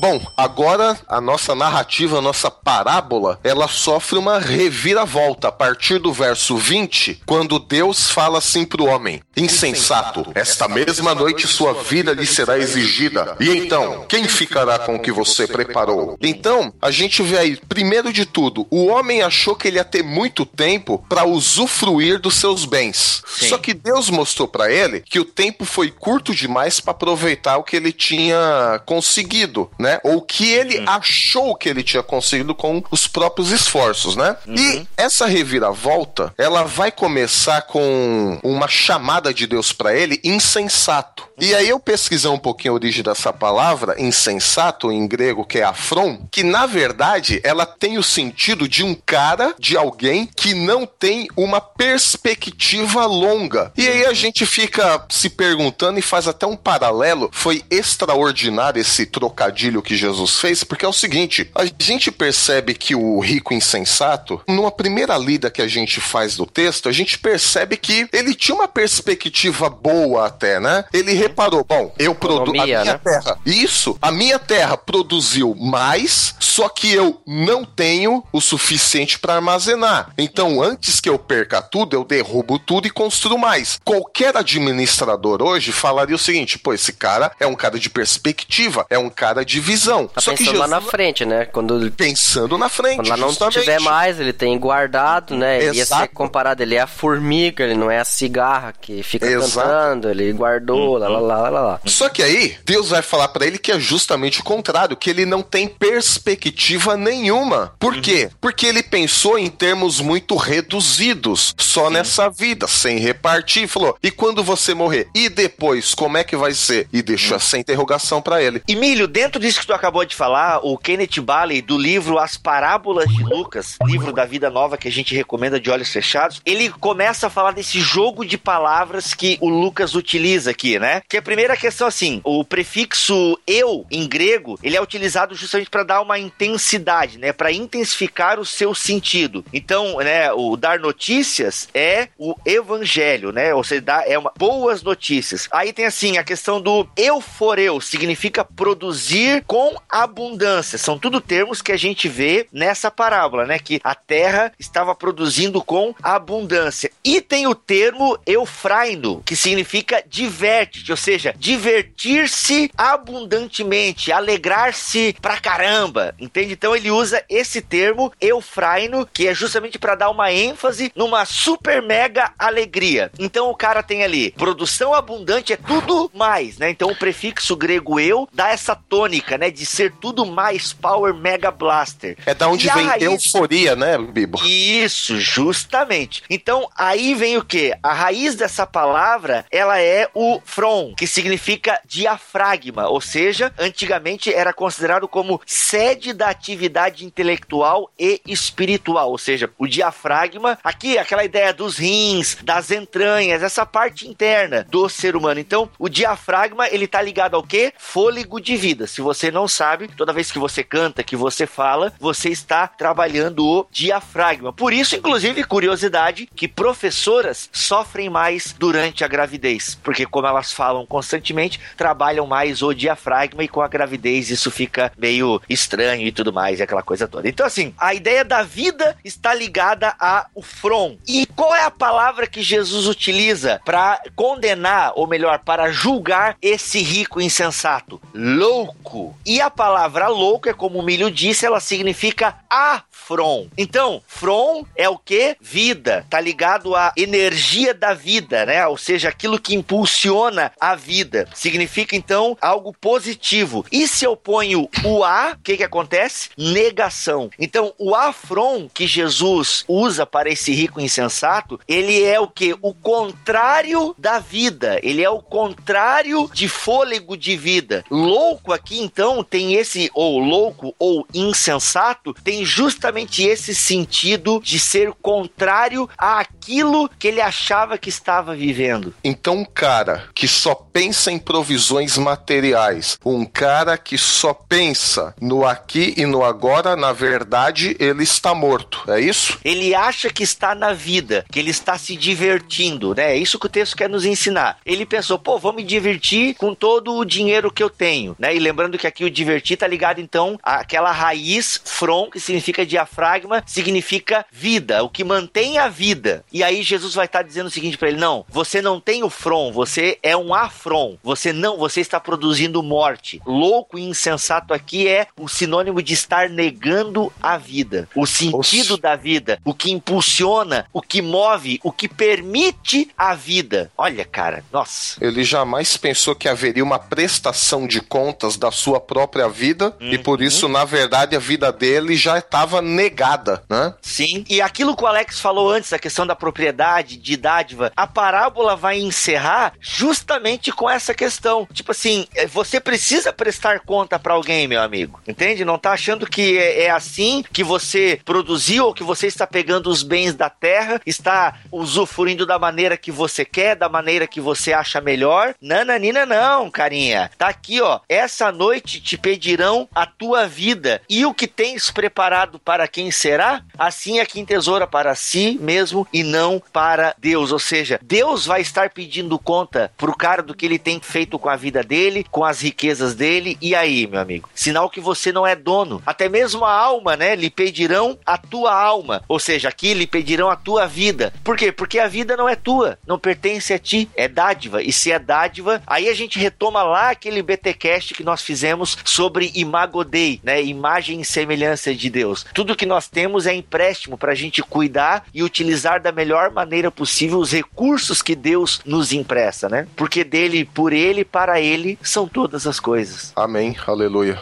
Bom, 0.01 0.25
agora 0.37 0.97
a 1.09 1.21
nossa 1.21 1.57
narrativa, 1.57 2.19
a 2.19 2.23
nossa 2.23 2.49
parábola, 2.49 3.41
ela 3.43 3.67
sofre 3.67 4.17
uma 4.17 4.39
reviravolta 4.39 5.49
a 5.49 5.53
partir 5.53 5.99
do 5.99 6.13
verso 6.13 6.57
20, 6.57 7.23
quando 7.27 7.59
Deus 7.59 8.09
fala 8.09 8.39
assim 8.39 8.65
pro 8.65 8.85
homem: 8.85 9.21
Insensato, 9.37 10.31
esta 10.37 10.69
mesma 10.69 11.17
noite 11.17 11.49
sua 11.49 11.75
vida 11.75 12.13
lhe 12.13 12.27
será 12.27 12.57
exigida. 12.57 13.37
E 13.41 13.51
então, 13.51 14.05
quem 14.09 14.29
ficará 14.29 14.79
com 14.79 14.95
o 14.95 15.03
que 15.03 15.11
você 15.11 15.49
preparou? 15.49 16.17
Então, 16.23 16.73
a 16.81 16.93
gente 16.93 17.21
vê 17.21 17.39
aí, 17.39 17.57
primeiro 17.69 18.13
de 18.13 18.25
tudo, 18.25 18.69
o 18.71 18.87
homem 18.87 19.23
achou 19.23 19.57
que 19.57 19.68
ele 19.69 19.77
ia 19.77 19.85
ter 19.85 20.03
muito 20.03 20.45
tempo 20.45 21.05
para 21.09 21.25
usufruir 21.25 22.19
dos 22.19 22.35
seus 22.35 22.65
bens. 22.65 23.23
Sim. 23.27 23.49
Só 23.49 23.59
que 23.59 23.75
Deus 23.75 24.11
mostrou 24.11 24.49
para 24.49 24.71
ele 24.71 25.01
que 25.01 25.21
o 25.21 25.25
tempo 25.25 25.65
foi 25.65 25.91
curto 25.91 26.35
demais 26.35 26.81
para 26.81 26.93
aproveitar 26.93 27.57
o 27.57 27.63
que 27.63 27.77
ele 27.77 27.93
tinha 27.93 28.81
conseguido, 28.85 29.71
né? 29.79 30.01
Ou 30.03 30.23
que 30.23 30.51
ele 30.51 30.83
achou 30.87 31.55
que 31.55 31.69
ele 31.69 31.83
tinha 31.83 32.03
conseguido 32.03 32.55
com 32.55 32.83
os 32.91 33.07
próprios 33.07 33.51
esforços, 33.53 34.17
né? 34.17 34.37
E 34.47 34.87
essa 34.97 35.27
reviravolta, 35.27 36.33
ela 36.37 36.65
vai 36.65 36.91
começar 36.91 37.63
com 37.63 38.39
uma 38.43 38.69
chamada 38.69 39.33
de 39.33 39.47
Deus 39.47 39.73
para 39.73 39.95
ele 39.95 40.21
insensato. 40.25 41.29
E 41.41 41.55
aí 41.55 41.69
eu 41.69 41.79
pesquisei 41.79 42.31
um 42.31 42.39
pouquinho 42.39 42.73
a 42.73 42.75
origem 42.75 43.03
dessa 43.03 43.33
palavra, 43.33 44.01
insensato, 44.01 44.91
em 44.91 45.07
grego, 45.07 45.45
que 45.45 45.59
é 45.59 45.63
afron, 45.63 46.27
que 46.31 46.43
na 46.43 46.67
verdade 46.67 47.41
ela 47.45 47.65
tem 47.65 47.97
o 47.97 48.03
sentido 48.03 48.69
de 48.69 48.83
um 48.83 48.95
cara, 48.95 49.55
de 49.59 49.77
alguém 49.77 50.29
que 50.37 50.55
não 50.55 50.87
tem 50.87 51.29
uma 51.37 51.61
perspectiva 51.61 53.07
longa. 53.07 53.73
E 53.77 53.87
aí 53.87 54.07
a 54.07 54.13
gente 54.13 54.47
fica 54.47 55.05
se 55.09 55.29
perguntando 55.29 55.99
e 55.99 56.03
faz 56.03 56.29
até 56.29 56.47
um 56.47 56.57
paralelo. 56.57 57.31
Foi 57.33 57.63
extraordinário 57.71 58.81
esse 58.81 59.07
trocadilho 59.07 59.83
que 59.83 59.97
Jesus 59.97 60.39
fez, 60.39 60.65
porque 60.65 60.85
é 60.85 60.89
o 60.89 60.93
seguinte: 60.93 61.51
a 61.55 61.65
gente 61.79 62.11
percebe 62.11 62.75
que 62.75 62.95
o 62.95 63.19
rico 63.21 63.55
insensato, 63.55 64.41
numa 64.49 64.71
primeira 64.71 65.17
lida 65.17 65.51
que 65.51 65.63
a 65.63 65.69
gente 65.69 66.01
faz 66.01 66.37
do 66.37 66.47
texto, 66.47 66.89
a 66.89 66.93
gente 66.93 67.19
percebe 67.19 67.77
que 67.77 68.09
ele 68.13 68.35
tinha 68.35 68.55
uma 68.55 68.69
perspectiva 68.69 69.69
boa 69.69 70.27
até, 70.27 70.61
né? 70.61 70.85
Ele 70.93 71.13
reparou, 71.13 71.65
bom, 71.65 71.93
eu 71.99 72.15
produzo 72.15 72.61
a 72.61 72.65
minha 72.65 72.85
né? 72.85 73.01
terra. 73.03 73.39
Isso, 73.45 73.99
a 74.01 74.11
minha 74.11 74.39
terra 74.39 74.77
produziu 74.77 75.55
mais, 75.55 76.35
só 76.39 76.69
que 76.69 76.93
eu 76.93 77.21
não 77.27 77.65
tenho 77.65 78.25
o 78.33 78.41
suficiente 78.41 79.19
para 79.19 79.41
armazenar. 79.49 80.11
Então, 80.19 80.63
antes 80.63 81.01
que 81.01 81.09
eu 81.09 81.19
perca 81.19 81.63
tudo, 81.63 81.97
eu 81.97 82.05
derrubo 82.05 82.59
tudo 82.59 82.87
e 82.87 82.91
construo 82.91 83.39
mais. 83.39 83.79
Qualquer 83.85 84.37
administrador 84.37 85.43
hoje 85.43 85.73
falaria 85.73 86.15
o 86.15 86.19
seguinte: 86.19 86.59
pô, 86.59 86.75
esse 86.75 86.93
cara 86.93 87.33
é 87.41 87.47
um 87.47 87.55
cara 87.55 87.79
de 87.79 87.89
perspectiva, 87.89 88.87
é 88.91 88.99
um 88.99 89.09
cara 89.09 89.45
de 89.45 89.59
visão. 89.61 90.07
Tá 90.07 90.21
só 90.21 90.33
que 90.33 90.39
pensando 90.39 90.59
lá 90.59 90.67
Jesus 90.67 90.85
na 90.85 90.91
frente, 90.91 91.25
né? 91.25 91.45
Quando, 91.47 91.91
pensando 91.93 92.59
na 92.59 92.69
frente, 92.69 92.97
quando 92.97 93.09
lá 93.09 93.17
não 93.17 93.29
justamente. 93.29 93.61
tiver 93.61 93.81
mais, 93.81 94.21
ele 94.21 94.33
tem 94.33 94.59
guardado, 94.59 95.35
né? 95.35 95.59
Ele 95.59 95.67
ia 95.79 95.87
ser 95.87 95.95
Exato. 95.95 96.15
comparado, 96.15 96.63
ele 96.63 96.75
é 96.75 96.81
a 96.81 96.87
formiga, 96.87 97.65
ele 97.65 97.75
não 97.75 97.91
é 97.91 97.99
a 97.99 98.05
cigarra 98.05 98.75
que 98.79 99.03
fica 99.03 99.27
Exato. 99.27 99.69
cantando, 99.69 100.11
ele 100.11 100.33
guardou, 100.33 100.99
lá, 100.99 101.09
lá, 101.09 101.21
lá, 101.21 101.49
lá, 101.49 101.61
lá. 101.61 101.81
Só 101.85 102.09
que 102.09 102.23
aí, 102.23 102.57
Deus 102.65 102.91
vai 102.91 103.03
falar 103.03 103.29
pra 103.29 103.47
ele 103.47 103.59
que 103.59 103.73
é 103.73 103.81
justamente 103.81 104.41
o 104.41 104.45
contrário, 104.45 104.97
que 104.97 105.11
ele 105.11 105.25
não 105.25 105.43
tem 105.43 105.69
perspectiva 105.69 106.97
nenhuma. 106.97 107.73
Por 107.79 108.01
quê? 108.01 108.31
Porque 108.41 108.67
ele 108.67 108.83
pensou 108.83 109.38
em 109.39 109.49
termos 109.49 110.01
muito 110.01 110.37
reduzidos, 110.37 111.55
só 111.59 111.91
nessa 111.91 112.29
vida, 112.29 112.67
sem 112.67 112.99
repartir, 112.99 113.69
falou: 113.69 113.97
"E 114.03 114.11
quando 114.11 114.43
você 114.43 114.75
morrer? 114.75 115.09
E 115.15 115.29
depois, 115.29 115.95
como 115.95 116.17
é 116.17 116.25
que 116.25 116.37
vai 116.37 116.53
ser?" 116.53 116.89
E 116.93 117.03
deixou 117.03 117.37
essa 117.37 117.59
interrogação 117.59 118.21
pra 118.21 118.43
ele. 118.43 118.63
Emílio, 118.69 119.07
dentro 119.07 119.41
disso 119.41 119.61
que 119.61 119.67
tu 119.67 119.73
acabou 119.73 120.05
de 120.05 120.15
falar, 120.15 120.61
o 120.63 120.77
Kenneth 120.77 121.21
Bailey, 121.23 121.63
do 121.63 121.79
livro 121.79 122.19
As 122.19 122.37
Parábolas 122.37 123.09
de 123.09 123.23
Lucas, 123.23 123.77
livro 123.85 124.13
da 124.13 124.25
Vida 124.25 124.51
Nova 124.51 124.77
que 124.77 124.89
a 124.89 124.93
gente 124.93 125.15
recomenda 125.15 125.61
de 125.61 125.71
olhos 125.71 125.91
fechados, 125.91 126.41
ele 126.45 126.71
começa 126.71 127.27
a 127.27 127.31
falar 127.31 127.53
desse 127.53 127.81
jogo 127.81 128.25
de 128.25 128.39
palavras 128.39 129.15
que 129.15 129.39
o 129.41 129.49
Lucas 129.49 129.95
utiliza 129.95 130.51
aqui, 130.51 130.79
né? 130.79 131.03
Que 131.09 131.17
a 131.17 131.23
primeira 131.23 131.57
questão, 131.57 131.87
assim, 131.87 132.21
o 132.25 132.45
prefixo 132.45 133.39
eu, 133.47 133.87
em 133.91 134.07
grego, 134.09 134.59
ele 134.63 134.77
é 134.77 134.83
utilizado 134.83 135.35
justamente 135.35 135.71
para 135.71 135.83
dar 135.83 136.01
uma 136.01 136.19
intensidade, 136.19 137.19
né? 137.19 137.33
Para 137.33 137.53
intensificar 137.53 138.39
o 138.39 138.47
seu 138.47 138.75
sentido. 138.75 139.18
Então, 139.53 139.99
né, 139.99 140.33
o 140.33 140.57
dar 140.57 140.79
notícias 140.79 141.69
é 141.75 142.09
o 142.19 142.35
evangelho, 142.45 143.33
né? 143.33 143.55
Ou 143.55 143.65
seja, 143.65 143.81
dá, 143.81 144.05
é 144.07 144.19
uma 144.19 144.33
boas 144.37 144.83
notícias. 144.83 145.49
Aí 145.51 145.73
tem 145.73 145.87
assim 145.87 146.19
a 146.19 146.25
questão 146.25 146.61
do 146.61 146.89
euforeu, 146.97 147.81
significa 147.81 148.45
produzir 148.45 149.45
com 149.47 149.77
abundância. 149.89 150.79
São 150.79 150.99
tudo 150.99 151.21
termos 151.21 151.63
que 151.63 151.73
a 151.73 151.77
gente 151.77 152.09
vê 152.09 152.47
nessa 152.53 152.91
parábola, 152.91 153.47
né? 153.47 153.59
Que 153.59 153.81
a 153.83 153.95
terra 153.95 154.53
estava 154.59 154.95
produzindo 154.95 155.63
com 155.63 155.95
abundância. 156.03 156.91
E 157.05 157.21
tem 157.21 157.47
o 157.47 157.55
termo 157.55 158.19
eufraino, 158.27 159.23
que 159.25 159.37
significa 159.37 160.03
diverte, 160.07 160.91
ou 160.91 160.97
seja, 160.97 161.35
divertir-se 161.39 162.71
abundantemente, 162.77 164.13
alegrar-se 164.13 165.17
pra 165.21 165.39
caramba, 165.41 166.15
entende? 166.19 166.53
Então 166.53 166.75
ele 166.75 166.91
usa 166.91 167.25
esse 167.29 167.61
termo 167.61 168.13
eufraino, 168.21 169.08
que 169.13 169.27
é 169.29 169.35
justamente 169.35 169.79
para 169.79 169.95
dar 169.95 170.11
uma 170.11 170.33
ênfase 170.33 170.93
numa 170.95 171.25
super 171.25 171.83
mega 171.83 172.33
alegria. 172.39 173.11
Então 173.19 173.51
o 173.51 173.55
cara 173.57 173.83
tem 173.83 174.03
ali 174.05 174.31
produção 174.33 174.95
abundante 174.95 175.53
é 175.53 175.57
tudo 175.57 176.11
mais, 176.15 176.59
né? 176.59 176.71
Então 176.71 176.91
o 176.91 176.97
prefixo 176.97 177.57
grego 177.57 177.99
eu 178.01 178.29
dá 178.33 178.49
essa 178.51 178.75
tônica, 178.77 179.37
né, 179.39 179.51
de 179.51 179.65
ser 179.67 179.93
tudo 180.01 180.25
mais 180.27 180.73
power 180.73 181.15
mega 181.15 181.51
blaster. 181.51 182.17
É 182.27 182.35
da 182.35 182.49
onde 182.49 182.67
E 182.67 182.71
vem 182.71 182.87
raiz- 182.87 183.03
euforia, 183.03 183.75
né, 183.77 183.97
Bibo? 183.99 184.39
isso, 184.45 185.19
justamente. 185.19 186.23
Então, 186.31 186.69
aí 186.77 187.15
vem 187.15 187.37
o 187.37 187.45
que? 187.45 187.75
A 187.83 187.93
raiz 187.93 188.35
dessa 188.35 188.67
palavra, 188.67 189.45
ela 189.51 189.81
é 189.81 190.09
o 190.15 190.41
from, 190.45 190.95
que 190.97 191.07
significa 191.07 191.81
diafragma, 191.85 192.89
ou 192.89 193.01
seja, 193.01 193.53
antigamente 193.59 194.33
era 194.33 194.53
considerado 194.53 195.07
como 195.09 195.41
sede 195.47 196.13
da 196.13 196.29
atividade 196.29 197.05
intelectual 197.05 197.91
e 197.99 198.21
espiritual, 198.27 198.98
ou 199.05 199.19
seja, 199.19 199.51
o 199.59 199.67
diafragma, 199.67 200.59
aqui 200.63 200.99
aquela 200.99 201.25
ideia 201.25 201.53
dos 201.53 201.79
rins, 201.79 202.37
das 202.43 202.71
entranhas, 202.71 203.43
essa 203.43 203.65
parte 203.65 204.09
interna 204.09 204.67
do 204.71 204.89
ser 204.89 205.17
humano. 205.17 205.41
Então, 205.41 205.71
o 205.79 205.89
diafragma, 205.89 206.69
ele 206.69 206.87
tá 206.87 207.01
ligado 207.01 207.35
ao 207.35 207.43
quê? 207.43 207.73
Fôlego 207.79 208.41
de 208.41 208.57
vida. 208.57 208.87
Se 208.87 209.01
você 209.01 209.31
não 209.31 209.49
sabe, 209.49 209.89
toda 209.89 210.13
vez 210.13 210.31
que 210.31 210.39
você 210.39 210.63
canta, 210.63 211.03
que 211.03 211.17
você 211.17 211.47
fala, 211.47 211.93
você 211.99 212.29
está 212.29 212.67
trabalhando 212.67 213.45
o 213.45 213.67
diafragma. 213.71 214.53
Por 214.53 214.73
isso, 214.73 214.97
inclusive, 214.97 215.45
curiosidade, 215.45 216.29
que 216.35 216.49
professoras 216.49 217.49
sofrem 217.53 218.09
mais 218.11 218.55
durante 218.59 219.05
a 219.05 219.09
gravidez, 219.09 219.79
porque 219.83 220.07
como 220.07 220.27
elas 220.27 220.53
falam 220.53 220.87
constantemente, 220.87 221.61
trabalham 221.77 222.27
mais 222.27 222.63
o 222.63 222.73
diafragma 222.73 223.45
e 223.45 223.49
com 223.49 223.61
a 223.61 223.69
gravidez 223.69 224.31
isso 224.31 224.51
fica 224.51 224.93
meio 224.97 225.41
estranho 225.49 226.07
e 226.07 226.13
tudo 226.13 226.33
mais, 226.33 226.61
e 226.61 226.63
aquela 226.63 226.83
coisa 226.83 227.07
toda. 227.07 227.29
Então, 227.29 227.47
assim, 227.47 227.75
a 227.79 227.95
ideia 227.95 228.25
da 228.25 228.43
vida 228.43 228.88
está 229.05 229.35
ligada 229.35 229.95
ao 229.99 230.43
from. 230.43 230.97
E 231.07 231.27
qual 231.27 231.55
é 231.55 231.65
a 231.65 231.71
palavra 231.71 232.27
que 232.27 232.43
Jesus 232.43 232.87
utiliza 232.87 233.61
para 233.65 234.01
condenar, 234.15 234.93
ou 234.95 235.07
melhor, 235.07 235.39
para 235.41 235.71
julgar 235.71 236.37
esse 236.41 236.81
rico 236.81 237.21
insensato? 237.21 238.01
Louco. 238.15 239.17
E 239.25 239.41
a 239.41 239.51
palavra 239.51 240.09
louco 240.09 240.49
é 240.49 240.53
como 240.53 240.79
o 240.79 240.83
Milho 240.83 241.11
disse, 241.11 241.47
ela 241.47 241.61
significa 241.61 242.37
afron. 242.49 243.49
Então, 243.57 244.03
from 244.07 244.65
é 244.77 244.89
o 244.89 244.99
que? 244.99 245.37
Vida. 245.41 246.07
Tá 246.11 246.21
ligado 246.21 246.75
à 246.75 246.93
energia 246.97 247.75
da 247.75 247.95
vida, 247.95 248.47
né? 248.47 248.67
Ou 248.67 248.77
seja, 248.77 249.09
aquilo 249.09 249.39
que 249.39 249.55
impulsiona 249.55 250.53
a 250.61 250.75
vida. 250.75 251.29
Significa, 251.35 251.97
então, 251.97 252.37
algo 252.41 252.73
positivo. 252.73 253.65
E 253.71 253.87
se 253.87 254.05
eu 254.05 254.17
ponho 254.17 254.69
o 254.85 255.05
a, 255.05 255.33
o 255.33 255.43
que 255.43 255.57
que 255.57 255.65
acontece? 255.65 256.31
Negação. 256.37 257.31
Então, 257.39 257.73
o 257.79 257.95
afron 257.95 258.69
que 258.79 258.87
Jesus 258.87 259.65
usa 259.67 260.07
para 260.07 260.31
esse 260.31 260.55
rico 260.55 260.81
insensato, 260.81 261.59
ele 261.67 262.05
é 262.05 262.21
o 262.21 262.29
que? 262.29 262.57
O 262.63 262.73
contrário 262.73 263.93
da 263.99 264.21
vida. 264.21 264.79
Ele 264.85 265.03
é 265.03 265.11
o 265.11 265.21
contrário 265.21 266.31
de 266.33 266.49
fôlego 266.49 267.17
de 267.17 267.37
vida. 267.37 267.85
Louco 267.91 268.53
aqui, 268.53 268.81
então, 268.81 269.25
tem 269.25 269.55
esse, 269.55 269.91
ou 269.93 270.21
louco, 270.21 270.77
ou 270.79 271.05
insensato, 271.13 272.15
tem 272.23 272.45
justamente 272.45 273.25
esse 273.25 273.53
sentido 273.53 274.41
de 274.45 274.61
ser 274.61 274.93
contrário 275.03 275.91
àquilo 275.99 276.89
que 277.01 277.09
ele 277.09 277.21
achava 277.21 277.79
que 277.79 277.89
estava 277.89 278.33
vivendo. 278.33 278.95
Então, 279.03 279.39
um 279.39 279.45
cara 279.45 280.05
que 280.15 280.29
só 280.29 280.55
pensa 280.55 281.11
em 281.11 281.19
provisões 281.19 281.99
materiais, 281.99 282.97
um 283.05 283.25
cara 283.25 283.77
que 283.77 283.99
só 283.99 284.33
pensa 284.33 285.17
no 285.21 285.45
aqui 285.45 285.95
e 285.97 286.07
no 286.07 286.23
agora, 286.23 286.77
na 286.77 286.93
verdade, 286.93 287.77
ele 287.81 288.05
está 288.05 288.33
morto. 288.33 288.68
É 288.89 289.01
isso? 289.01 289.39
Ele 289.45 289.75
acha 289.75 290.11
que 290.11 290.23
está 290.23 290.55
na 290.55 290.73
vida, 290.73 291.25
que 291.31 291.39
ele 291.39 291.51
está 291.51 291.77
se 291.79 291.97
divertindo, 291.97 292.95
né? 292.95 293.13
É 293.13 293.17
isso 293.17 293.39
que 293.39 293.47
o 293.47 293.51
texto 293.51 293.77
quer 293.77 293.89
nos 293.89 294.05
ensinar. 294.05 294.59
Ele 294.65 294.87
pensou, 294.87 295.19
pô, 295.19 295.39
vou 295.39 295.53
me 295.53 295.63
divertir 295.63 296.35
com 296.35 296.55
todo 296.55 296.95
o 296.95 297.05
dinheiro 297.05 297.51
que 297.51 297.63
eu 297.63 297.71
tenho, 297.71 298.17
né? 298.19 298.35
E 298.35 298.39
lembrando 298.39 298.79
que 298.79 298.87
aqui 298.87 299.05
o 299.05 299.11
divertir 299.11 299.57
tá 299.57 299.67
ligado 299.67 300.01
então 300.01 300.39
àquela 300.43 300.91
raiz 300.91 301.61
from, 301.65 302.11
que 302.11 302.21
significa 302.21 302.67
diafragma, 302.67 303.43
significa 303.47 304.25
vida, 304.31 304.83
o 304.83 304.89
que 304.89 305.05
mantém 305.05 305.59
a 305.59 305.69
vida. 305.69 306.25
E 306.33 306.43
aí 306.43 306.63
Jesus 306.63 306.95
vai 306.95 307.07
estar 307.07 307.23
dizendo 307.23 307.47
o 307.47 307.51
seguinte 307.51 307.79
para 307.79 307.89
ele: 307.89 307.99
"Não, 307.99 308.25
você 308.29 308.61
não 308.61 308.81
tem 308.81 309.03
o 309.03 309.11
from, 309.11 309.53
você 309.53 309.99
é 310.03 310.17
um 310.17 310.35
afron. 310.35 310.97
Você 311.03 311.33
não, 311.33 311.57
você 311.57 311.81
está 311.81 312.01
produzindo 312.01 312.63
morte. 312.63 313.21
Louco 313.27 313.79
e 313.79 313.83
insensato 313.83 314.53
aqui 314.53 314.89
é 314.89 315.07
o 315.17 315.29
sinônimo 315.29 315.83
de 315.83 315.95
estar 315.95 316.29
negando 316.29 317.13
a 317.23 317.37
vida, 317.37 317.89
o 317.95 318.07
sentido 318.07 318.58
da 318.79 318.97
vida, 318.97 319.39
o 319.45 319.55
que 319.55 319.71
impulsiona, 319.71 320.67
o 320.73 320.81
que 320.81 321.01
move, 321.01 321.61
o 321.63 321.71
que 321.71 321.89
permite 321.89 322.91
a 322.97 323.15
vida. 323.15 323.71
Olha, 323.77 324.05
cara, 324.05 324.45
nossa. 324.53 324.97
Ele 325.01 325.23
jamais 325.25 325.77
pensou 325.77 326.15
que 326.15 326.29
haveria 326.29 326.65
uma 326.65 326.79
prestação 326.79 327.67
de 327.67 327.81
contas 327.81 328.37
da 328.37 328.51
sua 328.51 328.81
própria 328.81 329.29
vida 329.29 329.77
e 329.81 329.99
por 329.99 330.21
isso, 330.23 330.49
na 330.49 330.65
verdade, 330.65 331.17
a 331.17 331.19
vida 331.19 331.53
dele 331.53 331.97
já 331.97 332.19
estava 332.19 332.61
negada, 332.61 333.43
né? 333.49 333.75
Sim, 333.81 334.25
e 334.29 334.41
aquilo 334.41 334.77
que 334.77 334.85
o 334.85 334.87
Alex 334.87 335.21
falou 335.21 335.51
antes, 335.51 335.73
a 335.73 335.79
questão 335.79 336.07
da 336.07 336.17
propriedade, 336.17 336.97
de 336.97 337.17
dádiva, 337.17 337.73
a 337.77 337.87
parábola 337.87 338.57
vai 338.57 338.79
encerrar 338.79 339.53
justamente 339.61 340.53
com 340.53 340.69
essa 340.69 340.95
questão. 340.95 341.47
Tipo 341.53 341.73
assim, 341.73 342.07
é, 342.15 342.27
você 342.27 342.61
precisa 342.61 343.13
prestar 343.13 343.61
conta 343.61 343.99
pra 343.99 344.15
alguém, 344.15 344.47
meu 344.49 344.63
amigo. 344.63 345.01
Entende? 345.07 345.45
Não 345.45 345.59
tá 345.59 345.73
achando 345.73 346.07
que 346.07 346.39
é, 346.39 346.65
é 346.65 346.71
assim 346.71 347.25
que 347.33 347.45
você 347.45 348.01
produziu 348.49 348.67
ou 348.67 348.75
que 348.75 348.83
você 348.83 349.07
está 349.07 349.27
pegando 349.27 349.69
os 349.69 349.83
bens 349.83 350.15
da 350.15 350.31
terra, 350.31 350.81
está 350.87 351.39
usufruindo 351.53 352.25
da 352.25 352.39
maneira 352.39 352.77
que 352.77 352.91
você 352.91 353.25
quer, 353.25 353.55
da 353.55 353.69
maneira 353.69 354.07
que 354.07 354.21
você 354.21 354.53
acha 354.53 354.81
melhor. 354.81 355.35
Nananina, 355.41 356.07
não, 356.07 356.51
carinha. 356.51 357.11
Tá 357.19 357.29
aqui, 357.29 357.61
ó. 357.61 357.81
Essa 357.89 358.33
noite 358.33 358.81
te 358.81 358.97
pedirão 358.97 359.69
a 359.75 359.85
tua 359.85 360.27
vida 360.27 360.81
e 360.89 361.05
o 361.05 361.13
que 361.13 361.27
tens 361.27 361.71
preparado 361.71 362.39
para 362.39 362.67
quem 362.67 362.91
será, 362.91 363.43
assim 363.59 363.99
é 363.99 364.07
quem 364.07 364.25
tesoura 364.25 364.67
para 364.67 364.95
si 364.95 365.39
mesmo 365.41 365.87
e 365.93 366.03
não 366.03 366.43
para 366.53 366.95
Deus. 366.97 367.33
Ou 367.33 367.39
seja, 367.39 367.79
Deus 367.83 368.25
vai 368.25 368.41
estar 368.41 368.71
pedindo 368.71 369.19
conta 369.19 369.71
pro 369.77 369.97
cara 369.97 370.23
do 370.23 370.35
que 370.35 370.47
ele 370.47 370.59
tem 370.59 370.81
feito 370.81 371.19
com 371.19 371.29
a 371.29 371.37
vida 371.37 371.63
dele, 371.63 372.07
com 372.11 372.25
as 372.25 372.41
riquezas 372.41 372.95
dele. 372.95 373.37
E 373.43 373.55
aí, 373.55 373.87
meu 373.87 374.01
amigo? 374.01 374.29
Sinal 374.35 374.71
que 374.71 374.81
você 374.81 375.13
não 375.13 375.27
é 375.27 375.37
dono. 375.37 375.83
Até 375.85 376.09
mesmo 376.09 376.45
a 376.45 376.53
alma, 376.53 376.97
né? 376.97 377.15
Lhe 377.15 377.29
pedirão 377.29 377.99
a 378.07 378.17
tua 378.29 378.53
alma. 378.53 379.03
Ou 379.09 379.19
seja, 379.19 379.49
aqui 379.49 379.75
lhe 379.75 379.87
pedirão 379.87 380.31
a 380.31 380.37
tua 380.37 380.67
vida. 380.67 381.13
Por 381.25 381.37
quê? 381.37 381.51
Porque 381.53 381.79
a 381.79 381.89
vida 381.89 382.17
não 382.17 382.29
é 382.29 382.37
tua, 382.37 382.79
não 382.87 382.99
pertence 382.99 383.53
a 383.53 383.59
ti, 383.59 383.89
é 383.97 384.09
dádiva. 384.09 384.63
E 384.63 384.73
se 384.73 384.93
é 384.93 384.99
dádiva, 384.99 385.63
aí 385.67 385.89
a 385.89 385.95
gente 385.95 386.19
retoma 386.19 386.63
lá 386.63 386.91
aquele 386.91 387.23
BTcast 387.23 387.95
que 387.95 388.05
nós 388.05 388.23
fizemos 388.23 388.77
sobre 388.85 389.33
Imago 389.35 389.85
Dei, 389.85 390.21
né? 390.23 390.43
Imagem 390.43 391.01
e 391.01 391.05
semelhança 391.05 391.75
de 391.75 391.91
Deus. 391.91 392.25
Tudo 392.35 392.57
que 392.57 392.67
nós 392.67 392.89
temos 392.89 393.27
é 393.27 393.35
empréstimo 393.35 393.97
para 393.97 394.13
a 394.13 394.15
gente 394.15 394.43
cuidar 394.43 395.05
e 395.13 395.23
utilizar 395.23 395.81
da 395.81 395.93
melhor 395.93 396.31
maneira 396.31 396.71
possível 396.71 397.19
os 397.19 397.33
recursos 397.33 398.03
que 398.03 398.15
Deus 398.15 398.61
nos 398.65 398.93
empresta, 398.93 399.49
né? 399.49 399.67
Porque 399.77 400.05
dele, 400.05 400.45
por 400.45 400.73
ele, 400.73 401.05
para 401.05 401.41
ele 401.41 401.79
são 401.83 402.07
todas 402.07 402.47
as 402.47 402.61
coisas. 402.61 403.13
Amém. 403.17 403.57
Aleluia. 403.67 404.19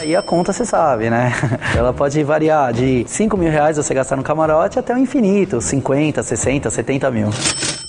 Aí 0.00 0.14
a 0.16 0.22
conta 0.22 0.52
você 0.52 0.64
sabe, 0.64 1.08
né? 1.08 1.32
Ela 1.76 1.92
pode 1.92 2.22
variar 2.22 2.72
de 2.72 3.04
5 3.06 3.36
mil 3.36 3.43
reais 3.48 3.76
você 3.76 3.94
gastar 3.94 4.16
no 4.16 4.22
camarote 4.22 4.78
até 4.78 4.94
o 4.94 4.98
infinito, 4.98 5.60
50, 5.60 6.22
60, 6.22 6.70
70 6.70 7.10
mil. 7.10 7.28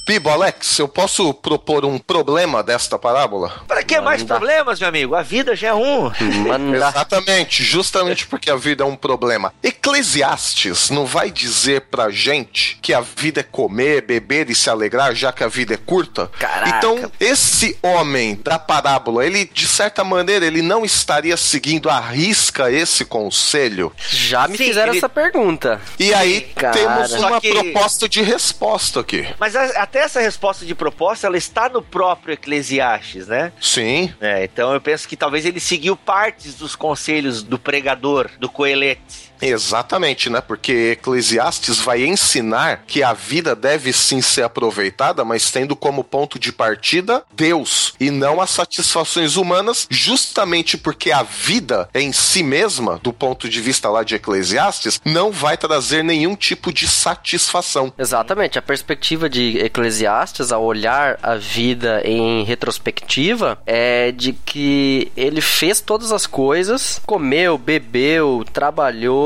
Bibo, 0.05 0.29
Alex, 0.29 0.77
eu 0.77 0.87
posso 0.87 1.33
propor 1.33 1.83
um 1.83 1.97
problema 1.97 2.61
desta 2.61 2.99
parábola? 2.99 3.51
Para 3.67 3.81
que 3.81 3.99
mais 3.99 4.21
problemas, 4.21 4.79
meu 4.79 4.87
amigo? 4.87 5.15
A 5.15 5.23
vida 5.23 5.55
já 5.55 5.69
é 5.69 5.73
um. 5.73 6.11
Manda. 6.47 6.77
Exatamente, 6.77 7.63
justamente 7.63 8.27
porque 8.27 8.51
a 8.51 8.55
vida 8.55 8.83
é 8.83 8.85
um 8.85 8.95
problema. 8.95 9.51
Eclesiastes 9.63 10.91
não 10.91 11.07
vai 11.07 11.31
dizer 11.31 11.81
pra 11.89 12.11
gente 12.11 12.77
que 12.83 12.93
a 12.93 13.01
vida 13.01 13.39
é 13.39 13.43
comer, 13.43 14.03
beber 14.03 14.47
e 14.51 14.53
se 14.53 14.69
alegrar, 14.69 15.15
já 15.15 15.31
que 15.31 15.43
a 15.43 15.47
vida 15.47 15.73
é 15.73 15.77
curta? 15.77 16.29
Caraca. 16.37 16.77
Então, 16.77 17.11
esse 17.19 17.75
homem 17.81 18.35
da 18.43 18.59
parábola, 18.59 19.25
ele, 19.25 19.45
de 19.51 19.67
certa 19.67 20.03
maneira, 20.03 20.45
ele 20.45 20.61
não 20.61 20.85
estaria 20.85 21.35
seguindo 21.35 21.89
à 21.89 21.99
risca 21.99 22.69
esse 22.71 23.05
conselho? 23.05 23.91
Já 24.11 24.47
me 24.47 24.55
Sim, 24.55 24.65
fizeram 24.65 24.89
ele- 24.91 24.99
essa 24.99 25.09
pergunta. 25.09 25.81
E 25.97 26.13
aí 26.13 26.41
Cara. 26.55 26.73
temos 26.73 27.11
uma 27.13 27.41
que- 27.41 27.49
proposta 27.51 28.07
de 28.07 28.21
resposta 28.21 28.99
aqui. 28.99 29.27
Mas 29.39 29.55
a- 29.55 29.81
até 29.95 30.03
essa 30.03 30.19
resposta 30.19 30.65
de 30.65 30.75
proposta, 30.75 31.25
ela 31.25 31.37
está 31.37 31.69
no 31.69 31.81
próprio 31.81 32.33
Eclesiastes, 32.33 33.27
né? 33.27 33.53
Sim, 33.61 34.13
É, 34.19 34.43
então 34.43 34.73
eu 34.73 34.81
penso 34.81 35.07
que 35.07 35.15
talvez 35.15 35.45
ele 35.45 35.59
seguiu 35.61 35.95
partes 35.95 36.55
dos 36.55 36.75
conselhos 36.75 37.41
do 37.41 37.57
pregador, 37.57 38.29
do 38.37 38.49
coelete. 38.49 39.33
Exatamente, 39.41 40.29
né? 40.29 40.41
Porque 40.41 40.91
Eclesiastes 40.93 41.79
vai 41.79 42.05
ensinar 42.05 42.83
que 42.87 43.03
a 43.03 43.13
vida 43.13 43.55
deve 43.55 43.91
sim 43.93 44.21
ser 44.21 44.43
aproveitada, 44.43 45.23
mas 45.25 45.51
tendo 45.51 45.75
como 45.75 46.03
ponto 46.03 46.39
de 46.39 46.51
partida 46.51 47.23
Deus 47.33 47.93
e 47.99 48.09
não 48.11 48.41
as 48.41 48.49
satisfações 48.49 49.35
humanas, 49.35 49.87
justamente 49.89 50.77
porque 50.77 51.11
a 51.11 51.23
vida 51.23 51.89
em 51.93 52.11
si 52.11 52.43
mesma, 52.43 52.99
do 53.01 53.13
ponto 53.13 53.49
de 53.49 53.61
vista 53.61 53.89
lá 53.89 54.03
de 54.03 54.15
Eclesiastes, 54.15 55.01
não 55.03 55.31
vai 55.31 55.57
trazer 55.57 56.03
nenhum 56.03 56.35
tipo 56.35 56.71
de 56.71 56.87
satisfação. 56.87 57.93
Exatamente, 57.97 58.57
a 58.57 58.61
perspectiva 58.61 59.29
de 59.29 59.57
Eclesiastes 59.59 60.51
ao 60.51 60.63
olhar 60.63 61.19
a 61.21 61.35
vida 61.35 62.01
em 62.05 62.43
retrospectiva 62.43 63.57
é 63.65 64.11
de 64.11 64.33
que 64.33 65.11
ele 65.15 65.41
fez 65.41 65.81
todas 65.81 66.11
as 66.11 66.25
coisas, 66.27 67.01
comeu, 67.05 67.57
bebeu, 67.57 68.45
trabalhou, 68.51 69.24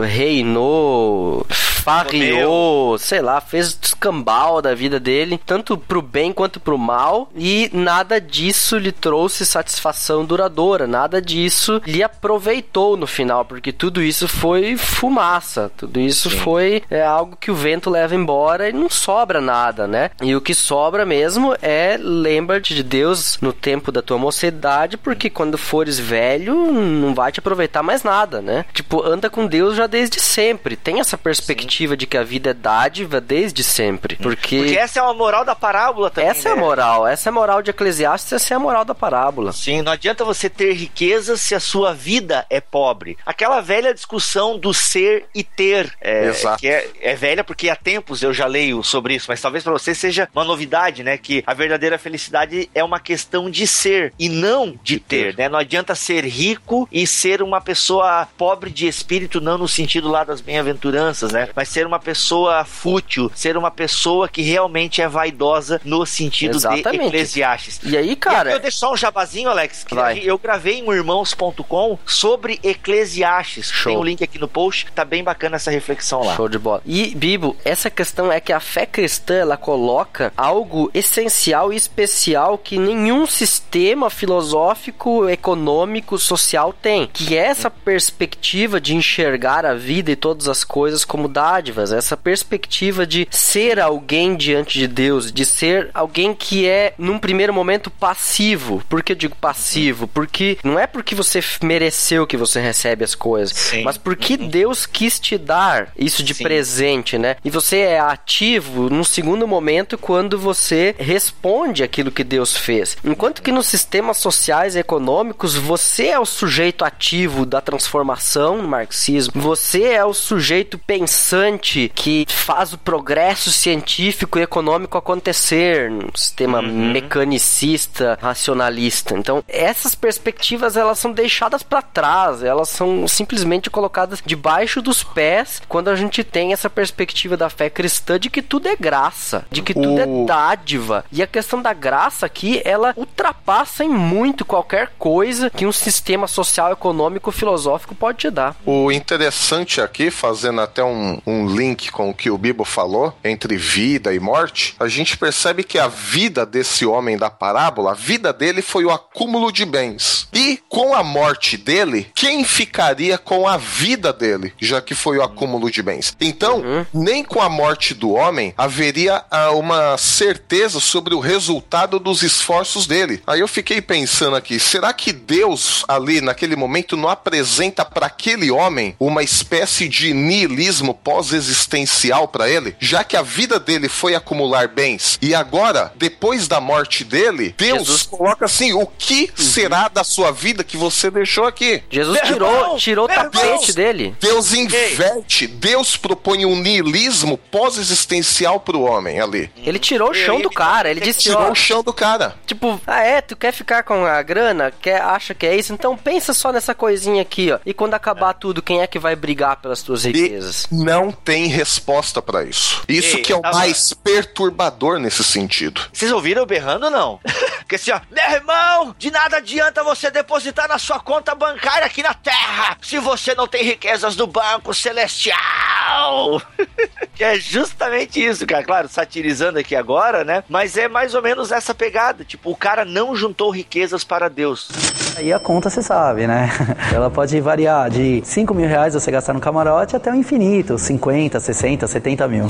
reinou, 0.00 1.42
farriou, 1.84 2.96
sei 2.96 3.20
lá, 3.20 3.42
fez 3.42 3.78
escambau 3.82 4.62
da 4.62 4.74
vida 4.74 4.98
dele, 4.98 5.38
tanto 5.44 5.76
pro 5.76 6.00
bem 6.00 6.32
quanto 6.32 6.58
pro 6.58 6.78
mal, 6.78 7.28
e 7.36 7.68
nada 7.74 8.18
disso 8.18 8.78
lhe 8.78 8.90
trouxe 8.90 9.44
satisfação 9.44 10.24
duradoura, 10.24 10.86
nada 10.86 11.20
disso 11.20 11.82
lhe 11.84 12.02
aproveitou 12.02 12.96
no 12.96 13.06
final, 13.06 13.44
porque 13.44 13.70
tudo 13.70 14.02
isso 14.02 14.26
foi 14.26 14.78
fumaça, 14.78 15.70
tudo 15.76 16.00
isso 16.00 16.30
foi 16.30 16.82
é, 16.90 17.04
algo 17.04 17.36
que 17.36 17.50
o 17.50 17.54
vento 17.54 17.90
leva 17.90 18.14
embora 18.14 18.70
e 18.70 18.72
não 18.72 18.88
sobra 18.88 19.40
nada, 19.40 19.86
né? 19.86 20.10
E 20.22 20.34
o 20.34 20.40
que 20.40 20.54
sobra 20.54 21.04
mesmo 21.04 21.54
é 21.60 21.98
lembra-te 22.00 22.74
de 22.74 22.82
Deus 22.82 23.38
no 23.42 23.52
tempo 23.52 23.92
da 23.92 24.00
tua 24.00 24.16
mocidade, 24.16 24.96
porque 24.96 25.28
quando 25.28 25.58
fores 25.58 25.98
velho 25.98 26.54
não 26.72 27.14
vai 27.14 27.30
te 27.30 27.40
aproveitar 27.40 27.82
mais 27.82 28.02
nada, 28.02 28.40
né? 28.40 28.64
Tipo, 28.72 29.04
anda 29.04 29.28
com 29.28 29.46
Deus 29.46 29.76
já 29.76 29.86
desde 29.86 30.18
sempre. 30.18 30.76
Tem 30.76 31.00
essa 31.00 31.18
perspectiva 31.18 31.73
de 31.96 32.06
que 32.06 32.16
a 32.16 32.22
vida 32.22 32.50
é 32.50 32.54
dádiva 32.54 33.20
desde 33.20 33.64
sempre, 33.64 34.16
porque, 34.16 34.58
Porque 34.58 34.78
essa 34.78 35.00
é 35.00 35.02
uma 35.02 35.14
moral 35.14 35.44
da 35.44 35.54
parábola 35.54 36.10
também. 36.10 36.30
essa 36.30 36.48
é 36.48 36.52
a 36.52 36.54
né? 36.54 36.60
moral, 36.60 37.06
essa 37.06 37.28
é 37.28 37.30
a 37.30 37.32
moral 37.32 37.62
de 37.62 37.70
Eclesiastes, 37.70 38.32
essa 38.32 38.54
é 38.54 38.56
a 38.56 38.60
moral 38.60 38.84
da 38.84 38.94
parábola. 38.94 39.52
Sim, 39.52 39.82
não 39.82 39.92
adianta 39.92 40.24
você 40.24 40.48
ter 40.48 40.72
riqueza 40.72 41.36
se 41.36 41.54
a 41.54 41.60
sua 41.60 41.92
vida 41.92 42.46
é 42.48 42.60
pobre. 42.60 43.16
Aquela 43.26 43.60
velha 43.60 43.92
discussão 43.92 44.58
do 44.58 44.72
ser 44.72 45.26
e 45.34 45.42
ter. 45.42 45.92
É, 46.00 46.26
Exato. 46.26 46.58
Que 46.60 46.68
é, 46.68 46.88
é 47.00 47.14
velha 47.14 47.42
porque 47.42 47.68
há 47.68 47.76
tempos 47.76 48.22
eu 48.22 48.32
já 48.32 48.46
leio 48.46 48.82
sobre 48.82 49.14
isso, 49.14 49.26
mas 49.28 49.40
talvez 49.40 49.64
pra 49.64 49.72
você 49.72 49.94
seja 49.94 50.28
uma 50.34 50.44
novidade, 50.44 51.02
né? 51.02 51.18
Que 51.18 51.42
a 51.46 51.54
verdadeira 51.54 51.98
felicidade 51.98 52.70
é 52.74 52.84
uma 52.84 53.00
questão 53.00 53.50
de 53.50 53.66
ser 53.66 54.12
e 54.18 54.28
não 54.28 54.78
de 54.82 54.98
ter, 54.98 55.36
né? 55.36 55.48
Não 55.48 55.58
adianta 55.58 55.94
ser 55.94 56.24
rico 56.24 56.88
e 56.90 57.06
ser 57.06 57.42
uma 57.42 57.60
pessoa 57.60 58.28
pobre 58.36 58.70
de 58.70 58.86
espírito, 58.86 59.40
não 59.40 59.58
no 59.58 59.68
sentido 59.68 60.08
lá 60.08 60.24
das 60.24 60.40
bem-aventuranças, 60.40 61.32
né? 61.32 61.48
Mas 61.54 61.63
ser 61.64 61.86
uma 61.86 61.98
pessoa 61.98 62.64
fútil, 62.64 63.30
ser 63.34 63.56
uma 63.56 63.70
pessoa 63.70 64.28
que 64.28 64.42
realmente 64.42 65.00
é 65.02 65.08
vaidosa 65.08 65.80
no 65.84 66.04
sentido 66.06 66.56
Exatamente. 66.56 66.98
de 67.00 67.06
Eclesiastes. 67.06 67.80
E 67.82 67.96
aí, 67.96 68.10
E 68.10 68.16
cara, 68.16 68.52
eu 68.52 68.60
deixo 68.60 68.78
só 68.78 68.92
um 68.92 68.96
jabazinho, 68.96 69.48
Alex, 69.48 69.84
que 69.84 69.94
Vai. 69.94 70.20
eu 70.24 70.38
gravei 70.38 70.78
em 70.78 70.90
irmãos.com 70.90 71.98
sobre 72.06 72.58
Eclesiastes. 72.62 73.70
Show. 73.70 73.92
Tem 73.92 74.00
o 74.00 74.04
link 74.04 74.22
aqui 74.22 74.38
no 74.38 74.48
post, 74.48 74.86
tá 74.94 75.04
bem 75.04 75.22
bacana 75.24 75.56
essa 75.56 75.70
reflexão 75.70 76.22
lá. 76.22 76.34
Show 76.36 76.48
de 76.48 76.58
bola. 76.58 76.82
E, 76.86 77.14
Bibo, 77.14 77.56
essa 77.64 77.90
questão 77.90 78.30
é 78.32 78.40
que 78.40 78.52
a 78.52 78.60
fé 78.60 78.86
cristã, 78.86 79.34
ela 79.34 79.56
coloca 79.56 80.32
algo 80.36 80.90
essencial 80.94 81.72
e 81.72 81.76
especial 81.76 82.56
que 82.58 82.78
nenhum 82.78 83.26
sistema 83.26 84.10
filosófico, 84.10 85.28
econômico, 85.28 86.18
social 86.18 86.72
tem. 86.72 87.06
Que 87.12 87.36
é 87.36 87.46
essa 87.46 87.70
perspectiva 87.70 88.80
de 88.80 88.94
enxergar 88.94 89.64
a 89.66 89.74
vida 89.74 90.10
e 90.10 90.16
todas 90.16 90.48
as 90.48 90.64
coisas 90.64 91.04
como 91.04 91.28
dádivas. 91.54 91.92
Essa 91.92 92.16
perspectiva 92.16 93.06
de 93.06 93.28
ser 93.30 93.78
alguém 93.78 94.36
diante 94.36 94.78
de 94.78 94.88
Deus, 94.88 95.30
de 95.30 95.44
ser 95.44 95.90
alguém 95.94 96.34
que 96.34 96.66
é, 96.66 96.94
num 96.98 97.18
primeiro 97.18 97.52
momento, 97.52 97.90
passivo. 97.90 98.82
Por 98.88 99.02
que 99.02 99.12
eu 99.12 99.16
digo 99.16 99.36
passivo? 99.36 100.08
Porque 100.08 100.58
não 100.64 100.78
é 100.78 100.86
porque 100.86 101.14
você 101.14 101.40
mereceu 101.62 102.26
que 102.26 102.36
você 102.36 102.60
recebe 102.60 103.04
as 103.04 103.14
coisas, 103.14 103.56
Sim. 103.56 103.82
mas 103.82 103.96
porque 103.96 104.36
Deus 104.36 104.86
quis 104.86 105.20
te 105.20 105.38
dar 105.38 105.92
isso 105.96 106.22
de 106.22 106.34
Sim. 106.34 106.42
presente, 106.42 107.18
né? 107.18 107.36
E 107.44 107.50
você 107.50 107.78
é 107.78 108.00
ativo 108.00 108.90
no 108.90 109.04
segundo 109.04 109.46
momento 109.46 109.96
quando 109.96 110.38
você 110.38 110.94
responde 110.98 111.82
aquilo 111.82 112.10
que 112.10 112.24
Deus 112.24 112.56
fez. 112.56 112.96
Enquanto 113.04 113.42
que 113.42 113.52
nos 113.52 113.66
sistemas 113.66 114.16
sociais 114.16 114.74
e 114.74 114.80
econômicos, 114.80 115.54
você 115.54 116.08
é 116.08 116.18
o 116.18 116.26
sujeito 116.26 116.84
ativo 116.84 117.46
da 117.46 117.60
transformação 117.60 118.58
no 118.58 118.68
marxismo, 118.68 119.40
você 119.40 119.84
é 119.84 120.04
o 120.04 120.14
sujeito 120.14 120.78
pensante 120.78 121.43
interessante 121.48 121.90
que 121.94 122.26
faz 122.28 122.72
o 122.72 122.78
progresso 122.78 123.50
científico 123.50 124.38
e 124.38 124.42
econômico 124.42 124.96
acontecer 124.98 125.90
num 125.90 126.08
sistema 126.14 126.60
mecanicista, 126.62 128.18
racionalista. 128.20 129.16
Então, 129.16 129.42
essas 129.48 129.94
perspectivas 129.94 130.76
elas 130.76 130.98
são 130.98 131.12
deixadas 131.12 131.62
para 131.62 131.82
trás, 131.82 132.42
elas 132.42 132.68
são 132.68 133.06
simplesmente 133.08 133.70
colocadas 133.70 134.22
debaixo 134.24 134.80
dos 134.82 135.02
pés 135.02 135.60
quando 135.68 135.88
a 135.88 135.96
gente 135.96 136.22
tem 136.24 136.52
essa 136.52 136.70
perspectiva 136.70 137.36
da 137.36 137.48
fé 137.50 137.68
cristã 137.70 138.18
de 138.18 138.30
que 138.30 138.42
tudo 138.42 138.68
é 138.68 138.76
graça, 138.76 139.44
de 139.50 139.62
que 139.62 139.74
tudo 139.74 140.00
é 140.00 140.06
O- 140.06 140.24
dádiva. 140.26 141.04
E 141.12 141.22
a 141.22 141.26
questão 141.26 141.60
da 141.60 141.72
graça 141.72 142.26
aqui, 142.26 142.60
ela 142.64 142.92
ultrapassa 142.96 143.84
em 143.84 143.88
muito 143.88 144.44
qualquer 144.44 144.92
coisa 144.98 145.50
que 145.50 145.66
um 145.66 145.72
sistema 145.72 146.26
social, 146.26 146.72
econômico, 146.72 147.30
filosófico 147.32 147.94
pode 147.94 148.18
te 148.18 148.30
dar. 148.30 148.56
O 148.64 148.90
interessante 148.90 149.80
aqui, 149.80 150.10
fazendo 150.10 150.60
até 150.60 150.82
um, 150.84 151.18
um 151.26 151.33
link 151.46 151.90
com 151.90 152.10
o 152.10 152.14
que 152.14 152.30
o 152.30 152.38
Bibo 152.38 152.64
falou, 152.64 153.16
entre 153.24 153.56
vida 153.56 154.14
e 154.14 154.20
morte, 154.20 154.74
a 154.78 154.88
gente 154.88 155.16
percebe 155.16 155.64
que 155.64 155.78
a 155.78 155.88
vida 155.88 156.46
desse 156.46 156.86
homem 156.86 157.16
da 157.16 157.30
parábola, 157.30 157.92
a 157.92 157.94
vida 157.94 158.32
dele 158.32 158.62
foi 158.62 158.84
o 158.84 158.90
acúmulo 158.90 159.50
de 159.50 159.64
bens. 159.64 160.28
E 160.32 160.60
com 160.68 160.94
a 160.94 161.02
morte 161.02 161.56
dele, 161.56 162.10
quem 162.14 162.44
ficaria 162.44 163.18
com 163.18 163.48
a 163.48 163.56
vida 163.56 164.12
dele, 164.12 164.52
já 164.60 164.80
que 164.80 164.94
foi 164.94 165.18
o 165.18 165.22
acúmulo 165.22 165.70
de 165.70 165.82
bens? 165.82 166.16
Então, 166.20 166.62
nem 166.92 167.24
com 167.24 167.40
a 167.40 167.48
morte 167.48 167.94
do 167.94 168.10
homem 168.12 168.54
haveria 168.56 169.24
ah, 169.30 169.50
uma 169.52 169.96
certeza 169.96 170.80
sobre 170.80 171.14
o 171.14 171.20
resultado 171.20 171.98
dos 171.98 172.22
esforços 172.22 172.86
dele. 172.86 173.22
Aí 173.26 173.40
eu 173.40 173.48
fiquei 173.48 173.80
pensando 173.80 174.36
aqui, 174.36 174.58
será 174.58 174.92
que 174.92 175.12
Deus 175.12 175.84
ali 175.88 176.20
naquele 176.20 176.56
momento 176.56 176.96
não 176.96 177.08
apresenta 177.08 177.84
para 177.84 178.06
aquele 178.06 178.50
homem 178.50 178.94
uma 178.98 179.22
espécie 179.22 179.88
de 179.88 180.12
niilismo 180.12 180.94
pós-existencial 181.24 182.28
para 182.28 182.48
ele, 182.48 182.76
já 182.78 183.02
que 183.04 183.16
a 183.16 183.22
vida 183.22 183.58
dele 183.58 183.88
foi 183.88 184.14
acumular 184.14 184.68
bens 184.68 185.18
e 185.20 185.34
agora, 185.34 185.92
depois 185.96 186.46
da 186.48 186.60
morte 186.60 187.04
dele, 187.04 187.54
Deus 187.56 187.78
Jesus- 187.80 188.02
coloca 188.02 188.44
assim: 188.44 188.72
o 188.72 188.86
que 188.86 189.30
será 189.36 189.88
da 189.88 190.04
sua 190.04 190.30
vida 190.32 190.62
que 190.64 190.76
você 190.76 191.10
deixou 191.10 191.44
aqui? 191.46 191.82
Jesus 191.90 192.14
Meu 192.22 192.32
tirou, 192.32 192.54
irmão, 192.54 192.76
tirou 192.76 193.04
o 193.06 193.08
tapete 193.08 193.46
irmão. 193.70 193.74
dele. 193.74 194.16
Deus 194.20 194.52
inverte, 194.52 195.46
Deus 195.46 195.96
propõe 195.96 196.44
um 196.46 196.56
niilismo 196.56 197.36
pós-existencial 197.50 198.60
pro 198.60 198.82
homem 198.82 199.20
ali. 199.20 199.50
Ele 199.56 199.78
tirou 199.78 200.10
o 200.10 200.14
chão 200.14 200.40
do 200.40 200.50
cara. 200.50 200.90
Ele 200.90 201.00
disse, 201.00 201.20
Tirou 201.20 201.42
ó, 201.42 201.50
o 201.50 201.54
chão 201.54 201.82
do 201.82 201.92
cara. 201.92 202.34
tipo, 202.46 202.80
ah 202.86 203.00
é, 203.02 203.20
tu 203.20 203.36
quer 203.36 203.52
ficar 203.52 203.82
com 203.82 204.04
a 204.04 204.22
grana? 204.22 204.72
Quer, 204.80 205.00
acha 205.00 205.34
que 205.34 205.46
é 205.46 205.56
isso? 205.56 205.72
Então 205.72 205.96
pensa 205.96 206.32
só 206.34 206.52
nessa 206.52 206.74
coisinha 206.74 207.22
aqui, 207.22 207.50
ó. 207.52 207.58
E 207.64 207.72
quando 207.72 207.94
acabar 207.94 208.32
tudo, 208.34 208.62
quem 208.62 208.80
é 208.82 208.86
que 208.86 208.98
vai 208.98 209.16
brigar 209.16 209.56
pelas 209.56 209.82
tuas 209.82 210.04
E 210.04 210.12
riquezas? 210.12 210.66
Não 211.04 211.12
tem 211.12 211.46
resposta 211.46 212.22
pra 212.22 212.44
isso. 212.44 212.82
Isso 212.88 213.16
Ei, 213.16 213.22
que 213.22 213.32
é 213.32 213.36
o 213.36 213.42
tá 213.42 213.52
mais 213.52 213.92
perturbador 213.92 214.98
nesse 214.98 215.22
sentido. 215.22 215.82
Vocês 215.92 216.10
ouviram 216.10 216.42
eu 216.42 216.46
berrando 216.46 216.86
ou 216.86 216.90
não? 216.90 217.20
Porque 217.60 217.76
assim, 217.76 217.90
ó, 217.90 218.00
meu 218.10 218.30
irmão, 218.30 218.94
de 218.98 219.10
nada 219.10 219.38
adianta 219.38 219.82
você 219.82 220.10
depositar 220.10 220.68
na 220.68 220.78
sua 220.78 221.00
conta 221.00 221.34
bancária 221.34 221.86
aqui 221.86 222.02
na 222.02 222.14
Terra 222.14 222.76
se 222.80 222.98
você 222.98 223.34
não 223.34 223.46
tem 223.46 223.62
riquezas 223.64 224.16
do 224.16 224.26
Banco 224.26 224.72
Celestial. 224.72 226.40
que 227.14 227.24
é 227.24 227.38
justamente 227.38 228.24
isso, 228.24 228.46
cara. 228.46 228.64
Claro, 228.64 228.88
satirizando 228.88 229.58
aqui 229.58 229.76
agora, 229.76 230.24
né? 230.24 230.42
Mas 230.48 230.76
é 230.76 230.88
mais 230.88 231.14
ou 231.14 231.22
menos 231.22 231.52
essa 231.52 231.74
pegada. 231.74 232.24
Tipo, 232.24 232.50
o 232.50 232.56
cara 232.56 232.84
não 232.84 233.14
juntou 233.14 233.50
riquezas 233.50 234.04
para 234.04 234.28
Deus. 234.28 234.68
Aí 235.16 235.32
a 235.32 235.38
conta 235.38 235.70
você 235.70 235.82
sabe, 235.82 236.26
né? 236.26 236.50
Ela 236.92 237.08
pode 237.08 237.40
variar 237.40 237.88
de 237.88 238.20
5 238.24 238.52
mil 238.52 238.66
reais 238.66 238.94
você 238.94 239.10
gastar 239.10 239.32
no 239.32 239.40
camarote 239.40 239.94
até 239.94 240.10
o 240.10 240.14
infinito, 240.14 240.76
50, 240.76 241.38
60, 241.38 241.86
70 241.86 242.28
mil. 242.28 242.46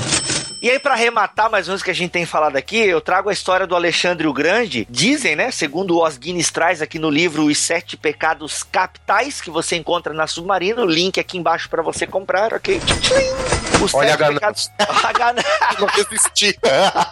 E 0.65 0.71
aí, 0.71 0.79
pra 0.79 0.95
arrematar 0.95 1.51
mais 1.51 1.69
o 1.69 1.77
que 1.85 1.91
a 1.91 1.95
gente 1.95 2.11
tem 2.11 2.25
falado 2.25 2.57
aqui, 2.57 2.79
eu 2.79 2.99
trago 2.99 3.29
a 3.29 3.33
história 3.35 3.67
do 3.67 3.77
Alexandre 3.77 4.27
o 4.27 4.33
Grande. 4.33 4.87
Dizem, 4.89 5.37
né? 5.37 5.51
Segundo 5.51 5.95
o 5.95 6.03
Os 6.03 6.17
Guinness 6.17 6.51
traz 6.51 6.81
aqui 6.81 6.99
no 6.99 7.11
livro 7.11 7.45
Os 7.45 7.59
Sete 7.59 7.99
Pecados 7.99 8.63
Capitais, 8.63 9.43
que 9.43 9.51
você 9.51 9.77
encontra 9.77 10.15
na 10.15 10.27
Submarino. 10.27 10.87
Link 10.87 11.21
aqui 11.21 11.37
embaixo 11.37 11.69
pra 11.69 11.83
você 11.83 12.07
comprar, 12.07 12.55
ok? 12.55 12.81
Os 13.83 13.93
Olha 13.93 14.15
a 14.15 14.17
sete 14.17 14.33
pecados. 14.33 14.71
A 15.05 15.13
ganância. 15.13 15.51
Não 15.79 15.87
resisti. 15.87 16.59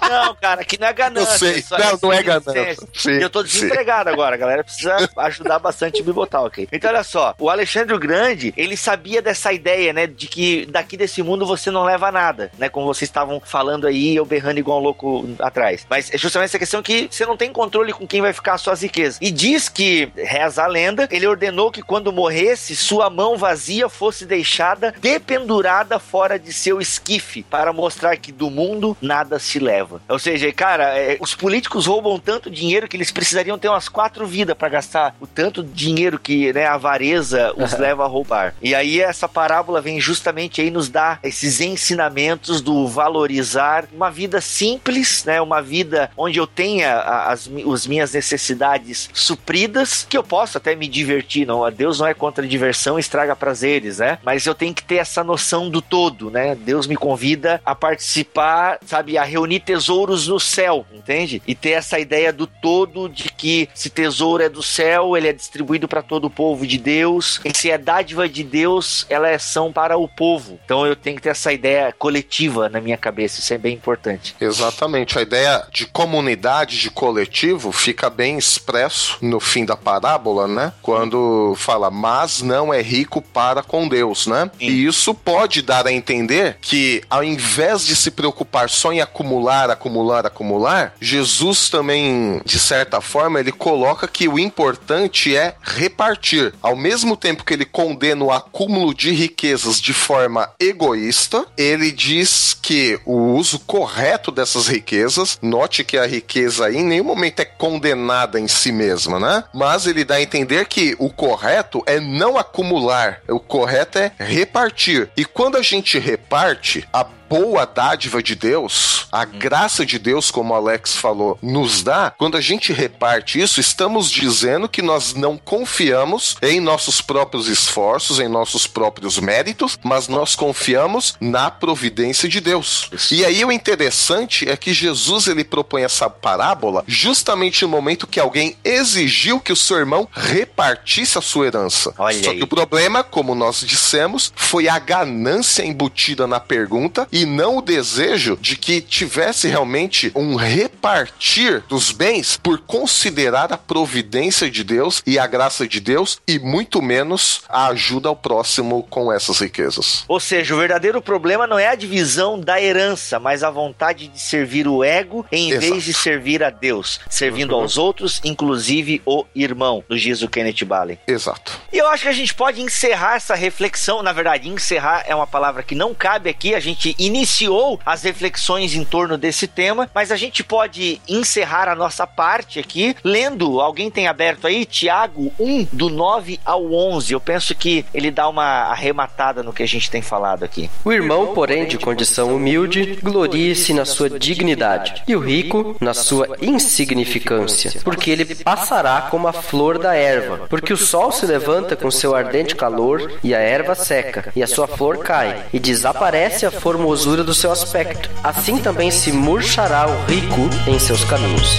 Não, 0.08 0.34
cara, 0.36 0.62
aqui 0.62 0.80
não 0.80 0.86
é 0.86 0.92
ganância. 0.94 1.32
Eu 1.32 1.38
sei. 1.38 1.58
isso 1.58 1.76
Não, 1.76 1.98
não 2.02 2.12
é 2.12 2.22
ganância. 2.22 2.76
Sim, 2.94 3.10
eu 3.20 3.28
tô 3.28 3.40
sim. 3.42 3.48
desempregado 3.48 4.08
agora, 4.08 4.34
a 4.34 4.38
galera 4.38 4.64
precisa 4.64 4.96
ajudar 5.18 5.58
bastante 5.58 6.00
o 6.00 6.04
Bibotal, 6.04 6.46
ok? 6.46 6.68
Então, 6.72 6.88
olha 6.88 7.04
só, 7.04 7.34
o 7.38 7.50
Alexandre 7.50 7.94
o 7.94 7.98
Grande, 7.98 8.54
ele 8.56 8.76
sabia 8.78 9.20
dessa 9.20 9.52
ideia, 9.52 9.92
né, 9.92 10.06
de 10.06 10.26
que 10.26 10.64
daqui 10.66 10.96
desse 10.96 11.22
mundo 11.22 11.44
você 11.44 11.70
não 11.70 11.84
leva 11.84 12.10
nada, 12.10 12.50
né, 12.58 12.68
como 12.70 12.86
vocês 12.86 13.08
estavam 13.08 13.41
falando 13.44 13.86
aí, 13.86 14.16
eu 14.16 14.24
berrando 14.24 14.58
igual 14.58 14.78
um 14.78 14.82
louco 14.82 15.28
atrás. 15.38 15.86
Mas 15.88 16.12
é 16.12 16.18
justamente 16.18 16.50
essa 16.50 16.58
questão 16.58 16.82
que 16.82 17.08
você 17.10 17.24
não 17.26 17.36
tem 17.36 17.52
controle 17.52 17.92
com 17.92 18.06
quem 18.06 18.20
vai 18.20 18.32
ficar 18.32 18.54
as 18.54 18.60
suas 18.60 18.82
riquezas. 18.82 19.18
E 19.20 19.30
diz 19.30 19.68
que, 19.68 20.10
reza 20.16 20.64
a 20.64 20.66
lenda, 20.66 21.08
ele 21.10 21.26
ordenou 21.26 21.70
que 21.70 21.82
quando 21.82 22.12
morresse, 22.12 22.76
sua 22.76 23.10
mão 23.10 23.36
vazia 23.36 23.88
fosse 23.88 24.26
deixada 24.26 24.94
dependurada 25.00 25.98
fora 25.98 26.38
de 26.38 26.52
seu 26.52 26.80
esquife, 26.80 27.42
para 27.42 27.72
mostrar 27.72 28.16
que 28.16 28.32
do 28.32 28.50
mundo 28.50 28.96
nada 29.00 29.38
se 29.38 29.58
leva. 29.58 30.00
Ou 30.08 30.18
seja, 30.18 30.52
cara, 30.52 30.96
é, 30.98 31.16
os 31.20 31.34
políticos 31.34 31.86
roubam 31.86 32.18
tanto 32.18 32.50
dinheiro 32.50 32.88
que 32.88 32.96
eles 32.96 33.10
precisariam 33.10 33.58
ter 33.58 33.68
umas 33.68 33.88
quatro 33.88 34.26
vidas 34.26 34.56
para 34.56 34.68
gastar 34.68 35.14
o 35.20 35.26
tanto 35.26 35.62
dinheiro 35.62 36.18
que 36.18 36.52
né, 36.52 36.66
a 36.66 36.74
avareza 36.74 37.52
os 37.56 37.72
leva 37.78 38.04
a 38.04 38.08
roubar. 38.08 38.54
E 38.62 38.74
aí 38.74 39.00
essa 39.00 39.28
parábola 39.28 39.80
vem 39.80 40.00
justamente 40.00 40.60
aí 40.60 40.70
nos 40.70 40.88
dar 40.88 41.18
esses 41.22 41.60
ensinamentos 41.60 42.60
do 42.60 42.86
valorizar 43.32 43.86
uma 43.92 44.10
vida 44.10 44.40
simples, 44.40 45.24
né, 45.24 45.40
uma 45.40 45.62
vida 45.62 46.10
onde 46.16 46.38
eu 46.38 46.46
tenha 46.46 47.00
as, 47.00 47.48
as 47.72 47.86
minhas 47.86 48.12
necessidades 48.12 49.08
supridas, 49.14 50.06
que 50.08 50.16
eu 50.16 50.22
posso 50.22 50.58
até 50.58 50.74
me 50.74 50.86
divertir, 50.86 51.46
não, 51.46 51.70
Deus 51.70 51.98
não 51.98 52.06
é 52.06 52.14
contra 52.14 52.44
a 52.44 52.48
diversão, 52.48 52.98
estraga 52.98 53.34
prazeres, 53.34 53.98
né? 53.98 54.18
Mas 54.22 54.44
eu 54.46 54.54
tenho 54.54 54.74
que 54.74 54.84
ter 54.84 54.96
essa 54.96 55.24
noção 55.24 55.70
do 55.70 55.80
todo, 55.80 56.30
né? 56.30 56.54
Deus 56.54 56.86
me 56.86 56.96
convida 56.96 57.60
a 57.64 57.74
participar, 57.74 58.78
sabe, 58.84 59.16
a 59.16 59.24
reunir 59.24 59.60
tesouros 59.60 60.28
no 60.28 60.38
céu, 60.38 60.84
entende? 60.92 61.42
E 61.46 61.54
ter 61.54 61.70
essa 61.70 61.98
ideia 61.98 62.32
do 62.32 62.46
todo 62.46 63.08
de 63.08 63.24
que 63.24 63.68
se 63.74 63.88
tesouro 63.88 64.42
é 64.42 64.48
do 64.48 64.62
céu, 64.62 65.16
ele 65.16 65.28
é 65.28 65.32
distribuído 65.32 65.88
para 65.88 66.02
todo 66.02 66.26
o 66.26 66.30
povo 66.30 66.66
de 66.66 66.78
Deus. 66.78 67.40
E 67.44 67.56
se 67.56 67.70
é 67.70 67.78
dádiva 67.78 68.28
de 68.28 68.42
Deus, 68.42 69.06
elas 69.08 69.42
são 69.42 69.72
para 69.72 69.96
o 69.96 70.08
povo. 70.08 70.58
Então 70.64 70.86
eu 70.86 70.96
tenho 70.96 71.16
que 71.16 71.22
ter 71.22 71.30
essa 71.30 71.52
ideia 71.52 71.92
coletiva 71.92 72.68
na 72.68 72.80
minha 72.80 72.96
cabeça, 72.96 73.11
isso 73.20 73.52
é 73.52 73.58
bem 73.58 73.74
importante. 73.74 74.34
Exatamente. 74.40 75.18
A 75.18 75.22
ideia 75.22 75.66
de 75.72 75.86
comunidade, 75.86 76.78
de 76.78 76.90
coletivo, 76.90 77.72
fica 77.72 78.08
bem 78.08 78.38
expresso 78.38 79.18
no 79.20 79.40
fim 79.40 79.64
da 79.64 79.76
parábola, 79.76 80.46
né? 80.46 80.72
Quando 80.82 81.54
fala, 81.56 81.90
mas 81.90 82.42
não 82.42 82.72
é 82.72 82.80
rico 82.80 83.20
para 83.20 83.62
com 83.62 83.88
Deus, 83.88 84.26
né? 84.26 84.50
E 84.60 84.84
isso 84.84 85.14
pode 85.14 85.62
dar 85.62 85.86
a 85.86 85.92
entender 85.92 86.56
que, 86.60 87.02
ao 87.08 87.22
invés 87.22 87.84
de 87.86 87.96
se 87.96 88.10
preocupar 88.10 88.68
só 88.68 88.92
em 88.92 89.00
acumular, 89.00 89.70
acumular, 89.70 90.26
acumular, 90.26 90.94
Jesus 91.00 91.68
também, 91.68 92.40
de 92.44 92.58
certa 92.58 93.00
forma, 93.00 93.40
ele 93.40 93.52
coloca 93.52 94.06
que 94.08 94.28
o 94.28 94.38
importante 94.38 95.36
é 95.36 95.54
repartir. 95.62 96.54
Ao 96.62 96.76
mesmo 96.76 97.16
tempo 97.16 97.44
que 97.44 97.54
ele 97.54 97.64
condena 97.64 98.24
o 98.24 98.30
acúmulo 98.30 98.94
de 98.94 99.10
riquezas 99.10 99.80
de 99.80 99.92
forma 99.92 100.50
egoísta, 100.58 101.46
ele 101.56 101.90
diz 101.90 102.56
que 102.60 102.98
o 103.04 103.34
uso 103.34 103.58
correto 103.60 104.30
dessas 104.30 104.68
riquezas, 104.68 105.38
note 105.42 105.84
que 105.84 105.98
a 105.98 106.06
riqueza 106.06 106.66
aí 106.66 106.76
em 106.76 106.84
nenhum 106.84 107.04
momento 107.04 107.40
é 107.40 107.44
condenada 107.44 108.38
em 108.38 108.48
si 108.48 108.72
mesma, 108.72 109.18
né? 109.18 109.44
Mas 109.52 109.86
ele 109.86 110.04
dá 110.04 110.16
a 110.16 110.22
entender 110.22 110.66
que 110.66 110.94
o 110.98 111.10
correto 111.10 111.82
é 111.86 112.00
não 112.00 112.38
acumular, 112.38 113.20
o 113.28 113.40
correto 113.40 113.98
é 113.98 114.12
repartir. 114.18 115.10
E 115.16 115.24
quando 115.24 115.56
a 115.56 115.62
gente 115.62 115.98
reparte, 115.98 116.88
a 116.92 117.04
boa 117.32 117.64
dádiva 117.64 118.22
de 118.22 118.34
Deus, 118.34 119.06
a 119.10 119.24
graça 119.24 119.86
de 119.86 119.98
Deus, 119.98 120.30
como 120.30 120.52
o 120.52 120.54
Alex 120.54 120.96
falou, 120.96 121.38
nos 121.40 121.82
dá, 121.82 122.12
quando 122.18 122.36
a 122.36 122.42
gente 122.42 122.74
reparte 122.74 123.40
isso, 123.40 123.58
estamos 123.58 124.10
dizendo 124.10 124.68
que 124.68 124.82
nós 124.82 125.14
não 125.14 125.38
confiamos 125.38 126.36
em 126.42 126.60
nossos 126.60 127.00
próprios 127.00 127.48
esforços, 127.48 128.20
em 128.20 128.28
nossos 128.28 128.66
próprios 128.66 129.18
méritos, 129.18 129.78
mas 129.82 130.08
nós 130.08 130.36
confiamos 130.36 131.14
na 131.18 131.50
providência 131.50 132.28
de 132.28 132.38
Deus. 132.38 132.90
E 133.10 133.24
aí 133.24 133.42
o 133.46 133.50
interessante 133.50 134.46
é 134.46 134.54
que 134.54 134.74
Jesus 134.74 135.26
ele 135.26 135.42
propõe 135.42 135.84
essa 135.84 136.10
parábola 136.10 136.84
justamente 136.86 137.62
no 137.62 137.70
momento 137.70 138.06
que 138.06 138.20
alguém 138.20 138.58
exigiu 138.62 139.40
que 139.40 139.54
o 139.54 139.56
seu 139.56 139.78
irmão 139.78 140.06
repartisse 140.12 141.16
a 141.16 141.22
sua 141.22 141.46
herança. 141.46 141.94
Olha 141.96 142.22
Só 142.22 142.30
aí. 142.30 142.36
que 142.36 142.44
o 142.44 142.46
problema, 142.46 143.02
como 143.02 143.34
nós 143.34 143.60
dissemos, 143.60 144.30
foi 144.36 144.68
a 144.68 144.78
ganância 144.78 145.64
embutida 145.64 146.26
na 146.26 146.38
pergunta 146.38 147.08
e 147.10 147.21
e 147.22 147.26
não 147.26 147.58
o 147.58 147.62
desejo 147.62 148.36
de 148.40 148.56
que 148.56 148.80
tivesse 148.80 149.46
realmente 149.46 150.10
um 150.12 150.34
repartir 150.34 151.62
dos 151.68 151.92
bens 151.92 152.36
por 152.36 152.58
considerar 152.58 153.52
a 153.52 153.56
providência 153.56 154.50
de 154.50 154.64
Deus 154.64 155.00
e 155.06 155.20
a 155.20 155.26
graça 155.26 155.66
de 155.68 155.78
Deus 155.78 156.20
e 156.26 156.40
muito 156.40 156.82
menos 156.82 157.42
a 157.48 157.68
ajuda 157.68 158.08
ao 158.08 158.16
próximo 158.16 158.82
com 158.90 159.12
essas 159.12 159.38
riquezas. 159.38 160.04
Ou 160.08 160.18
seja, 160.18 160.52
o 160.52 160.58
verdadeiro 160.58 161.00
problema 161.00 161.46
não 161.46 161.58
é 161.58 161.68
a 161.68 161.76
divisão 161.76 162.40
da 162.40 162.60
herança, 162.60 163.20
mas 163.20 163.44
a 163.44 163.50
vontade 163.50 164.08
de 164.08 164.20
servir 164.20 164.66
o 164.66 164.82
ego 164.82 165.24
em 165.30 165.50
Exato. 165.52 165.66
vez 165.66 165.84
de 165.84 165.94
servir 165.94 166.42
a 166.42 166.50
Deus, 166.50 166.98
servindo 167.08 167.54
aos 167.54 167.78
outros, 167.78 168.20
inclusive 168.24 169.00
o 169.06 169.24
irmão, 169.32 169.84
nos 169.88 170.02
diz 170.02 170.22
o 170.22 170.28
Kenneth 170.28 170.64
Balen. 170.64 170.98
Exato. 171.06 171.60
E 171.72 171.78
eu 171.78 171.86
acho 171.86 172.02
que 172.02 172.08
a 172.08 172.12
gente 172.12 172.34
pode 172.34 172.60
encerrar 172.60 173.14
essa 173.14 173.36
reflexão. 173.36 174.02
Na 174.02 174.12
verdade, 174.12 174.48
encerrar 174.48 175.04
é 175.06 175.14
uma 175.14 175.26
palavra 175.26 175.62
que 175.62 175.76
não 175.76 175.94
cabe 175.94 176.28
aqui. 176.28 176.52
A 176.52 176.60
gente 176.60 176.96
iniciou 177.06 177.80
as 177.84 178.02
reflexões 178.02 178.74
em 178.74 178.84
torno 178.84 179.18
desse 179.18 179.46
tema, 179.46 179.88
mas 179.94 180.10
a 180.10 180.16
gente 180.16 180.44
pode 180.44 181.00
encerrar 181.08 181.68
a 181.68 181.74
nossa 181.74 182.06
parte 182.06 182.58
aqui 182.58 182.94
lendo. 183.02 183.60
Alguém 183.60 183.90
tem 183.90 184.06
aberto 184.06 184.46
aí? 184.46 184.64
Tiago 184.64 185.32
1, 185.38 185.68
do 185.72 185.88
9 185.88 186.40
ao 186.44 186.72
11. 186.72 187.12
Eu 187.12 187.20
penso 187.20 187.54
que 187.54 187.84
ele 187.92 188.10
dá 188.10 188.28
uma 188.28 188.44
arrematada 188.44 189.42
no 189.42 189.52
que 189.52 189.62
a 189.62 189.66
gente 189.66 189.90
tem 189.90 190.02
falado 190.02 190.44
aqui. 190.44 190.70
O 190.84 190.92
irmão, 190.92 191.34
porém, 191.34 191.66
de 191.66 191.78
condição 191.78 192.34
humilde, 192.34 192.98
glorie-se 193.02 193.74
na 193.74 193.84
sua 193.84 194.08
dignidade, 194.08 195.02
e 195.06 195.16
o 195.16 195.20
rico 195.20 195.76
na 195.80 195.94
sua 195.94 196.36
insignificância, 196.40 197.80
porque 197.82 198.10
ele 198.10 198.34
passará 198.36 199.08
como 199.10 199.28
a 199.28 199.32
flor 199.32 199.78
da 199.78 199.94
erva, 199.94 200.46
porque 200.48 200.72
o 200.72 200.76
sol 200.76 201.10
se 201.10 201.26
levanta 201.26 201.76
com 201.76 201.90
seu 201.90 202.14
ardente 202.14 202.54
calor, 202.54 203.12
e 203.22 203.34
a 203.34 203.38
erva 203.38 203.74
seca, 203.74 204.32
e 204.34 204.42
a 204.42 204.46
sua 204.46 204.66
flor 204.66 204.98
cai, 204.98 205.46
e 205.52 205.58
desaparece 205.58 206.46
a 206.46 206.50
formosura 206.50 206.91
do 207.24 207.32
seu 207.32 207.50
aspecto. 207.50 208.10
Assim 208.22 208.58
também 208.58 208.90
se 208.90 209.12
murchará 209.12 209.86
o 209.88 210.04
rico 210.04 210.48
em 210.66 210.78
seus 210.78 211.02
caminhos. 211.04 211.56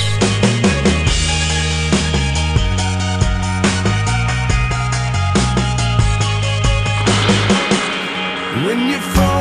When 8.65 8.91
you 8.91 8.99
fall 9.15 9.32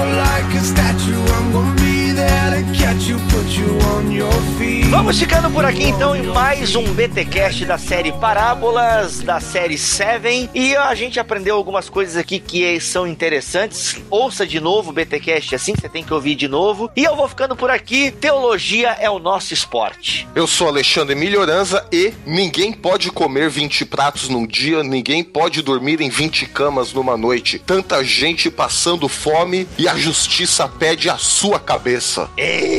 Vamos 4.91 5.19
ficando 5.19 5.51
por 5.51 5.65
aqui 5.65 5.85
então 5.85 6.15
em 6.15 6.25
mais 6.25 6.77
um 6.77 6.85
BTcast 6.93 7.65
da 7.65 7.79
série 7.79 8.13
Parábolas, 8.13 9.21
da 9.21 9.41
série 9.41 9.79
Seven. 9.79 10.51
E 10.55 10.77
a 10.77 10.95
gente 10.95 11.19
aprendeu 11.19 11.57
algumas 11.57 11.89
coisas 11.89 12.19
aqui 12.19 12.39
que 12.39 12.79
são 12.79 13.07
interessantes. 13.07 13.97
Ouça 14.11 14.47
de 14.47 14.61
novo 14.61 14.91
o 14.91 14.93
BTcast 14.93 15.55
assim, 15.55 15.73
você 15.75 15.89
tem 15.89 16.05
que 16.05 16.13
ouvir 16.13 16.35
de 16.35 16.47
novo. 16.47 16.91
E 16.95 17.03
eu 17.03 17.17
vou 17.17 17.27
ficando 17.27 17.57
por 17.57 17.71
aqui. 17.71 18.11
Teologia 18.11 18.91
é 19.01 19.09
o 19.09 19.19
nosso 19.19 19.55
esporte. 19.55 20.29
Eu 20.35 20.47
sou 20.47 20.69
Alexandre 20.69 21.15
Melhoranza 21.15 21.87
e 21.91 22.13
ninguém 22.27 22.75
pode 22.75 23.11
comer 23.11 23.49
20 23.49 23.87
pratos 23.87 24.29
num 24.29 24.47
dia, 24.47 24.83
ninguém 24.83 25.25
pode 25.25 25.63
dormir 25.63 26.03
em 26.03 26.11
20 26.11 26.45
camas 26.47 26.93
numa 26.93 27.17
noite. 27.17 27.59
Tanta 27.59 28.05
gente 28.05 28.51
passando 28.51 29.09
fome 29.09 29.67
e 29.79 29.89
a 29.89 29.97
justiça 29.97 30.69
pede 30.69 31.09
a 31.09 31.17
sua 31.17 31.59
cabeça. 31.59 32.29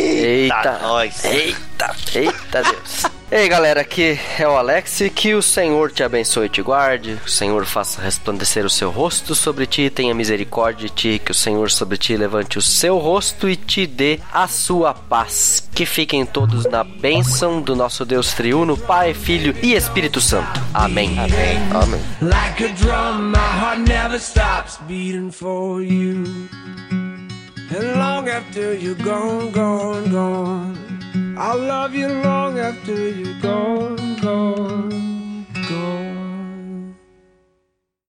Eita, 0.03 0.55
Eita. 0.55 0.79
nós. 0.81 1.23
Eita, 1.23 1.95
eita 2.13 2.63
Deus. 2.63 3.03
Ei 3.35 3.49
galera, 3.49 3.81
aqui 3.81 4.19
é 4.37 4.47
o 4.47 4.55
Alex 4.55 5.01
que 5.15 5.33
o 5.33 5.41
Senhor 5.41 5.91
te 5.91 6.03
abençoe 6.03 6.45
e 6.45 6.49
te 6.49 6.61
guarde, 6.61 7.17
o 7.25 7.27
Senhor 7.27 7.65
faça 7.65 7.99
resplandecer 7.99 8.63
o 8.63 8.69
seu 8.69 8.91
rosto 8.91 9.33
sobre 9.33 9.65
ti, 9.65 9.89
tenha 9.89 10.13
misericórdia 10.13 10.87
de 10.87 10.93
ti, 10.93 11.17
que 11.25 11.31
o 11.31 11.33
Senhor 11.33 11.71
sobre 11.71 11.97
ti 11.97 12.15
levante 12.15 12.59
o 12.59 12.61
seu 12.61 12.99
rosto 12.99 13.49
e 13.49 13.55
te 13.55 13.87
dê 13.87 14.19
a 14.31 14.47
sua 14.47 14.93
paz. 14.93 15.67
Que 15.73 15.83
fiquem 15.83 16.27
todos 16.27 16.65
na 16.65 16.83
bênção 16.83 17.59
do 17.59 17.75
nosso 17.75 18.05
Deus 18.05 18.33
triuno, 18.35 18.77
Pai, 18.77 19.15
Filho 19.15 19.55
e 19.63 19.73
Espírito 19.73 20.21
Santo. 20.21 20.61
Amém. 20.71 21.17
Amém. 21.17 22.01
Like 22.21 22.71
And 27.75 27.97
long 27.97 28.29
after 28.29 28.75
you're 28.75 28.93
gone, 28.93 29.49
gone, 29.49 30.11
gone 30.11 31.35
I'll 31.35 31.57
love 31.57 31.95
you 31.95 32.07
long 32.07 32.59
after 32.59 33.09
you're 33.09 33.39
gone, 33.41 34.15
gone, 34.21 35.47
gone. 35.67 36.22